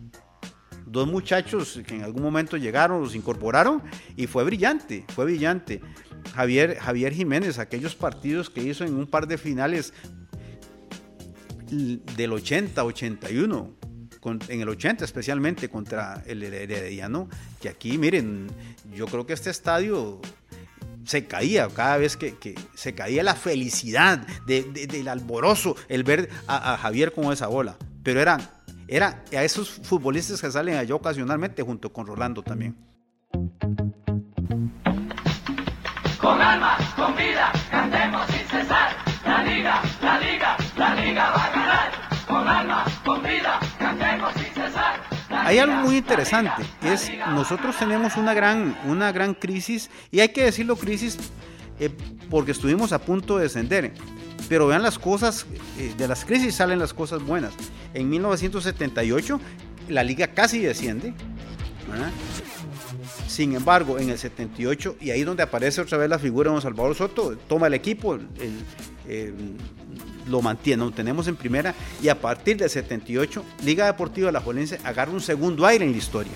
Dos 0.86 1.08
muchachos 1.08 1.80
que 1.88 1.96
en 1.96 2.04
algún 2.04 2.24
momento 2.24 2.58
llegaron, 2.58 3.02
los 3.02 3.16
incorporaron 3.16 3.82
y 4.16 4.28
fue 4.28 4.44
brillante, 4.44 5.06
fue 5.16 5.26
brillante. 5.26 5.82
Javier, 6.36 6.78
Javier 6.80 7.14
Jiménez, 7.14 7.58
aquellos 7.58 7.96
partidos 7.96 8.50
que 8.50 8.64
hizo 8.64 8.84
en 8.84 8.96
un 8.96 9.08
par 9.08 9.28
de 9.28 9.38
finales 9.38 9.94
del 11.74 12.34
80, 12.34 12.84
81, 12.84 13.72
con- 14.20 14.40
en 14.48 14.62
el 14.62 14.70
80 14.70 15.04
especialmente 15.06 15.70
contra 15.70 16.24
el 16.26 16.44
Herediano, 16.44 17.28
que 17.62 17.70
aquí, 17.70 17.98
miren, 17.98 18.48
yo 18.96 19.06
creo 19.08 19.26
que 19.26 19.34
este 19.34 19.50
estadio 19.50 20.22
se 21.06 21.26
caía 21.28 21.68
cada 21.68 21.98
vez 21.98 22.16
que, 22.16 22.56
se 22.76 22.96
caía 22.96 23.24
la 23.24 23.36
felicidad 23.36 24.20
de- 24.46 24.64
de- 24.64 24.88
del 24.88 25.08
alborozo, 25.10 25.76
el 25.90 26.04
ver 26.04 26.30
a, 26.48 26.78
Javier 26.78 27.12
con 27.12 27.34
esa 27.34 27.48
bola. 27.48 27.76
Pero 28.04 28.22
eran, 28.22 28.42
era 28.88 29.24
a 29.36 29.44
esos 29.44 29.70
futbolistas 29.70 30.40
que 30.42 30.50
salen 30.52 30.76
allá 30.78 30.96
ocasionalmente 30.96 31.62
junto 31.64 31.92
con 31.92 32.08
Rolando 32.08 32.42
también. 32.44 32.76
Con 36.20 36.42
alma, 36.42 36.78
con 36.96 37.14
Hay 45.44 45.58
algo 45.60 45.76
muy 45.78 45.98
interesante, 45.98 46.64
es 46.84 47.12
nosotros 47.30 47.78
tenemos 47.78 48.16
una 48.18 48.34
gran, 48.34 48.78
una 48.86 49.12
gran 49.12 49.34
crisis, 49.34 49.90
y 50.12 50.20
hay 50.22 50.30
que 50.30 50.44
decirlo 50.44 50.76
crisis 50.76 51.18
eh, 51.80 51.90
porque 52.30 52.52
estuvimos 52.52 52.94
a 52.94 53.00
punto 53.00 53.38
de 53.38 53.44
descender. 53.44 53.94
Pero 54.50 54.68
vean 54.68 54.82
las 54.84 55.00
cosas, 55.00 55.46
eh, 55.80 55.94
de 55.98 56.08
las 56.08 56.26
crisis 56.26 56.56
salen 56.56 56.80
las 56.80 56.94
cosas 56.94 57.22
buenas. 57.24 57.54
En 57.94 58.10
1978 58.10 59.40
la 59.90 60.04
liga 60.04 60.28
casi 60.28 60.60
desciende. 60.60 61.14
Sin 63.28 63.56
embargo, 63.56 64.00
en 64.00 64.10
el 64.10 64.18
78, 64.18 64.98
y 65.02 65.10
ahí 65.12 65.24
donde 65.24 65.44
aparece 65.44 65.82
otra 65.82 65.98
vez 65.98 66.10
la 66.10 66.20
figura 66.20 66.50
de 66.50 66.54
don 66.54 66.62
Salvador 66.62 66.96
Soto, 66.96 67.36
toma 67.48 67.68
el 67.68 67.74
equipo, 67.74 68.16
el- 68.16 68.24
lo 70.28 70.42
mantiene, 70.42 70.84
lo 70.84 70.92
tenemos 70.92 71.28
en 71.28 71.36
primera, 71.36 71.74
y 72.02 72.10
a 72.10 72.20
partir 72.20 72.58
del 72.58 72.70
78, 72.70 73.44
Liga 73.64 73.86
Deportiva 73.86 74.32
La 74.32 74.42
Jolense 74.42 74.80
agarra 74.84 75.12
un 75.12 75.22
segundo 75.22 75.66
aire 75.66 75.86
en 75.86 75.92
la 75.92 75.98
historia. 75.98 76.34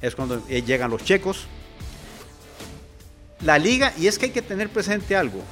Es 0.00 0.14
cuando 0.14 0.42
eh, 0.48 0.62
llegan 0.62 0.90
los 0.90 1.04
checos. 1.04 1.46
La 3.40 3.58
liga, 3.58 3.92
y 3.98 4.06
es 4.06 4.18
que 4.18 4.26
hay 4.26 4.32
que 4.32 4.42
tener 4.42 4.68
presente 4.68 5.16
algo, 5.16 5.42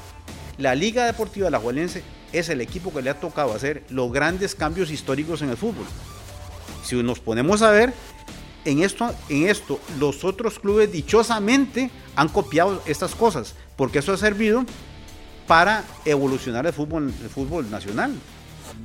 la 0.59 0.74
Liga 0.74 1.07
Deportiva 1.07 1.51
La 1.51 1.59
Jolense 1.59 2.03
es 2.33 2.49
el 2.49 2.61
equipo 2.61 2.93
que 2.93 3.03
le 3.03 3.11
ha 3.11 3.20
tocado 3.20 3.55
hacer 3.55 3.85
los 3.91 4.12
grandes 4.12 4.55
cambios 4.55 4.91
históricos 4.91 5.43
en 5.43 5.51
el 5.51 5.57
fútbol. 5.57 5.87
Si 6.85 7.01
nos 7.03 7.20
ponemos 7.20 7.62
a 7.62 7.70
ver, 7.70 7.93
en 8.64 8.83
esto, 8.83 9.14
en 9.28 9.49
esto 9.49 9.80
los 9.99 10.24
otros 10.24 10.59
clubes 10.59 10.93
dichosamente 10.93 11.91
han 12.16 12.28
copiado 12.28 12.83
estas 12.87 13.14
cosas, 13.14 13.55
porque 13.76 13.99
eso 13.99 14.12
ha 14.12 14.16
servido 14.16 14.64
para 15.53 15.84
evolucionar 16.07 16.64
el 16.66 16.72
fútbol, 16.72 17.12
el 17.22 17.28
fútbol 17.28 17.70
nacional. 17.70 18.14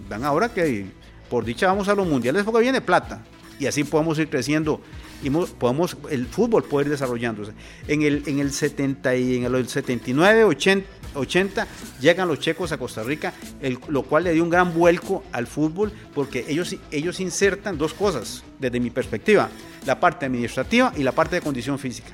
Vean 0.10 0.26
ahora 0.26 0.50
que 0.50 0.86
por 1.30 1.46
dicha 1.46 1.66
vamos 1.68 1.88
a 1.88 1.96
los 1.96 2.06
mundiales 2.06 2.44
porque 2.44 2.60
viene 2.60 2.82
plata 2.82 3.22
y 3.58 3.68
así 3.68 3.86
podemos 3.86 4.20
ir 4.20 4.30
creciendo 4.30 4.82
y 5.24 5.30
mo- 5.30 5.46
podemos 5.46 5.96
el 6.12 6.28
fútbol 6.28 6.66
puede 6.66 6.88
ir 6.88 6.92
desarrollándose. 6.92 7.54
En 7.88 8.02
el 8.02 8.22
en 8.28 8.40
el 8.40 8.52
70 8.52 9.16
y 9.16 9.38
en 9.38 9.46
el 9.46 9.66
79, 9.70 10.44
80, 10.44 10.86
80 11.16 11.68
llegan 12.02 12.28
los 12.28 12.42
checos 12.42 12.74
a 12.74 12.78
Costa 12.78 13.02
Rica, 13.02 13.32
el- 13.62 13.80
lo 13.88 14.04
cual 14.04 14.26
le 14.26 14.34
dio 14.34 14.44
un 14.44 14.50
gran 14.50 14.74
vuelco 14.74 15.24
al 15.32 15.48
fútbol 15.48 15.94
porque 16.14 16.44
ellos 16.50 16.76
ellos 16.92 17.22
insertan 17.22 17.78
dos 17.78 17.94
cosas 17.94 18.44
desde 18.60 18.82
mi 18.82 18.90
perspectiva, 18.90 19.48
la 19.86 20.02
parte 20.02 20.26
administrativa 20.26 20.92
y 20.98 21.04
la 21.04 21.14
parte 21.14 21.38
de 21.38 21.42
condición 21.42 21.80
física. 21.80 22.12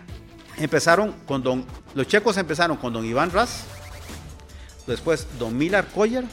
empezaron 0.58 1.16
con 1.26 1.41
don, 1.41 1.66
los 1.95 2.08
checos 2.08 2.38
empezaron 2.38 2.78
con 2.78 2.93
don 2.93 3.04
Iván 3.04 3.32
Raz, 3.32 3.64
después 4.88 5.28
don 5.40 5.58
Milar 5.58 5.88
Koyer, 5.88 6.26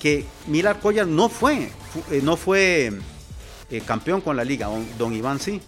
que 0.00 0.26
Milar 0.46 0.80
Koyer 0.80 1.06
no 1.06 1.28
fue, 1.28 1.70
fu- 1.92 2.14
eh, 2.14 2.20
no 2.22 2.36
fue 2.36 2.92
eh, 3.70 3.80
campeón 3.86 4.20
con 4.20 4.36
la 4.36 4.44
liga, 4.44 4.68
don, 4.98 5.12
Iván 5.14 5.40
sí, 5.40 5.60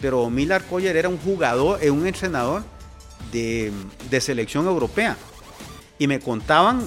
pero 0.00 0.30
Milar 0.30 0.64
Koyer 0.64 0.96
era 0.96 1.08
un 1.08 1.18
jugador, 1.18 1.82
eh, 1.82 1.90
un 1.90 2.06
entrenador 2.06 2.62
de, 3.32 3.72
selección 4.20 4.66
europea. 4.66 5.16
Y 5.98 6.08
me 6.08 6.18
contaban 6.18 6.80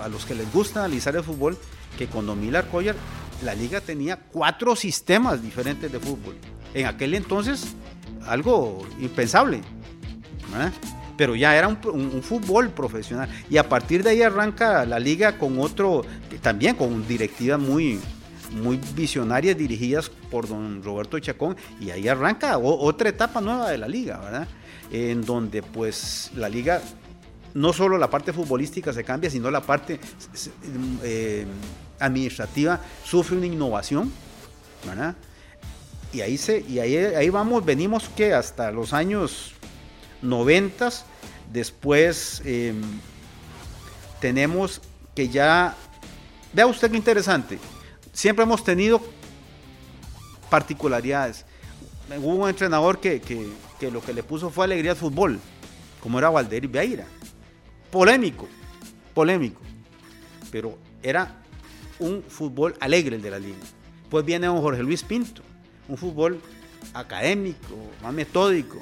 a 0.00 0.08
los 0.08 0.24
que 0.26 0.34
les 0.34 0.52
gusta 0.52 0.80
analizar 0.84 1.16
el 1.16 1.24
fútbol 1.24 1.58
que 1.98 2.06
con 2.06 2.24
Don 2.26 2.40
Milar 2.40 2.68
Koyer 2.68 2.94
la 3.42 3.54
liga 3.54 3.80
tenía 3.80 4.16
cuatro 4.16 4.76
sistemas 4.76 5.42
diferentes 5.42 5.90
de 5.90 5.98
fútbol. 5.98 6.36
En 6.72 6.86
aquel 6.86 7.14
entonces, 7.14 7.64
algo 8.26 8.86
impensable. 9.00 9.60
¿verdad? 10.52 10.72
Pero 11.16 11.34
ya 11.34 11.56
era 11.56 11.68
un, 11.68 12.22
fútbol 12.22 12.70
profesional. 12.70 13.28
Y 13.48 13.56
a 13.56 13.68
partir 13.68 14.02
de 14.02 14.10
ahí 14.10 14.22
arranca 14.22 14.84
la 14.84 14.98
liga 14.98 15.38
con 15.38 15.58
otro, 15.58 16.04
también 16.42 16.76
con 16.76 17.06
directivas 17.06 17.58
muy, 17.58 17.98
muy 18.52 18.78
visionarias 18.94 19.56
dirigidas 19.56 20.10
por 20.30 20.48
don 20.48 20.82
Roberto 20.82 21.18
Chacón. 21.18 21.56
Y 21.80 21.90
ahí 21.90 22.08
arranca 22.08 22.58
otra 22.58 23.08
etapa 23.08 23.40
nueva 23.40 23.70
de 23.70 23.78
la 23.78 23.88
liga, 23.88 24.18
¿verdad? 24.18 24.48
En 24.90 25.22
donde 25.24 25.62
pues 25.62 26.30
la 26.36 26.48
liga 26.48 26.82
no 27.56 27.72
solo 27.72 27.96
la 27.96 28.10
parte 28.10 28.34
futbolística 28.34 28.92
se 28.92 29.02
cambia, 29.02 29.30
sino 29.30 29.50
la 29.50 29.62
parte 29.62 29.98
eh, 31.02 31.46
administrativa 31.98 32.78
sufre 33.02 33.38
una 33.38 33.46
innovación, 33.46 34.12
¿verdad? 34.86 35.16
Y 36.12 36.20
ahí 36.20 36.36
se, 36.36 36.60
y 36.60 36.78
ahí, 36.78 36.96
ahí 36.96 37.30
vamos, 37.30 37.64
venimos 37.64 38.08
que 38.10 38.34
hasta 38.34 38.70
los 38.70 38.92
años 38.92 39.54
90, 40.28 40.90
después 41.52 42.42
eh, 42.44 42.74
tenemos 44.20 44.80
que 45.14 45.28
ya, 45.28 45.74
vea 46.52 46.66
usted 46.66 46.90
qué 46.90 46.96
interesante, 46.96 47.58
siempre 48.12 48.42
hemos 48.44 48.62
tenido 48.64 49.00
particularidades. 50.50 51.44
Hubo 52.18 52.34
un 52.44 52.48
entrenador 52.48 53.00
que, 53.00 53.20
que- 53.20 53.50
que 53.80 53.90
lo 53.90 54.00
que 54.00 54.14
le 54.14 54.22
puso 54.22 54.48
fue 54.50 54.64
alegría 54.64 54.92
al 54.92 54.96
fútbol, 54.96 55.38
como 56.02 56.18
era 56.18 56.30
Valdeir 56.30 56.66
Vieira 56.68 57.04
polémico, 57.90 58.46
polémico, 59.14 59.60
pero 60.50 60.78
era 61.02 61.36
un 61.98 62.22
fútbol 62.28 62.74
alegre 62.80 63.16
el 63.16 63.22
de 63.22 63.30
la 63.30 63.38
liga. 63.38 63.56
Pues 64.10 64.24
viene 64.24 64.46
don 64.46 64.60
Jorge 64.60 64.82
Luis 64.82 65.02
Pinto, 65.02 65.42
un 65.88 65.96
fútbol 65.96 66.40
académico, 66.94 67.74
más 68.02 68.12
metódico, 68.12 68.80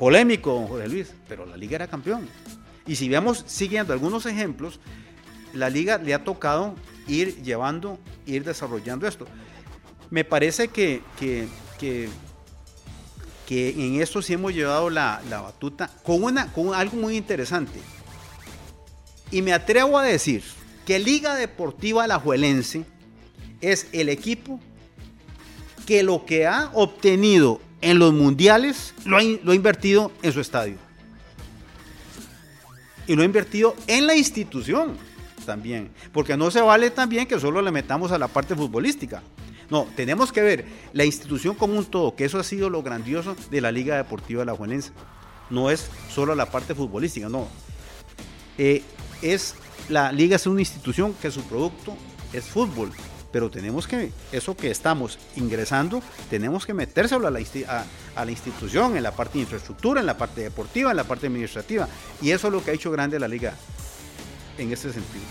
polémico 0.00 0.54
don 0.54 0.66
Jorge 0.66 0.88
Luis, 0.88 1.12
pero 1.28 1.44
la 1.44 1.58
liga 1.58 1.76
era 1.76 1.86
campeón. 1.86 2.26
Y 2.86 2.96
si 2.96 3.10
vemos 3.10 3.44
siguiendo 3.46 3.92
algunos 3.92 4.24
ejemplos, 4.24 4.80
la 5.52 5.68
liga 5.68 5.98
le 5.98 6.14
ha 6.14 6.24
tocado 6.24 6.74
ir 7.06 7.42
llevando, 7.42 7.98
ir 8.24 8.42
desarrollando 8.42 9.06
esto. 9.06 9.26
Me 10.08 10.24
parece 10.24 10.68
que, 10.68 11.02
que, 11.18 11.48
que 11.78 12.08
que 13.46 13.70
en 13.70 14.00
esto 14.00 14.22
sí 14.22 14.32
hemos 14.34 14.54
llevado 14.54 14.90
la, 14.90 15.20
la 15.28 15.40
batuta 15.40 15.90
con, 16.04 16.22
una, 16.22 16.52
con 16.52 16.72
algo 16.72 16.96
muy 16.96 17.16
interesante. 17.16 17.80
Y 19.32 19.42
me 19.42 19.52
atrevo 19.52 19.98
a 19.98 20.04
decir 20.04 20.44
que 20.86 21.00
Liga 21.00 21.34
Deportiva 21.34 22.04
Alajuelense 22.04 22.84
es 23.60 23.88
el 23.90 24.08
equipo 24.08 24.60
que 25.84 26.04
lo 26.04 26.24
que 26.24 26.46
ha 26.46 26.70
obtenido 26.74 27.60
en 27.80 27.98
los 27.98 28.12
mundiales 28.12 28.94
lo 29.04 29.16
ha, 29.16 29.22
invertido 29.22 30.12
en 30.22 30.32
su 30.32 30.40
estadio. 30.40 30.76
Y 33.06 33.16
lo 33.16 33.22
ha 33.22 33.24
invertido 33.24 33.74
en 33.86 34.06
la 34.06 34.14
institución 34.14 34.96
también. 35.44 35.90
Porque 36.12 36.36
no 36.36 36.50
se 36.50 36.60
vale 36.60 36.90
también 36.90 37.26
que 37.26 37.40
solo 37.40 37.62
le 37.62 37.70
metamos 37.70 38.12
a 38.12 38.18
la 38.18 38.28
parte 38.28 38.54
futbolística. 38.54 39.22
No, 39.70 39.86
tenemos 39.96 40.32
que 40.32 40.42
ver 40.42 40.64
la 40.92 41.04
institución 41.04 41.54
como 41.54 41.78
un 41.78 41.84
todo, 41.84 42.16
que 42.16 42.24
eso 42.24 42.38
ha 42.38 42.44
sido 42.44 42.70
lo 42.70 42.82
grandioso 42.82 43.36
de 43.50 43.60
la 43.60 43.70
Liga 43.70 43.96
Deportiva 43.96 44.42
Alajuelense. 44.42 44.92
No 45.48 45.70
es 45.70 45.88
solo 46.12 46.34
la 46.34 46.46
parte 46.46 46.74
futbolística, 46.74 47.28
no. 47.28 47.48
Eh, 48.58 48.82
es 49.22 49.54
la 49.88 50.12
liga 50.12 50.36
es 50.36 50.46
una 50.46 50.60
institución 50.60 51.14
que 51.20 51.30
su 51.30 51.42
producto 51.42 51.96
es 52.32 52.44
fútbol, 52.44 52.92
pero 53.32 53.50
tenemos 53.50 53.86
que 53.86 54.12
eso 54.32 54.56
que 54.56 54.70
estamos 54.70 55.18
ingresando 55.36 56.02
tenemos 56.28 56.66
que 56.66 56.74
metérselo 56.74 57.26
a 57.26 57.30
la, 57.30 57.40
institución 58.30 58.96
en 58.96 59.02
la 59.02 59.12
parte 59.12 59.34
de 59.34 59.40
infraestructura, 59.40 60.00
en 60.00 60.06
la 60.06 60.16
parte 60.16 60.42
deportiva, 60.42 60.90
en 60.90 60.96
la 60.96 61.04
parte 61.04 61.26
administrativa 61.26 61.88
y 62.20 62.30
eso 62.30 62.48
es 62.48 62.52
lo 62.52 62.64
que 62.64 62.70
ha 62.70 62.74
hecho 62.74 62.90
grande 62.90 63.18
la 63.18 63.28
liga 63.28 63.54
en 64.58 64.72
este 64.72 64.92
sentido. 64.92 65.24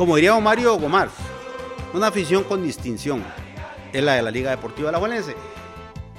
Como 0.00 0.16
diría 0.16 0.38
Mario 0.40 0.78
Gomar, 0.78 1.10
una 1.92 2.06
afición 2.06 2.42
con 2.44 2.62
distinción 2.62 3.22
es 3.92 4.02
la 4.02 4.14
de 4.14 4.22
la 4.22 4.30
Liga 4.30 4.50
Deportiva 4.50 4.88
Alajuelense. 4.88 5.34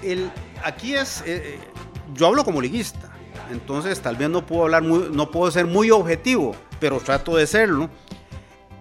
El, 0.02 0.32
aquí 0.64 0.96
es, 0.96 1.22
eh, 1.22 1.26
eh, 1.56 1.60
yo 2.14 2.28
hablo 2.28 2.44
como 2.44 2.62
liguista, 2.62 3.12
entonces 3.52 4.00
tal 4.02 4.16
vez 4.16 4.30
no 4.30 4.46
puedo 4.46 4.64
hablar 4.64 4.84
muy, 4.84 5.10
no 5.12 5.30
puedo 5.32 5.52
ser 5.52 5.68
muy 5.68 5.92
objetivo, 5.92 6.56
pero 6.80 7.00
trato 7.00 7.36
de 7.36 7.48
serlo. 7.48 7.90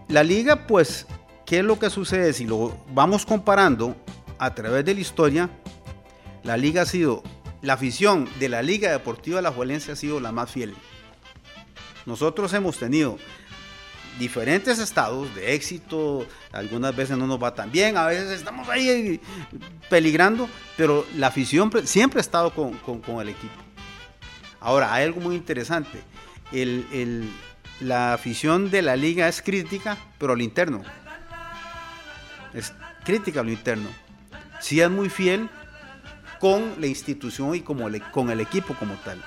La 0.08 0.22
liga, 0.22 0.66
pues, 0.66 1.06
¿qué 1.46 1.58
es 1.58 1.64
lo 1.64 1.78
que 1.78 1.90
sucede? 1.90 2.32
Si 2.32 2.46
lo 2.46 2.76
vamos 2.92 3.26
comparando 3.26 3.96
a 4.38 4.54
través 4.54 4.84
de 4.84 4.94
la 4.94 5.00
historia, 5.00 5.50
la 6.42 6.56
liga 6.56 6.82
ha 6.82 6.86
sido, 6.86 7.22
la 7.62 7.74
afición 7.74 8.28
de 8.38 8.48
la 8.48 8.62
Liga 8.62 8.90
Deportiva 8.90 9.38
Alajuelense 9.38 9.92
ha 9.92 9.96
sido 9.96 10.18
la 10.18 10.32
más 10.32 10.50
fiel. 10.50 10.74
Nosotros 12.06 12.52
hemos 12.54 12.78
tenido 12.78 13.18
diferentes 14.20 14.78
estados 14.78 15.34
de 15.34 15.54
éxito, 15.54 16.26
algunas 16.52 16.94
veces 16.94 17.16
no 17.18 17.26
nos 17.26 17.42
va 17.42 17.54
tan 17.54 17.72
bien, 17.72 17.96
a 17.96 18.06
veces 18.06 18.30
estamos 18.30 18.68
ahí 18.68 19.20
peligrando, 19.88 20.48
pero 20.76 21.04
la 21.16 21.26
afición 21.28 21.70
pre- 21.70 21.86
siempre 21.86 22.20
ha 22.20 22.20
estado 22.20 22.54
con, 22.54 22.74
con- 22.74 23.00
el 23.20 23.30
equipo. 23.30 23.54
Ahora, 24.60 24.92
hay 24.94 25.04
algo 25.06 25.20
muy 25.20 25.34
interesante, 25.34 26.00
el- 26.52 26.86
el- 26.92 27.30
la 27.80 28.12
afición 28.12 28.70
de 28.70 28.82
la 28.82 28.94
liga 28.94 29.26
es 29.26 29.40
crítica, 29.40 29.96
pero 30.18 30.34
a 30.34 30.36
lo 30.36 30.42
interno. 30.42 30.82
Es 32.52 32.72
crítica 33.04 33.40
a 33.40 33.44
interno. 33.50 33.88
Sí 34.60 34.80
es 34.80 34.90
muy 34.90 35.08
fiel 35.08 35.48
con 36.38 36.74
la 36.78 36.86
institución 36.86 37.54
y 37.54 37.60
como 37.62 37.88
le- 37.88 38.00
con 38.12 38.30
el 38.30 38.40
equipo 38.40 38.74
como 38.74 38.94
tal. 38.96 39.18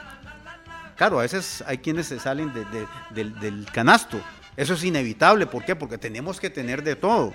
Claro, 0.96 1.18
a 1.18 1.24
veces 1.24 1.64
hay 1.66 1.80
quienes 1.80 2.06
se 2.08 2.20
salen 2.20 2.54
de- 2.54 2.66
de- 2.66 2.88
del, 3.10 3.40
del 3.40 3.66
canasto. 3.72 4.22
Eso 4.56 4.74
es 4.74 4.84
inevitable. 4.84 5.46
¿Por 5.48 5.66
qué? 5.66 5.76
Porque 5.76 5.98
tenemos 5.98 6.40
que 6.40 6.50
tener 6.50 6.84
de 6.84 6.96
todo. 6.96 7.34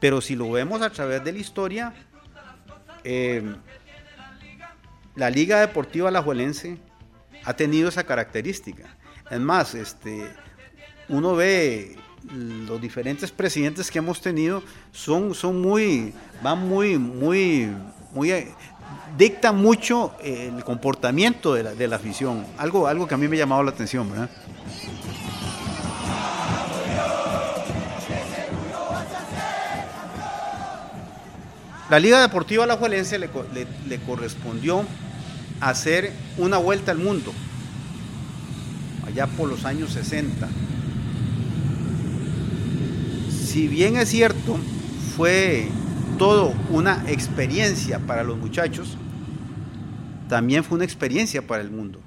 Pero 0.00 0.20
si 0.20 0.36
lo 0.36 0.50
vemos 0.50 0.82
a 0.82 0.90
través 0.90 1.22
de 1.24 1.32
la 1.32 1.38
historia, 1.38 1.94
eh, 3.04 3.54
la 5.14 5.30
Liga 5.30 5.60
Deportiva 5.60 6.08
Alajuelense 6.08 6.78
ha 7.44 7.54
tenido 7.54 7.88
esa 7.88 8.04
característica. 8.04 8.96
Es 9.30 9.40
más, 9.40 9.74
este, 9.74 10.30
uno 11.08 11.34
ve 11.34 11.96
los 12.32 12.80
diferentes 12.80 13.30
presidentes 13.30 13.90
que 13.90 13.98
hemos 13.98 14.20
tenido 14.20 14.62
son, 14.92 15.34
son 15.34 15.60
muy, 15.60 16.14
van 16.42 16.66
muy, 16.66 16.98
muy, 16.98 17.70
muy, 18.12 18.32
eh, 18.32 18.52
dictan 19.18 19.56
mucho 19.56 20.14
el 20.22 20.64
comportamiento 20.64 21.54
de 21.54 21.62
la, 21.62 21.74
de 21.74 21.86
la 21.86 21.96
afición. 21.96 22.46
Algo, 22.56 22.86
algo 22.86 23.06
que 23.06 23.14
a 23.14 23.18
mí 23.18 23.28
me 23.28 23.36
ha 23.36 23.40
llamado 23.40 23.62
la 23.62 23.70
atención, 23.70 24.10
¿verdad? 24.10 24.30
La 31.90 32.00
Liga 32.00 32.22
Deportiva 32.22 32.64
Alajuelense 32.64 33.18
le, 33.18 33.28
le 33.86 33.98
correspondió 34.00 34.84
hacer 35.60 36.12
una 36.38 36.56
vuelta 36.56 36.92
al 36.92 36.98
mundo, 36.98 37.32
allá 39.06 39.26
por 39.26 39.48
los 39.48 39.64
años 39.66 39.92
60. 39.92 40.48
Si 43.30 43.68
bien 43.68 43.96
es 43.96 44.08
cierto, 44.08 44.58
fue 45.14 45.68
todo 46.18 46.54
una 46.70 47.04
experiencia 47.08 47.98
para 47.98 48.24
los 48.24 48.38
muchachos, 48.38 48.96
también 50.28 50.64
fue 50.64 50.76
una 50.76 50.84
experiencia 50.84 51.46
para 51.46 51.62
el 51.62 51.70
mundo. 51.70 52.00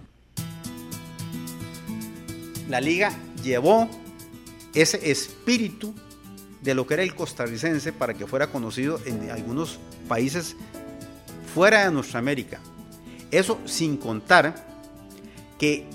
La 2.68 2.82
liga 2.82 3.12
llevó 3.44 3.88
ese 4.74 5.12
espíritu 5.12 5.94
de 6.68 6.76
lo 6.76 6.86
que 6.86 6.96
era 6.96 7.04
el 7.04 7.16
costarricense 7.16 7.94
para 7.94 8.14
que 8.14 8.28
fuera 8.28 8.48
conocido 8.48 9.00
en 9.06 9.32
algunos 9.32 9.80
países 10.06 10.58
fuera 11.54 11.86
de 11.86 11.92
nuestra 11.92 12.20
América. 12.20 12.60
Eso 13.32 13.58
sin 13.64 13.96
contar 13.96 14.54
que 15.58 15.86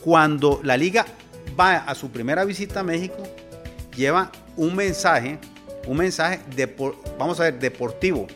cuando 0.00 0.60
la 0.62 0.78
liga 0.78 1.04
va 1.58 1.76
a 1.76 1.94
su 1.94 2.10
primera 2.10 2.46
visita 2.46 2.80
a 2.80 2.82
México, 2.82 3.22
lleva 3.94 4.32
un 4.56 4.74
mensaje, 4.74 5.38
un 5.86 5.98
mensaje, 5.98 6.40
depor- 6.56 6.96
vamos 7.18 7.38
a 7.38 7.44
ver, 7.44 7.58
deportivo, 7.58 8.26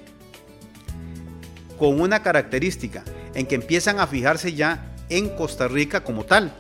con 1.79 1.99
una 1.99 2.23
característica, 2.23 3.03
en 3.33 3.47
que 3.47 3.55
empiezan 3.55 4.01
a 4.01 4.07
fijarse 4.07 4.53
ya 4.53 4.95
en 5.09 5.31
Costa 5.31 5.67
Rica 5.67 6.05
como 6.05 6.25
tal. 6.25 6.53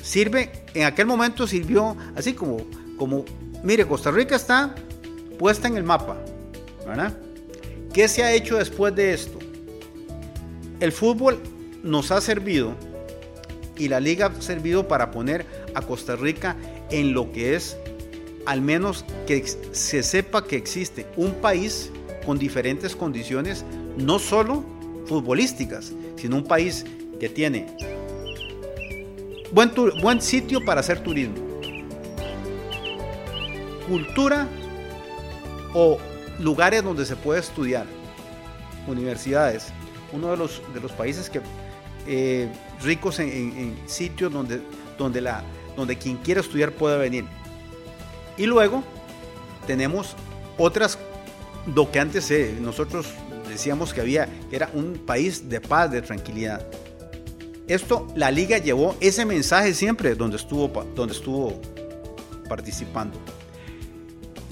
Sirve, 0.00 0.52
en 0.74 0.84
aquel 0.84 1.06
momento 1.06 1.48
sirvió 1.48 1.96
así 2.14 2.34
como, 2.34 2.58
como, 2.96 3.24
mire, 3.62 3.86
Costa 3.86 4.10
Rica 4.10 4.36
está 4.36 4.74
puesta 5.38 5.68
en 5.68 5.76
el 5.76 5.82
mapa, 5.82 6.16
¿verdad? 6.86 7.16
¿Qué 7.92 8.08
se 8.08 8.22
ha 8.22 8.32
hecho 8.32 8.58
después 8.58 8.94
de 8.94 9.12
esto? 9.12 9.38
El 10.80 10.92
fútbol 10.92 11.38
nos 11.82 12.10
ha 12.10 12.20
servido 12.20 12.74
y 13.76 13.88
la 13.88 14.00
liga 14.00 14.26
ha 14.26 14.42
servido 14.42 14.88
para 14.88 15.10
poner 15.10 15.46
a 15.74 15.82
Costa 15.82 16.16
Rica 16.16 16.56
en 16.90 17.12
lo 17.12 17.32
que 17.32 17.54
es, 17.54 17.76
al 18.46 18.60
menos 18.60 19.04
que 19.26 19.44
se 19.46 20.02
sepa 20.02 20.44
que 20.44 20.56
existe 20.56 21.06
un 21.16 21.32
país 21.34 21.90
con 22.24 22.38
diferentes 22.38 22.94
condiciones, 22.94 23.64
no 23.96 24.18
solo 24.18 24.64
futbolísticas, 25.06 25.92
sino 26.16 26.36
un 26.36 26.44
país 26.44 26.84
que 27.18 27.28
tiene 27.28 27.66
buen, 29.52 29.72
buen 30.00 30.20
sitio 30.20 30.64
para 30.64 30.80
hacer 30.80 31.00
turismo, 31.00 31.36
cultura 33.92 34.48
o 35.74 35.98
lugares 36.38 36.82
donde 36.82 37.04
se 37.04 37.14
puede 37.14 37.40
estudiar, 37.40 37.84
universidades, 38.86 39.66
uno 40.14 40.30
de 40.30 40.38
los, 40.38 40.62
de 40.72 40.80
los 40.80 40.92
países 40.92 41.28
que 41.28 41.42
eh, 42.06 42.48
ricos 42.82 43.18
en, 43.18 43.76
sitios 43.84 44.32
donde, 44.32 44.62
donde, 44.96 45.20
la, 45.20 45.44
donde 45.76 45.98
quien 45.98 46.16
quiera 46.16 46.40
estudiar 46.40 46.72
pueda 46.72 46.96
venir. 46.96 47.26
Y 48.38 48.46
luego 48.46 48.82
tenemos 49.66 50.16
otras, 50.56 50.98
lo 51.74 51.90
que 51.90 52.00
antes 52.00 52.30
eh, 52.30 52.56
nosotros 52.62 53.08
decíamos 53.46 53.92
que 53.92 54.00
había, 54.00 54.26
era 54.50 54.70
un 54.72 55.02
país 55.04 55.50
de 55.50 55.60
paz, 55.60 55.90
de 55.90 56.00
tranquilidad. 56.00 56.66
Esto, 57.68 58.08
la 58.16 58.30
liga 58.30 58.56
llevó 58.56 58.96
ese 59.00 59.26
mensaje 59.26 59.74
siempre 59.74 60.14
donde 60.14 60.38
estuvo, 60.38 60.68
donde 60.94 61.12
estuvo 61.12 61.60
participando. 62.48 63.18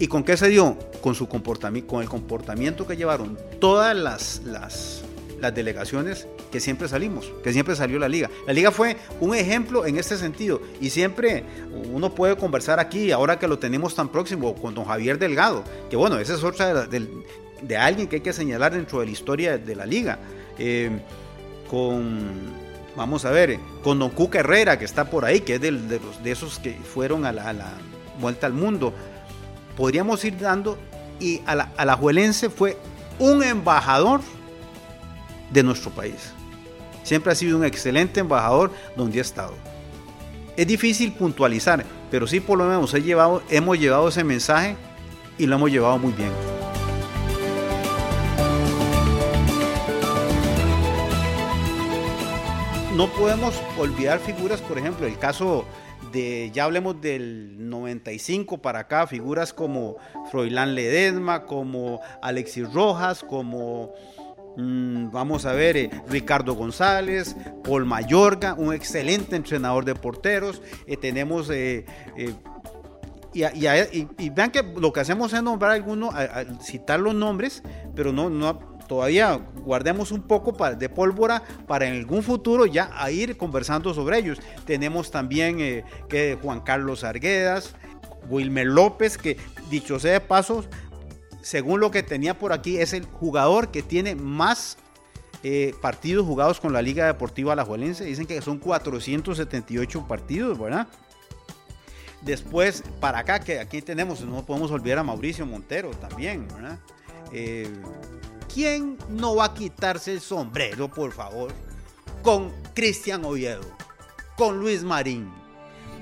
¿Y 0.00 0.08
con 0.08 0.24
qué 0.24 0.36
se 0.36 0.48
dio? 0.48 0.76
Con, 1.02 1.14
su 1.14 1.28
con 1.28 2.02
el 2.02 2.08
comportamiento 2.08 2.86
que 2.86 2.96
llevaron 2.96 3.38
todas 3.60 3.94
las, 3.94 4.40
las, 4.46 5.02
delegaciones 5.54 6.26
que 6.50 6.58
siempre 6.58 6.88
salimos, 6.88 7.30
que 7.44 7.52
siempre 7.52 7.76
salió 7.76 7.98
la 7.98 8.08
liga. 8.08 8.30
La 8.46 8.52
liga 8.54 8.70
fue 8.70 8.96
un 9.20 9.34
ejemplo 9.34 9.84
en 9.86 9.98
este 9.98 10.16
sentido 10.16 10.60
y 10.80 10.88
siempre 10.90 11.44
uno 11.92 12.14
puede 12.14 12.36
conversar 12.36 12.80
aquí, 12.80 13.12
ahora 13.12 13.38
que 13.38 13.46
lo 13.46 13.58
tenemos 13.58 13.94
tan 13.94 14.08
próximo, 14.08 14.54
con 14.54 14.74
don 14.74 14.86
Javier 14.86 15.18
Delgado, 15.18 15.64
que 15.90 15.96
bueno, 15.96 16.18
esa 16.18 16.34
es 16.34 16.42
otra 16.44 16.72
de, 16.74 16.86
del- 16.88 17.22
de 17.62 17.76
alguien 17.76 18.08
que 18.08 18.16
hay 18.16 18.22
que 18.22 18.32
señalar 18.32 18.72
dentro 18.72 19.00
de 19.00 19.06
la 19.06 19.12
historia 19.12 19.58
de 19.58 19.76
la 19.76 19.84
liga. 19.84 20.18
Eh, 20.58 20.90
con, 21.68 22.30
vamos 22.96 23.24
a 23.26 23.30
ver, 23.30 23.58
con 23.82 23.98
don 23.98 24.08
Cuca 24.10 24.40
Herrera, 24.40 24.78
que 24.78 24.86
está 24.86 25.10
por 25.10 25.26
ahí, 25.26 25.40
que 25.40 25.56
es 25.56 25.60
de, 25.60 25.70
los- 25.72 26.22
de 26.24 26.30
esos 26.30 26.58
que 26.58 26.72
fueron 26.72 27.26
a 27.26 27.32
la 27.32 27.74
vuelta 28.18 28.46
al 28.46 28.54
mundo. 28.54 28.94
Podríamos 29.76 30.24
ir 30.24 30.38
dando, 30.38 30.78
y 31.18 31.40
a 31.46 31.54
la, 31.54 31.96
Juelense 31.96 32.50
fue 32.50 32.76
un 33.18 33.42
embajador 33.42 34.20
de 35.50 35.62
nuestro 35.62 35.90
país. 35.90 36.32
Siempre 37.02 37.32
ha 37.32 37.34
sido 37.34 37.56
un 37.56 37.64
excelente 37.64 38.20
embajador 38.20 38.72
donde 38.96 39.18
ha 39.18 39.22
estado. 39.22 39.54
Es 40.56 40.66
difícil 40.66 41.12
puntualizar, 41.12 41.84
pero 42.10 42.26
sí 42.26 42.40
por 42.40 42.58
lo 42.58 42.64
menos 42.64 42.92
he 42.94 43.02
llevado, 43.02 43.42
hemos 43.48 43.78
llevado 43.78 44.08
ese 44.08 44.24
mensaje 44.24 44.76
y 45.38 45.46
lo 45.46 45.56
hemos 45.56 45.70
llevado 45.70 45.98
muy 45.98 46.12
bien. 46.12 46.30
No 52.96 53.06
podemos 53.06 53.54
olvidar 53.78 54.18
figuras, 54.18 54.60
por 54.60 54.76
ejemplo, 54.76 55.06
el 55.06 55.18
caso 55.18 55.64
de, 56.12 56.50
ya 56.52 56.64
hablemos 56.64 57.00
del 57.00 57.68
95 57.68 58.58
para 58.58 58.80
acá, 58.80 59.06
figuras 59.06 59.52
como 59.52 59.96
Froilán 60.30 60.74
Ledesma, 60.74 61.44
como 61.44 62.00
Alexis 62.22 62.72
Rojas, 62.72 63.22
como 63.22 63.94
Mm, 64.56 65.10
vamos 65.10 65.46
a 65.46 65.52
ver, 65.52 65.76
eh, 65.76 65.90
Ricardo 66.08 66.54
González, 66.54 67.36
Paul 67.62 67.86
Mayorga, 67.86 68.54
un 68.54 68.74
excelente 68.74 69.36
entrenador 69.36 69.84
de 69.84 69.94
porteros. 69.94 70.60
eh, 70.86 70.96
tenemos, 70.96 71.50
eh, 71.50 71.84
y, 73.32 74.30
vean 74.30 74.50
que 74.50 74.62
lo 74.62 74.92
que 74.92 75.00
hacemos 75.00 75.32
es 75.32 75.42
nombrar 75.42 75.72
algunos, 75.72 76.14
citar 76.62 76.98
los 76.98 77.14
nombres, 77.14 77.62
pero 77.94 78.12
no 78.12 78.28
todavía 78.90 79.40
guardemos 79.64 80.10
un 80.10 80.22
poco 80.22 80.50
de 80.74 80.88
pólvora 80.88 81.44
para 81.68 81.86
en 81.86 81.94
algún 81.94 82.24
futuro 82.24 82.66
ya 82.66 82.90
a 82.92 83.12
ir 83.12 83.36
conversando 83.36 83.94
sobre 83.94 84.18
ellos. 84.18 84.40
Tenemos 84.66 85.12
también 85.12 85.60
eh, 85.60 85.84
que 86.08 86.36
Juan 86.42 86.60
Carlos 86.60 87.04
Arguedas, 87.04 87.76
Wilmer 88.28 88.66
López, 88.66 89.16
que 89.16 89.36
dicho 89.70 90.00
sea 90.00 90.14
de 90.14 90.20
paso, 90.20 90.64
según 91.40 91.78
lo 91.78 91.92
que 91.92 92.02
tenía 92.02 92.36
por 92.36 92.52
aquí, 92.52 92.78
es 92.78 92.92
el 92.92 93.04
jugador 93.04 93.70
que 93.70 93.84
tiene 93.84 94.16
más 94.16 94.76
eh, 95.44 95.72
partidos 95.80 96.26
jugados 96.26 96.58
con 96.58 96.72
la 96.72 96.82
Liga 96.82 97.06
Deportiva 97.06 97.52
Alajuelense. 97.52 98.04
Dicen 98.04 98.26
que 98.26 98.42
son 98.42 98.58
478 98.58 100.08
partidos, 100.08 100.58
¿verdad? 100.58 100.88
Después, 102.22 102.82
para 102.98 103.20
acá, 103.20 103.38
que 103.38 103.60
aquí 103.60 103.82
tenemos, 103.82 104.22
no 104.22 104.44
podemos 104.44 104.72
olvidar 104.72 104.98
a 104.98 105.04
Mauricio 105.04 105.46
Montero 105.46 105.90
también, 105.90 106.48
¿verdad? 106.48 106.80
Eh, 107.32 107.70
¿Quién 108.52 108.98
no 109.08 109.36
va 109.36 109.46
a 109.46 109.54
quitarse 109.54 110.12
el 110.12 110.20
sombrero, 110.20 110.88
por 110.88 111.12
favor? 111.12 111.52
Con 112.22 112.52
Cristian 112.74 113.24
Oviedo, 113.24 113.62
con 114.36 114.58
Luis 114.58 114.82
Marín, 114.82 115.30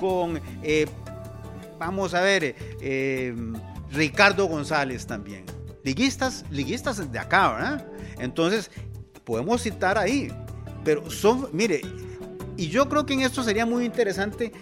con, 0.01 0.41
eh, 0.63 0.87
vamos 1.79 2.15
a 2.15 2.23
ver, 2.23 2.57
eh, 2.81 3.35
Ricardo 3.91 4.47
González 4.47 5.07
también. 5.07 5.45
Liguistas, 5.85 6.45
liguistas 6.51 7.11
de 7.11 7.19
acá, 7.19 7.53
¿verdad? 7.53 7.87
Entonces, 8.19 8.71
podemos 9.25 9.63
citar 9.63 9.99
ahí. 9.99 10.33
Pero 10.85 11.11
son, 11.11 11.49
mire, 11.53 11.83
y 12.57 12.69
yo 12.69 12.89
creo 12.89 13.05
que 13.05 13.15
en 13.15 13.21
esto 13.21 13.43
sería 13.43 13.67
muy 13.67 13.85
interesante 13.85 14.53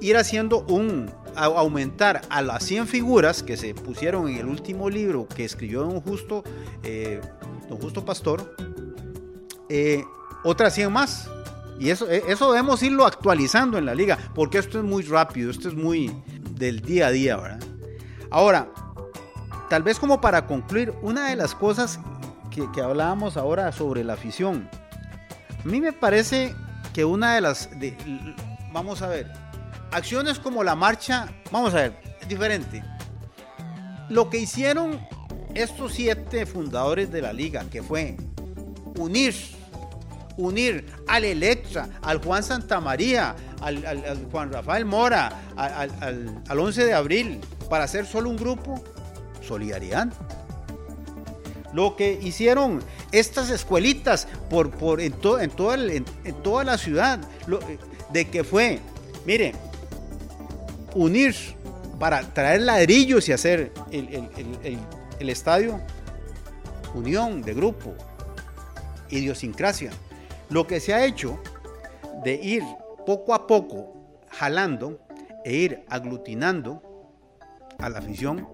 ir 0.00 0.16
haciendo 0.16 0.64
un, 0.66 1.10
a- 1.36 1.44
aumentar 1.44 2.22
a 2.30 2.42
las 2.42 2.62
100 2.64 2.86
figuras 2.86 3.42
que 3.42 3.56
se 3.56 3.74
pusieron 3.74 4.28
en 4.28 4.36
el 4.36 4.46
último 4.46 4.88
libro 4.90 5.26
que 5.28 5.44
escribió 5.44 5.82
don 5.82 6.00
Justo, 6.00 6.42
eh, 6.82 7.20
don 7.68 7.78
Justo 7.80 8.04
Pastor, 8.04 8.54
eh, 9.68 10.04
otras 10.44 10.74
100 10.74 10.92
más. 10.92 11.28
Y 11.78 11.90
eso, 11.90 12.08
eh, 12.10 12.22
eso 12.28 12.52
debemos 12.52 12.82
irlo 12.82 13.06
actualizando 13.06 13.78
en 13.78 13.86
la 13.86 13.94
liga, 13.94 14.18
porque 14.34 14.58
esto 14.58 14.78
es 14.78 14.84
muy 14.84 15.02
rápido, 15.02 15.50
esto 15.50 15.68
es 15.68 15.74
muy 15.74 16.14
del 16.50 16.80
día 16.80 17.08
a 17.08 17.10
día, 17.10 17.36
¿verdad? 17.36 17.60
Ahora, 18.30 18.68
tal 19.68 19.82
vez 19.82 19.98
como 19.98 20.20
para 20.20 20.46
concluir, 20.46 20.92
una 21.02 21.28
de 21.28 21.36
las 21.36 21.54
cosas 21.54 21.98
que, 22.50 22.82
hablábamos 22.82 23.36
ahora 23.36 23.72
sobre 23.72 24.04
la 24.04 24.12
afición, 24.12 24.68
a 25.64 25.66
mí 25.66 25.80
me 25.80 25.92
parece 25.92 26.54
que 26.92 27.04
una 27.04 27.34
de 27.34 27.40
las, 27.40 27.70
vamos 28.72 29.00
a 29.02 29.08
ver, 29.08 29.32
acciones 29.92 30.38
como 30.38 30.64
la 30.64 30.74
marcha, 30.74 31.28
vamos 31.50 31.72
a 31.74 31.76
ver, 31.78 32.00
es 32.20 32.28
diferente. 32.28 32.82
Lo 34.08 34.28
que 34.30 34.38
hicieron 34.38 35.00
estos 35.54 35.92
siete 35.94 36.46
fundadores 36.46 37.10
de 37.12 37.22
la 37.22 37.32
liga, 37.32 37.64
que 37.70 37.82
fue 37.82 38.16
unir, 38.98 39.34
unir 40.36 40.86
al 41.08 41.24
Electra, 41.24 41.88
al 42.02 42.22
Juan 42.22 42.42
Santamaría, 42.42 43.34
al, 43.60 43.84
al- 43.86 44.28
Juan 44.30 44.52
Rafael 44.52 44.84
Mora, 44.84 45.42
al, 45.56 45.72
al- 45.72 46.02
al- 46.02 46.42
al 46.48 46.58
11 46.58 46.84
de 46.86 46.94
abril, 46.94 47.40
para 47.70 47.84
hacer 47.84 48.06
solo 48.06 48.28
un 48.30 48.36
grupo, 48.36 48.82
solidaridad. 49.46 50.08
Lo 51.72 51.96
que 51.96 52.18
hicieron 52.22 52.82
estas 53.12 53.48
escuelitas 53.50 54.28
por, 54.50 54.70
por 54.72 55.00
en, 55.00 55.12
to- 55.12 55.40
en, 55.40 55.50
toda, 55.50 55.76
en- 55.76 56.04
toda 56.42 56.64
la 56.64 56.76
ciudad, 56.76 57.18
de 58.12 58.28
que 58.28 58.44
fue, 58.44 58.78
mire, 59.26 59.54
unir 60.94 61.34
para 61.98 62.22
traer 62.34 62.62
ladrillos 62.62 63.28
y 63.28 63.32
hacer 63.32 63.72
el, 63.90 64.08
el- 64.08 64.30
el- 64.64 64.78
el- 65.20 65.28
estadio, 65.28 65.80
unión 66.94 67.42
de 67.42 67.54
grupo, 67.54 67.94
idiosincrasia. 69.10 69.90
Lo 70.50 70.66
que 70.66 70.80
se 70.80 70.92
ha 70.94 71.04
hecho 71.04 71.38
de 72.24 72.34
ir 72.34 72.62
poco 73.06 73.34
a 73.34 73.46
poco 73.46 73.94
jalando 74.30 74.98
e 75.44 75.54
ir 75.54 75.84
aglutinando 75.88 76.82
a 77.78 77.88
la 77.88 77.98
afición 77.98 78.48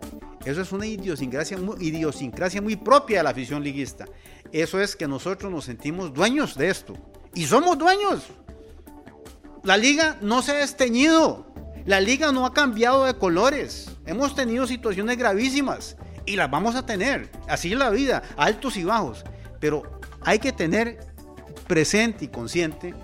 Eso 0.44 0.62
es 0.62 0.72
una 0.72 0.86
idiosincrasia 0.86 1.58
muy, 1.58 1.76
idiosincrasia 1.84 2.62
muy 2.62 2.76
propia 2.76 3.18
de 3.18 3.24
la 3.24 3.30
afición 3.30 3.62
liguista. 3.62 4.06
Eso 4.52 4.80
es 4.80 4.94
que 4.96 5.06
nosotros 5.08 5.50
nos 5.52 5.64
sentimos 5.66 6.14
dueños 6.14 6.56
de 6.56 6.68
esto. 6.70 6.94
Y 7.34 7.44
somos 7.44 7.76
dueños. 7.76 8.22
La 9.64 9.76
liga 9.76 10.16
no 10.22 10.40
se 10.40 10.52
ha 10.52 10.56
desteñido. 10.56 11.47
La 11.88 12.02
liga 12.02 12.32
no 12.32 12.44
ha 12.44 12.52
cambiado 12.52 13.06
de 13.06 13.14
colores. 13.14 13.90
Hemos 14.04 14.34
tenido 14.34 14.66
situaciones 14.66 15.16
gravísimas 15.16 15.96
y 16.26 16.36
las 16.36 16.50
vamos 16.50 16.74
a 16.74 16.84
tener. 16.84 17.30
Así 17.48 17.72
es 17.72 17.78
la 17.78 17.88
vida, 17.88 18.22
altos 18.36 18.76
y 18.76 18.84
bajos. 18.84 19.24
Pero 19.58 19.98
hay 20.20 20.38
que 20.38 20.52
tener 20.52 20.98
presente 21.66 22.26
y 22.26 22.28
consciente 22.28 22.94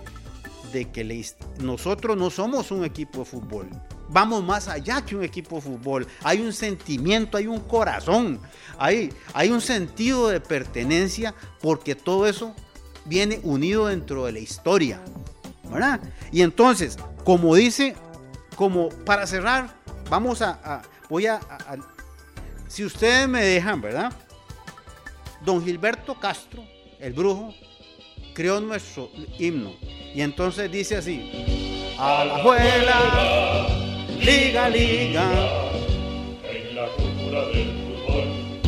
de 0.71 0.91
que 0.91 1.25
nosotros 1.61 2.15
no 2.19 2.29
somos 2.29 2.71
un 2.73 2.85
equipo 2.85 3.21
de 3.21 3.25
fútbol. 3.25 3.71
Vamos 4.11 4.45
más 4.45 4.69
allá 4.69 5.03
que 5.03 5.17
un 5.17 5.25
equipo 5.25 5.57
de 5.57 5.63
fútbol. 5.63 6.07
Hay 6.23 6.43
un 6.43 6.53
sentimiento, 6.53 7.39
hay 7.39 7.47
un 7.47 7.61
corazón, 7.61 8.39
hay, 8.77 9.15
hay 9.33 9.49
un 9.49 9.63
sentido 9.63 10.29
de 10.29 10.41
pertenencia 10.41 11.35
porque 11.63 11.95
todo 11.95 12.27
eso 12.27 12.55
viene 13.07 13.41
unido 13.45 13.87
dentro 13.87 14.27
de 14.27 14.33
la 14.33 14.41
historia. 14.41 15.01
¿verdad? 15.71 16.01
Y 16.31 16.43
entonces, 16.43 16.99
como 17.25 17.55
dice, 17.55 17.97
como 18.57 18.89
para 19.05 19.27
cerrar, 19.27 19.69
vamos 20.09 20.43
a, 20.43 20.83
voy 21.09 21.27
a, 21.27 21.41
si 22.69 22.85
ustedes 22.85 23.29
me 23.29 23.43
dejan, 23.43 23.81
¿verdad? 23.81 24.13
Don 25.45 25.65
Gilberto 25.65 26.19
Castro, 26.19 26.65
el 26.99 27.13
brujo, 27.13 27.55
creó 28.35 28.61
nuestro 28.61 29.11
himno. 29.39 29.75
Y 30.15 30.21
entonces 30.23 30.71
dice 30.71 30.97
así, 30.97 31.95
a 31.99 32.25
la 32.25 32.43
juela, 32.43 33.67
liga, 34.19 34.69
liga. 34.69 35.31
En 36.43 36.75
la 36.75 36.87
cultura 36.97 37.47
del 37.47 37.71
fútbol 37.85 38.61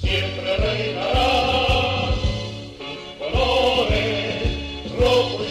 siempre 0.00 0.56
reinarán 0.56 2.14
tus 2.78 2.98
colores, 3.18 4.98
rojo 4.98 5.44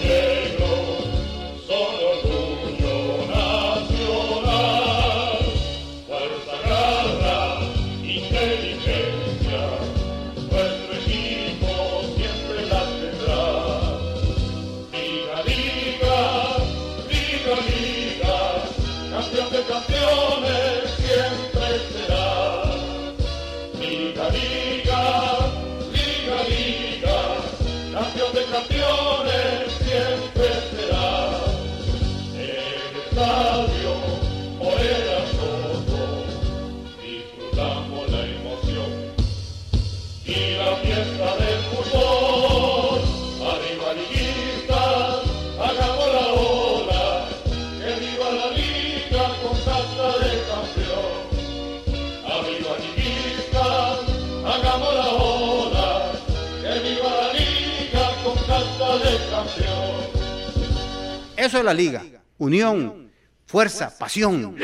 Eso 61.48 61.60
es 61.60 61.64
la 61.64 61.74
liga. 61.74 62.04
Unión, 62.40 63.10
fuerza, 63.46 63.98
pasión. 63.98 64.58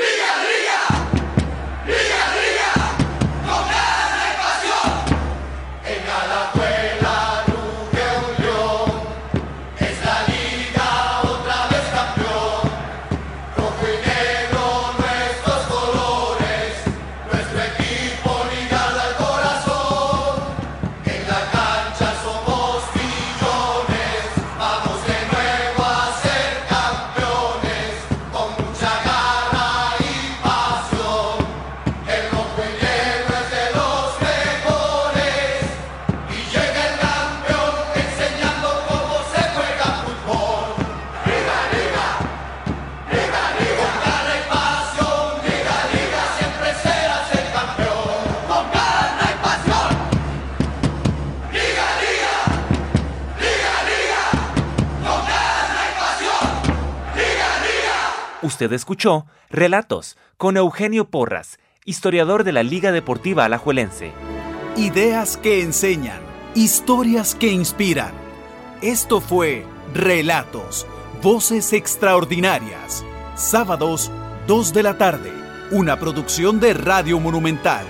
Escuchó 58.71 59.25
Relatos 59.49 60.17
con 60.37 60.57
Eugenio 60.57 61.09
Porras, 61.09 61.59
historiador 61.85 62.43
de 62.43 62.53
la 62.53 62.63
Liga 62.63 62.91
Deportiva 62.91 63.45
Alajuelense. 63.45 64.11
Ideas 64.77 65.37
que 65.37 65.61
enseñan, 65.61 66.19
historias 66.55 67.35
que 67.35 67.51
inspiran. 67.51 68.13
Esto 68.81 69.21
fue 69.21 69.65
Relatos, 69.93 70.87
Voces 71.21 71.73
Extraordinarias. 71.73 73.03
Sábados, 73.35 74.11
2 74.47 74.73
de 74.73 74.83
la 74.83 74.97
tarde. 74.97 75.31
Una 75.71 75.99
producción 75.99 76.59
de 76.59 76.73
Radio 76.73 77.19
Monumental. 77.19 77.85